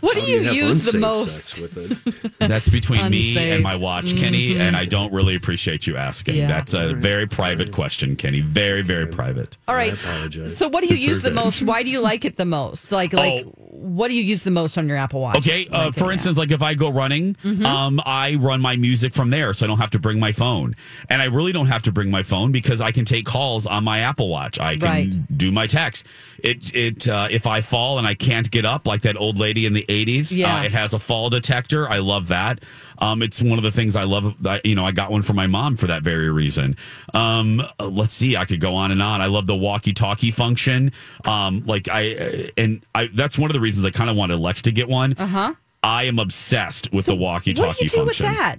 What 0.00 0.14
do 0.14 0.20
How 0.20 0.26
you, 0.26 0.42
have 0.44 0.54
use 0.54 0.84
the 0.84 0.98
most? 0.98 1.58
with 1.58 1.76
it? 1.76 2.32
That's 2.38 2.68
between 2.68 3.10
me 3.10 3.30
Unsafe. 3.30 3.52
and 3.54 3.62
my 3.62 3.74
watch, 3.74 4.16
Kenny, 4.16 4.54
Mhm. 4.54 4.60
and 4.60 4.76
I 4.76 4.84
don't 4.84 5.12
really 5.12 5.34
appreciate 5.34 5.84
you 5.86 5.96
asking. 5.96 6.36
Yeah. 6.36 6.46
That's 6.46 6.74
a 6.74 6.94
very 6.94 7.26
private 7.26 7.72
question, 7.72 8.14
Kenny. 8.14 8.40
Very, 8.40 8.82
very 8.82 9.06
private. 9.06 9.56
All 9.66 9.74
right. 9.74 9.96
So, 9.98 10.68
what 10.68 10.82
do 10.82 10.88
you 10.88 10.96
use 10.96 11.22
the 11.22 11.32
most? 11.32 11.62
Why 11.62 11.82
do 11.82 11.90
you 11.90 12.00
like 12.00 12.24
it 12.24 12.36
the 12.36 12.44
most? 12.44 12.92
Like, 12.92 13.12
like, 13.12 13.44
what 13.56 14.08
do 14.08 14.14
you 14.14 14.22
use 14.22 14.44
the 14.44 14.50
most 14.52 14.78
on 14.78 14.86
your 14.86 14.96
Apple 14.96 15.20
Watch? 15.20 15.38
Okay, 15.38 15.66
uh, 15.72 15.90
for 15.90 16.12
instance, 16.12 16.38
like 16.38 16.52
if 16.52 16.62
I 16.62 16.74
go 16.74 16.88
running, 16.90 17.34
Mhm. 17.44 17.64
um, 17.66 18.00
I 18.06 18.36
run 18.36 18.60
my 18.60 18.76
music 18.76 19.12
from 19.12 19.30
there, 19.30 19.52
so 19.54 19.66
I 19.66 19.68
don't 19.68 19.78
have 19.80 19.90
to 19.90 19.98
bring 19.98 20.20
my 20.20 20.30
phone, 20.32 20.74
and 21.10 21.20
I 21.20 21.24
really 21.26 21.52
don't 21.52 21.66
have 21.66 21.82
to 21.82 21.92
bring 21.92 22.10
my 22.12 22.22
phone 22.22 22.52
because 22.52 22.80
I 22.80 22.92
can 22.92 23.04
take 23.04 23.24
calls 23.26 23.66
on 23.66 23.82
my 23.82 24.00
Apple 24.00 24.28
Watch. 24.28 24.60
I 24.60 24.76
can 24.76 24.88
Right. 24.88 25.36
do 25.38 25.50
my 25.50 25.66
text. 25.66 26.06
It 26.38 26.74
it 26.74 27.08
uh, 27.08 27.28
if 27.30 27.46
I 27.46 27.60
fall 27.60 27.98
and 27.98 28.06
I 28.06 28.14
can't 28.14 28.50
get 28.50 28.64
up, 28.64 28.86
like 28.86 29.02
that 29.02 29.16
old 29.16 29.38
lady 29.38 29.66
in 29.66 29.72
the 29.72 29.84
eighties, 29.88 30.34
Yeah. 30.34 30.60
uh, 30.60 30.62
it 30.64 30.72
has 30.72 30.92
a 30.94 30.98
fall 30.98 31.30
detector. 31.30 31.88
I 31.88 31.98
love 31.98 32.28
that. 32.28 32.60
Um, 32.98 33.22
it's 33.22 33.42
one 33.42 33.58
of 33.58 33.64
the 33.64 33.72
things 33.72 33.96
I 33.96 34.04
love. 34.04 34.34
I- 34.46 34.60
You 34.64 34.74
know, 34.74 34.84
I 34.84 34.92
got 34.92 35.10
one 35.10 35.22
for 35.22 35.32
my 35.34 35.46
mom 35.46 35.76
for 35.76 35.86
that 35.88 36.02
very 36.02 36.30
reason. 36.30 36.76
Um, 37.14 37.60
uh, 37.80 37.86
let's 37.88 38.14
see, 38.14 38.36
I 38.36 38.44
could 38.44 38.60
go 38.60 38.74
on 38.74 38.90
and 38.92 39.02
on. 39.02 39.20
I 39.20 39.26
love 39.26 39.46
the 39.46 39.56
walkie-talkie 39.56 40.30
function. 40.30 40.92
Um, 41.24 41.64
like 41.66 41.88
I 41.88 42.14
uh, 42.14 42.46
and 42.56 42.84
I 42.94 43.08
that's 43.14 43.38
one 43.38 43.50
of 43.50 43.54
the 43.54 43.60
reasons 43.60 43.84
I 43.86 43.90
kind 43.90 44.08
of 44.10 44.16
wanted 44.16 44.38
Lex 44.38 44.62
to 44.62 44.72
get 44.72 44.88
one. 44.88 45.14
Uh 45.18 45.26
huh. 45.26 45.54
I 45.84 46.04
am 46.04 46.18
obsessed 46.20 46.92
with 46.92 47.06
the 47.06 47.16
walkie-talkie 47.16 47.66
What 47.66 47.76
do 47.78 47.84
you 47.84 47.90
do 47.90 47.96
function. 48.04 48.26
with 48.26 48.36
that? 48.36 48.58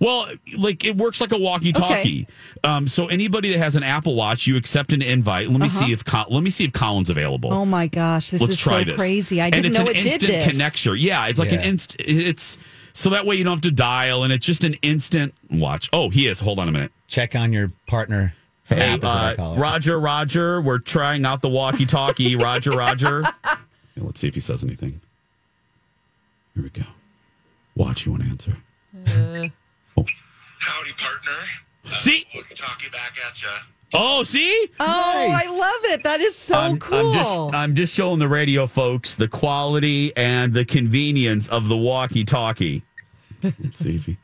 Well, 0.00 0.28
like 0.56 0.84
it 0.84 0.96
works 0.96 1.20
like 1.20 1.32
a 1.32 1.38
walkie-talkie. 1.38 2.26
Um, 2.64 2.88
so 2.88 3.06
anybody 3.08 3.50
that 3.52 3.58
has 3.58 3.76
an 3.76 3.82
Apple 3.82 4.14
Watch, 4.14 4.46
you 4.46 4.56
accept 4.56 4.92
an 4.92 5.02
invite. 5.02 5.48
Let 5.48 5.60
me 5.60 5.66
Uh-huh. 5.66 5.86
see 5.86 5.92
if 5.92 6.04
Col- 6.04 6.26
let 6.30 6.42
me 6.42 6.50
see 6.50 6.64
if 6.64 6.72
Colin's 6.72 7.10
available. 7.10 7.52
Oh 7.52 7.64
my 7.64 7.86
gosh, 7.86 8.30
this 8.30 8.40
Let's 8.40 8.54
is 8.54 8.58
try 8.60 8.80
so 8.80 8.90
this. 8.90 8.96
crazy! 8.96 9.40
I 9.40 9.46
and 9.46 9.52
didn't 9.54 9.66
it's 9.66 9.78
know 9.78 9.84
an 9.84 9.90
it 9.96 10.02
did 10.02 10.06
instant 10.06 10.32
this. 10.32 10.52
connection. 10.52 10.94
Yeah, 10.98 11.26
it's 11.28 11.38
like 11.38 11.52
an 11.52 11.60
Yeah. 11.60 11.66
inst. 11.68 11.96
It's 11.98 12.58
so 12.92 13.10
that 13.10 13.24
way 13.26 13.36
you 13.36 13.44
don't 13.44 13.54
have 13.54 13.60
to 13.62 13.70
dial, 13.70 14.24
and 14.24 14.32
it's 14.32 14.44
just 14.46 14.64
an 14.64 14.74
instant 14.82 15.34
watch. 15.50 15.88
Oh, 15.92 16.10
he 16.10 16.26
is. 16.26 16.40
Hold 16.40 16.58
on 16.58 16.68
a 16.68 16.72
minute. 16.72 16.92
Check 17.08 17.34
on 17.36 17.52
your 17.52 17.70
partner. 17.86 18.34
Hey, 18.64 18.80
app 18.80 18.98
is 18.98 19.04
what 19.04 19.14
I 19.14 19.32
uh, 19.32 19.34
call 19.36 19.54
it. 19.54 19.58
Roger, 19.58 19.98
Roger, 20.00 20.60
we're 20.60 20.78
trying 20.78 21.26
out 21.26 21.42
the 21.42 21.48
walkie-talkie. 21.48 22.36
Roger, 22.48 22.70
Roger. 22.70 23.22
Yeah, 23.44 23.56
let's 23.98 24.20
see 24.20 24.28
if 24.28 24.34
he 24.34 24.40
says 24.40 24.62
anything. 24.62 25.00
Here 26.54 26.62
we 26.62 26.70
go. 26.70 26.82
Watch, 27.74 28.06
you 28.06 28.12
want 28.12 28.24
to 28.24 28.28
answer? 28.30 29.52
Howdy, 29.96 30.92
partner. 30.96 31.32
Uh, 31.84 31.96
see? 31.96 32.26
Talkie 32.54 32.88
back 32.90 33.12
at 33.28 33.42
ya. 33.42 33.48
Oh, 33.94 34.22
see? 34.22 34.68
Oh, 34.80 34.86
I 34.86 35.46
love 35.46 35.92
it. 35.92 36.02
That 36.04 36.20
is 36.20 36.34
so 36.34 36.54
I'm, 36.54 36.78
cool. 36.78 37.10
I'm 37.10 37.14
just, 37.14 37.54
I'm 37.54 37.74
just 37.74 37.94
showing 37.94 38.18
the 38.18 38.28
radio 38.28 38.66
folks 38.66 39.14
the 39.14 39.28
quality 39.28 40.16
and 40.16 40.54
the 40.54 40.64
convenience 40.64 41.46
of 41.48 41.68
the 41.68 41.76
walkie-talkie. 41.76 42.82
Let's 43.42 43.56
see 43.78 43.96
if 43.96 44.06
he. 44.06 44.16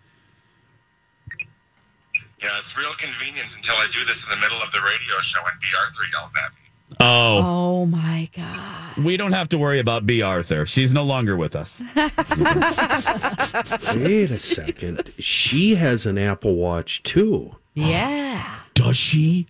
Yeah, 2.42 2.58
it's 2.60 2.78
real 2.78 2.92
convenient 2.98 3.54
until 3.56 3.74
I 3.74 3.88
do 3.92 4.04
this 4.04 4.24
in 4.24 4.30
the 4.30 4.36
middle 4.36 4.62
of 4.62 4.70
the 4.70 4.80
radio 4.80 5.18
show 5.20 5.40
and 5.40 5.60
Bea 5.60 5.76
Arthur 5.76 6.02
yells 6.12 6.32
at 6.44 6.52
me. 6.52 6.67
Oh, 7.01 7.41
oh 7.82 7.86
my 7.86 8.28
god! 8.34 9.05
we 9.05 9.16
don't 9.16 9.32
have 9.32 9.49
to 9.51 9.59
worry 9.59 9.78
about 9.78 10.07
Bea 10.07 10.22
Arthur. 10.22 10.64
She's 10.66 10.93
no 10.95 11.05
longer 11.05 11.36
with 11.36 11.55
us. 11.55 11.80
Wait 13.95 14.30
a 14.30 14.39
second. 14.39 15.07
She 15.09 15.74
has 15.76 16.07
an 16.07 16.18
Apple 16.18 16.55
Watch 16.57 17.03
too. 17.03 17.55
Yeah, 17.74 18.43
Does 18.74 18.97
she? 18.97 19.47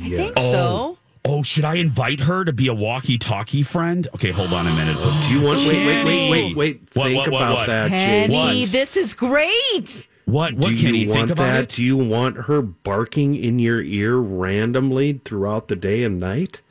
I 0.00 0.08
think 0.08 0.32
Oh. 0.36 0.52
so. 0.52 0.98
Oh, 1.24 1.42
should 1.42 1.64
I 1.64 1.74
invite 1.74 2.20
her 2.20 2.44
to 2.44 2.52
be 2.54 2.68
a 2.68 2.74
walkie-talkie 2.74 3.62
friend? 3.64 4.06
Okay, 4.14 4.30
hold 4.30 4.52
on 4.54 4.66
a 4.66 4.72
minute. 4.72 4.96
Do 5.26 5.32
you 5.34 5.42
want? 5.42 5.58
Wait, 5.58 5.84
wait, 5.84 6.04
wait, 6.04 6.30
wait, 6.30 6.56
wait. 6.56 6.80
What, 6.94 7.04
Think 7.04 7.16
what, 7.18 7.28
what, 7.30 7.42
about 7.42 7.54
what? 7.56 7.66
that, 7.66 7.90
Penny, 7.90 8.32
James. 8.34 8.72
this 8.72 8.96
is 8.96 9.12
great. 9.12 10.06
What? 10.24 10.54
What 10.54 10.70
Do 10.70 10.76
can 10.76 10.94
you 10.94 11.06
you 11.06 11.12
think 11.12 11.30
about 11.30 11.42
that? 11.44 11.62
it? 11.64 11.68
Do 11.70 11.82
you 11.82 11.96
want 11.96 12.36
her 12.42 12.62
barking 12.62 13.34
in 13.34 13.58
your 13.58 13.82
ear 13.82 14.16
randomly 14.16 15.20
throughout 15.24 15.68
the 15.68 15.76
day 15.76 16.04
and 16.04 16.18
night? 16.20 16.62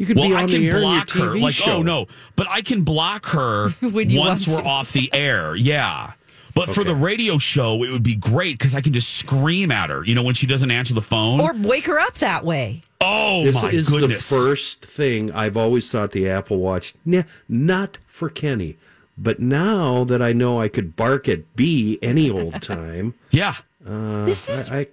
You 0.00 0.06
could 0.06 0.16
well, 0.16 0.28
be 0.30 0.34
I 0.34 0.42
on 0.44 0.48
can 0.48 0.60
the 0.62 0.68
air 0.70 0.76
in 0.78 0.82
your 0.82 0.90
block 0.90 1.08
TV 1.08 1.18
her. 1.34 1.38
Like, 1.38 1.52
show. 1.54 1.72
oh 1.74 1.82
no, 1.82 2.06
but 2.34 2.46
I 2.48 2.62
can 2.62 2.84
block 2.84 3.26
her 3.26 3.68
once 3.82 4.48
we're 4.48 4.62
off 4.64 4.92
the 4.94 5.10
air. 5.12 5.54
Yeah. 5.54 6.14
But 6.54 6.70
for 6.70 6.84
the 6.84 6.94
radio 6.94 7.36
show, 7.36 7.84
it 7.84 7.90
would 7.90 8.02
be 8.02 8.14
great 8.16 8.58
because 8.58 8.74
I 8.74 8.80
can 8.80 8.94
just 8.94 9.14
scream 9.16 9.70
at 9.70 9.90
her. 9.90 10.02
You 10.02 10.14
know, 10.14 10.22
when 10.22 10.34
she 10.34 10.46
doesn't 10.46 10.70
answer 10.70 10.94
the 10.94 11.02
phone. 11.02 11.38
Or 11.38 11.52
wake 11.54 11.84
her 11.86 11.98
up 12.00 12.14
that 12.14 12.46
way. 12.46 12.82
oh 13.02 13.44
This 13.44 13.62
my 13.62 13.70
is 13.70 13.90
goodness! 13.90 14.26
the 14.28 14.34
first 14.36 14.84
thing 14.86 15.30
I've 15.32 15.58
always 15.58 15.90
thought 15.90 16.12
the 16.12 16.30
Apple 16.30 16.56
Watch. 16.60 16.94
Nah, 17.04 17.24
not 17.46 17.98
for 18.06 18.30
Kenny, 18.30 18.78
but 19.18 19.38
now 19.38 20.02
that 20.04 20.22
I 20.22 20.32
know 20.32 20.58
I 20.58 20.68
could 20.68 20.96
bark 20.96 21.28
at 21.28 21.54
B 21.56 21.98
any 22.00 22.30
old 22.30 22.62
time, 22.62 23.12
yeah. 23.30 23.56
uh, 23.86 24.24
This 24.24 24.48
is- 24.48 24.70
I, 24.70 24.78
I, 24.80 24.86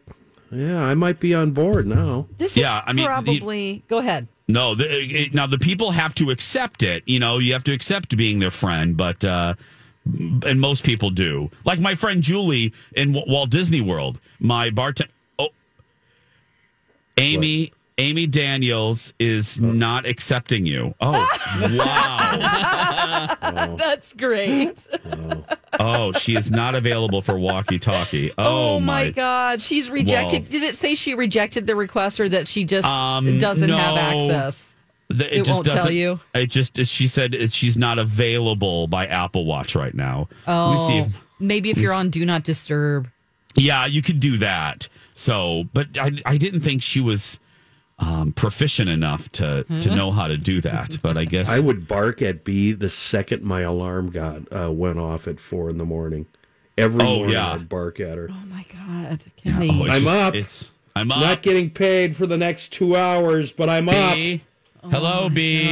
yeah, 0.52 0.82
I 0.82 0.94
might 0.96 1.20
be 1.22 1.34
on 1.34 1.52
board 1.52 1.88
now. 1.88 2.28
This 2.38 2.56
Yeah, 2.58 2.78
is 2.80 2.84
I 2.88 2.92
mean, 2.94 3.04
the- 3.04 3.08
probably. 3.08 3.84
go 3.88 3.98
ahead. 4.00 4.28
No, 4.48 4.76
the, 4.76 4.86
it, 4.90 5.34
now 5.34 5.46
the 5.46 5.58
people 5.58 5.92
have 5.92 6.16
to 6.16 6.30
accept 6.32 6.82
it. 6.84 7.04
You 7.06 7.20
know, 7.20 7.38
you 7.38 7.54
have 7.54 7.66
to 7.66 7.74
accept 7.74 8.16
being 8.16 8.40
their 8.40 8.52
friend, 8.52 8.96
but 8.96 9.24
uh, 9.26 9.56
and 10.46 10.60
most 10.62 10.84
people 10.86 11.10
do. 11.10 11.50
Like 11.66 11.80
my 11.80 11.96
friend 11.96 12.22
Julie 12.22 12.74
in 12.94 13.12
W- 13.14 13.32
Walt 13.32 13.50
Disney 13.50 13.82
World, 13.82 14.20
my 14.40 14.70
bartender. 14.70 15.12
Oh, 15.38 15.50
Amy. 17.18 17.74
Amy 18.00 18.28
Daniels 18.28 19.14
is 19.18 19.60
not 19.60 20.06
accepting 20.06 20.66
you. 20.68 20.94
Oh, 21.02 21.14
wow. 21.78 23.36
That's 23.78 24.14
great. 24.14 24.88
Oh, 25.80 26.12
she 26.12 26.36
is 26.36 26.52
not 26.52 26.76
available 26.76 27.22
for 27.24 27.40
walkie 27.40 27.80
talkie. 27.80 28.32
Oh, 28.38 28.76
Oh, 28.76 28.80
my 28.80 29.10
God. 29.10 29.62
She's 29.62 29.90
rejected. 29.90 30.44
Whoa. 30.44 30.50
Did 30.50 30.64
it 30.64 30.76
say 30.76 30.94
she 30.96 31.16
rejected 31.16 31.66
the 31.66 31.76
request 31.76 32.20
or 32.20 32.30
that 32.30 32.48
she 32.48 32.66
just 32.66 32.88
Um, 32.88 33.38
doesn't 33.40 33.70
have 33.70 33.98
access? 33.98 34.76
The- 35.10 35.36
It 35.38 35.48
won't 35.48 35.66
tell 35.66 35.90
you? 35.90 36.20
It 36.36 36.48
just 36.48 36.86
she 36.86 37.08
said 37.08 37.52
she's 37.52 37.78
not 37.78 37.98
available 37.98 38.88
by 38.88 39.06
Apple 39.08 39.46
Watch 39.46 39.74
right 39.74 39.94
now. 39.96 40.28
Let 40.46 40.72
me 40.74 40.88
see 40.88 40.94
Oh, 41.00 41.02
if 41.02 41.08
maybe 41.40 41.70
if 41.72 41.78
you're 41.80 41.94
on 41.94 42.10
Do 42.10 42.24
Not 42.26 42.44
Disturb. 42.44 43.10
Yeah, 43.56 43.86
you 43.88 44.02
could 44.04 44.20
do 44.20 44.38
that. 44.38 44.88
So, 45.14 45.64
but 45.74 45.88
I, 45.98 46.12
I 46.28 46.38
didn't 46.38 46.60
think 46.60 46.84
she 46.84 47.00
was 47.02 47.40
um, 48.00 48.32
proficient 48.34 48.90
enough 48.90 49.32
to 49.34 49.64
to 49.82 49.96
know 49.96 50.12
how 50.12 50.28
to 50.28 50.38
do 50.38 50.62
that. 50.62 50.98
But 51.02 51.18
I 51.18 51.26
guess 51.26 51.50
I 51.50 51.60
would 51.60 51.88
bark 51.88 52.22
at 52.22 52.44
B 52.44 52.72
the 52.72 52.90
second 52.90 53.44
my 53.44 53.62
alarm 53.62 54.12
got 54.12 54.42
uh, 54.56 54.72
went 54.72 55.00
off 55.00 55.28
at 55.28 55.40
four 55.40 55.70
in 55.70 55.78
the 55.78 55.86
morning. 55.86 56.26
Every 56.78 57.02
Oh, 57.04 57.16
morning 57.18 57.34
yeah. 57.34 57.54
I'd 57.54 57.68
bark 57.68 58.00
at 58.00 58.18
her. 58.18 58.30
Oh 58.32 58.44
my 58.48 58.64
God. 58.72 59.24
Yeah, 59.44 59.54
Kenny. 59.54 59.70
oh, 59.72 59.84
I'm 59.86 60.02
just- 60.04 60.06
up. 60.08 60.36
It's 60.36 60.72
I'm 60.96 61.12
up. 61.12 61.20
Not 61.22 61.42
getting 61.42 61.70
paid 61.72 62.16
for 62.16 62.26
the 62.28 62.38
next 62.38 62.70
two 62.74 62.96
hours, 62.96 63.52
but 63.52 63.70
I'm 63.70 63.90
up. 63.90 64.16
B. 64.16 64.44
Hello, 64.84 65.30
B. 65.30 65.64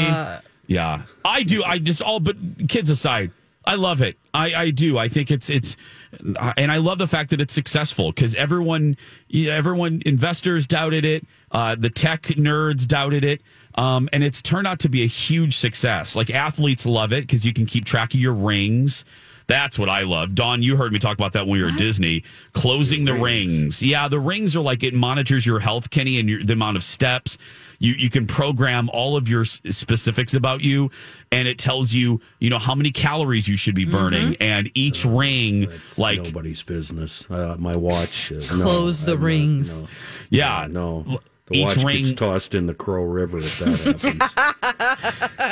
Yeah, 0.68 1.04
I 1.24 1.44
do. 1.44 1.64
I 1.64 1.78
just 1.78 2.02
all 2.02 2.20
but 2.20 2.36
kids 2.68 2.90
aside, 2.90 3.30
I 3.68 3.76
love 3.76 4.02
it. 4.02 4.18
I 4.34 4.54
I 4.54 4.70
do. 4.70 4.98
I 4.98 5.08
think 5.08 5.32
it's 5.32 5.50
it's, 5.50 5.76
and 6.20 6.72
I 6.72 6.78
love 6.78 6.98
the 6.98 7.08
fact 7.08 7.32
that 7.32 7.42
it's 7.42 7.54
successful 7.54 8.12
because 8.12 8.36
everyone, 8.36 8.98
everyone, 9.34 10.02
investors 10.06 10.68
doubted 10.68 11.06
it. 11.06 11.26
Uh, 11.52 11.76
the 11.76 11.90
tech 11.90 12.24
nerds 12.24 12.88
doubted 12.88 13.24
it. 13.24 13.42
Um, 13.76 14.08
and 14.14 14.24
it's 14.24 14.42
turned 14.42 14.68
out 14.68 14.80
to 14.80 14.90
be 14.90 15.04
a 15.04 15.08
huge 15.08 15.56
success. 15.58 16.16
Like 16.16 16.30
athletes 16.30 16.86
love 16.86 17.12
it 17.12 17.22
because 17.22 17.46
you 17.46 17.54
can 17.54 17.66
keep 17.66 17.86
track 17.86 18.14
of 18.14 18.20
your 18.20 18.34
rings. 18.34 19.04
That's 19.48 19.78
what 19.78 19.90
I 19.90 20.04
love. 20.04 20.34
Dawn, 20.34 20.64
you 20.64 20.76
heard 20.76 20.92
me 20.92 21.00
talk 21.00 21.14
about 21.14 21.34
that 21.34 21.46
when 21.46 21.60
we 21.60 21.64
were 21.64 21.70
at 21.70 21.78
Disney. 21.78 22.24
Closing 22.54 23.06
the 23.06 23.14
rings. 23.14 23.84
Yeah, 23.84 24.08
the 24.08 24.20
rings 24.20 24.56
are 24.56 24.62
like 24.62 24.82
it 24.84 24.94
monitors 24.94 25.46
your 25.46 25.60
health, 25.60 25.92
Kenny, 25.92 26.20
and 26.20 26.28
your, 26.28 26.44
the 26.44 26.54
amount 26.54 26.78
of 26.78 26.84
steps. 26.84 27.38
You 27.80 27.94
you 27.94 28.10
can 28.10 28.28
program 28.28 28.90
all 28.94 29.16
of 29.18 29.28
your 29.28 29.42
s- 29.42 29.60
specifics 29.70 30.34
about 30.34 30.62
you, 30.62 30.92
and 31.32 31.48
it 31.48 31.58
tells 31.58 31.94
you 31.94 32.22
you 32.40 32.50
know 32.50 32.60
how 32.60 32.76
many 32.76 32.92
calories 32.92 33.48
you 33.48 33.58
should 33.58 33.76
be 33.76 33.86
burning, 33.86 34.36
and 34.40 34.70
each 34.74 35.06
ring 35.06 35.64
It's 35.64 35.98
like 35.98 36.22
nobody's 36.24 36.64
business. 36.64 37.30
Uh, 37.30 37.56
my 37.60 37.76
watch. 37.76 38.32
Uh, 38.32 38.36
no, 38.36 38.64
Close 38.64 39.02
the 39.02 39.14
I'm 39.14 39.20
not- 39.20 39.26
rings. 39.26 39.84
no. 39.84 39.90
yeah 40.30 40.68
no. 40.70 41.20
The 41.48 41.58
each 41.60 41.76
watch 41.78 41.84
ring 41.84 42.04
gets 42.06 42.14
tossed 42.20 42.56
in 42.56 42.66
the 42.66 42.74
Crow 42.74 43.04
River 43.04 43.38
if 43.38 43.60
that 43.60 43.78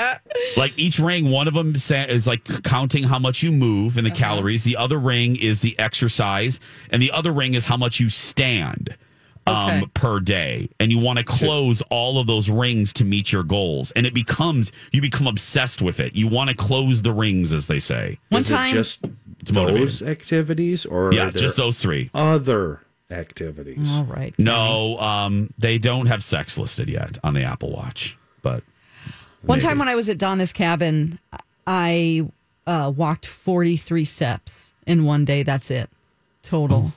happens. 0.10 0.58
like 0.58 0.74
each 0.78 0.98
ring 1.00 1.30
one 1.30 1.48
of 1.48 1.54
them 1.54 1.76
is 1.76 2.26
like 2.28 2.44
counting 2.64 3.04
how 3.04 3.20
much 3.20 3.44
you 3.44 3.52
move 3.52 3.98
and 3.98 4.06
the 4.06 4.12
calories 4.12 4.64
the 4.64 4.76
other 4.76 4.98
ring 4.98 5.36
is 5.36 5.60
the 5.60 5.78
exercise 5.78 6.60
and 6.90 7.00
the 7.02 7.12
other 7.12 7.32
ring 7.32 7.54
is 7.54 7.66
how 7.66 7.78
much 7.78 8.00
you 8.00 8.10
stand 8.10 8.96
um, 9.48 9.70
Okay. 9.70 9.86
per 9.94 10.20
day, 10.20 10.70
and 10.80 10.92
you 10.92 11.00
want 11.00 11.20
to 11.20 11.26
close 11.26 11.82
all 11.90 12.18
of 12.20 12.28
those 12.28 12.50
rings 12.50 12.94
to 12.94 13.04
meet 13.06 13.32
your 13.32 13.44
goals, 13.44 13.92
and 13.92 14.06
it 14.06 14.14
becomes 14.14 14.72
you 14.92 15.02
become 15.02 15.28
obsessed 15.28 15.82
with 15.82 16.00
it. 16.00 16.16
You 16.16 16.28
want 16.28 16.50
to 16.50 16.56
close 16.56 17.02
the 17.02 17.12
rings, 17.12 17.54
as 17.54 17.68
they 17.68 17.80
say. 17.80 18.20
One 18.30 18.42
Is 18.42 18.50
time- 18.50 18.70
it 18.70 18.74
just 18.74 19.06
It's 19.42 19.52
motivating. 19.52 19.86
those 19.86 20.02
activities, 20.02 20.86
or 20.86 21.14
Yeah, 21.14 21.30
just 21.32 21.58
those 21.58 21.80
three. 21.80 22.10
other 22.14 22.82
activities? 23.12 23.92
All 23.92 24.06
right. 24.06 24.34
No, 24.38 24.98
um, 25.00 25.54
they 25.58 25.78
don't 25.78 26.06
have 26.08 26.24
sex 26.24 26.58
listed 26.58 26.90
yet 26.90 27.18
on 27.24 27.34
the 27.34 27.44
Apple 27.44 27.72
Watch, 27.72 28.18
but 28.42 28.64
One 29.44 29.58
maybe. 29.60 29.68
time 29.68 29.78
when 29.80 29.90
I 29.90 29.96
was 29.96 30.08
at 30.10 30.18
Donna's 30.18 30.54
cabin, 30.54 31.20
I 31.68 32.26
uh, 32.66 32.92
walked 32.96 33.26
43 33.26 34.06
steps 34.06 34.74
in 34.88 35.04
one 35.04 35.26
day. 35.26 35.44
That's 35.44 35.70
it. 35.70 35.90
Total. 36.44 36.94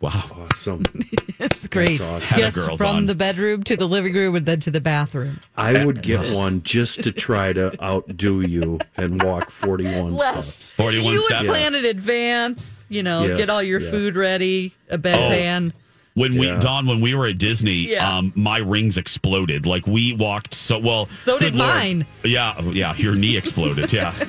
wow, 0.00 0.46
Awesome. 0.50 0.84
It's 1.50 1.66
great. 1.68 2.00
awesome. 2.00 2.38
Yes, 2.38 2.56
girls 2.56 2.78
from 2.78 2.96
on. 2.96 3.06
the 3.06 3.14
bedroom 3.14 3.62
to 3.64 3.76
the 3.76 3.86
living 3.88 4.12
room 4.14 4.34
and 4.36 4.44
then 4.46 4.60
to 4.60 4.70
the 4.70 4.80
bathroom. 4.80 5.40
I 5.56 5.84
would 5.84 6.02
get 6.02 6.34
one 6.34 6.62
just 6.62 7.02
to 7.04 7.12
try 7.12 7.52
to 7.52 7.72
outdo 7.82 8.40
you 8.42 8.78
and 8.96 9.22
walk 9.22 9.50
41 9.50 10.18
steps. 10.18 10.72
forty-one 10.72 11.14
you 11.14 11.22
steps. 11.22 11.42
would 11.42 11.48
plan 11.50 11.74
in 11.74 11.84
advance, 11.84 12.86
you 12.88 13.02
know, 13.02 13.24
Yes, 13.24 13.38
get 13.38 13.50
all 13.50 13.62
your 13.62 13.80
yeah. 13.80 13.90
food 13.90 14.16
ready, 14.16 14.74
a 14.90 14.98
bedpan. 14.98 15.72
Oh. 15.74 15.78
When 16.18 16.36
we 16.36 16.46
Yeah. 16.48 16.58
Dawn, 16.58 16.86
when 16.86 17.00
we 17.00 17.14
were 17.14 17.26
at 17.26 17.38
Disney, 17.38 17.90
Yeah. 17.92 18.16
um, 18.18 18.32
my 18.34 18.58
rings 18.58 18.96
exploded. 18.98 19.66
Like 19.66 19.86
we 19.86 20.12
walked 20.14 20.52
so 20.54 20.78
well. 20.78 21.08
So 21.14 21.38
did 21.38 21.54
Lord. 21.54 21.74
mine. 21.74 22.06
Yeah, 22.24 22.60
yeah. 22.72 22.94
Your 22.96 23.14
knee 23.14 23.36
exploded. 23.36 23.92
Yeah. 23.92 24.12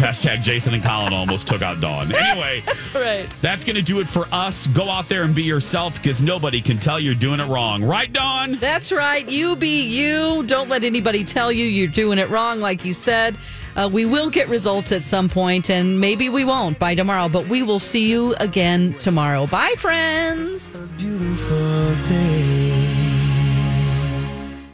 Hashtag 0.00 0.42
Jason 0.42 0.74
and 0.74 0.82
Colin 0.82 1.12
almost 1.12 1.46
took 1.46 1.62
out 1.62 1.80
Dawn. 1.80 2.12
Anyway, 2.14 2.62
Right. 2.94 3.26
that's 3.42 3.64
gonna 3.64 3.82
do 3.82 4.00
it 4.00 4.08
for 4.08 4.26
us. 4.32 4.66
Go 4.68 4.88
out 4.88 5.08
there 5.08 5.22
and 5.24 5.34
be 5.34 5.42
yourself 5.42 5.94
because 5.96 6.20
nobody 6.20 6.60
can 6.60 6.78
tell 6.78 6.98
you're 6.98 7.14
doing 7.14 7.40
it 7.40 7.46
wrong, 7.46 7.82
right, 7.84 8.12
Dawn? 8.12 8.56
That's 8.60 8.90
right. 8.92 9.28
You 9.28 9.56
be 9.56 9.82
you. 9.82 10.42
Don't 10.44 10.68
let 10.68 10.84
anybody 10.84 11.24
tell 11.24 11.52
you 11.52 11.64
you're 11.64 11.88
doing 11.88 12.18
it 12.18 12.30
wrong, 12.30 12.60
like 12.60 12.84
you 12.84 12.92
said. 12.92 13.36
Uh, 13.76 13.88
we 13.92 14.04
will 14.04 14.30
get 14.30 14.48
results 14.48 14.92
at 14.92 15.02
some 15.02 15.28
point, 15.28 15.70
and 15.70 16.00
maybe 16.00 16.28
we 16.28 16.44
won't 16.44 16.78
by 16.78 16.94
tomorrow, 16.94 17.28
but 17.28 17.46
we 17.46 17.62
will 17.62 17.78
see 17.78 18.10
you 18.10 18.34
again 18.36 18.94
tomorrow. 18.98 19.46
Bye, 19.46 19.74
friends. 19.76 20.66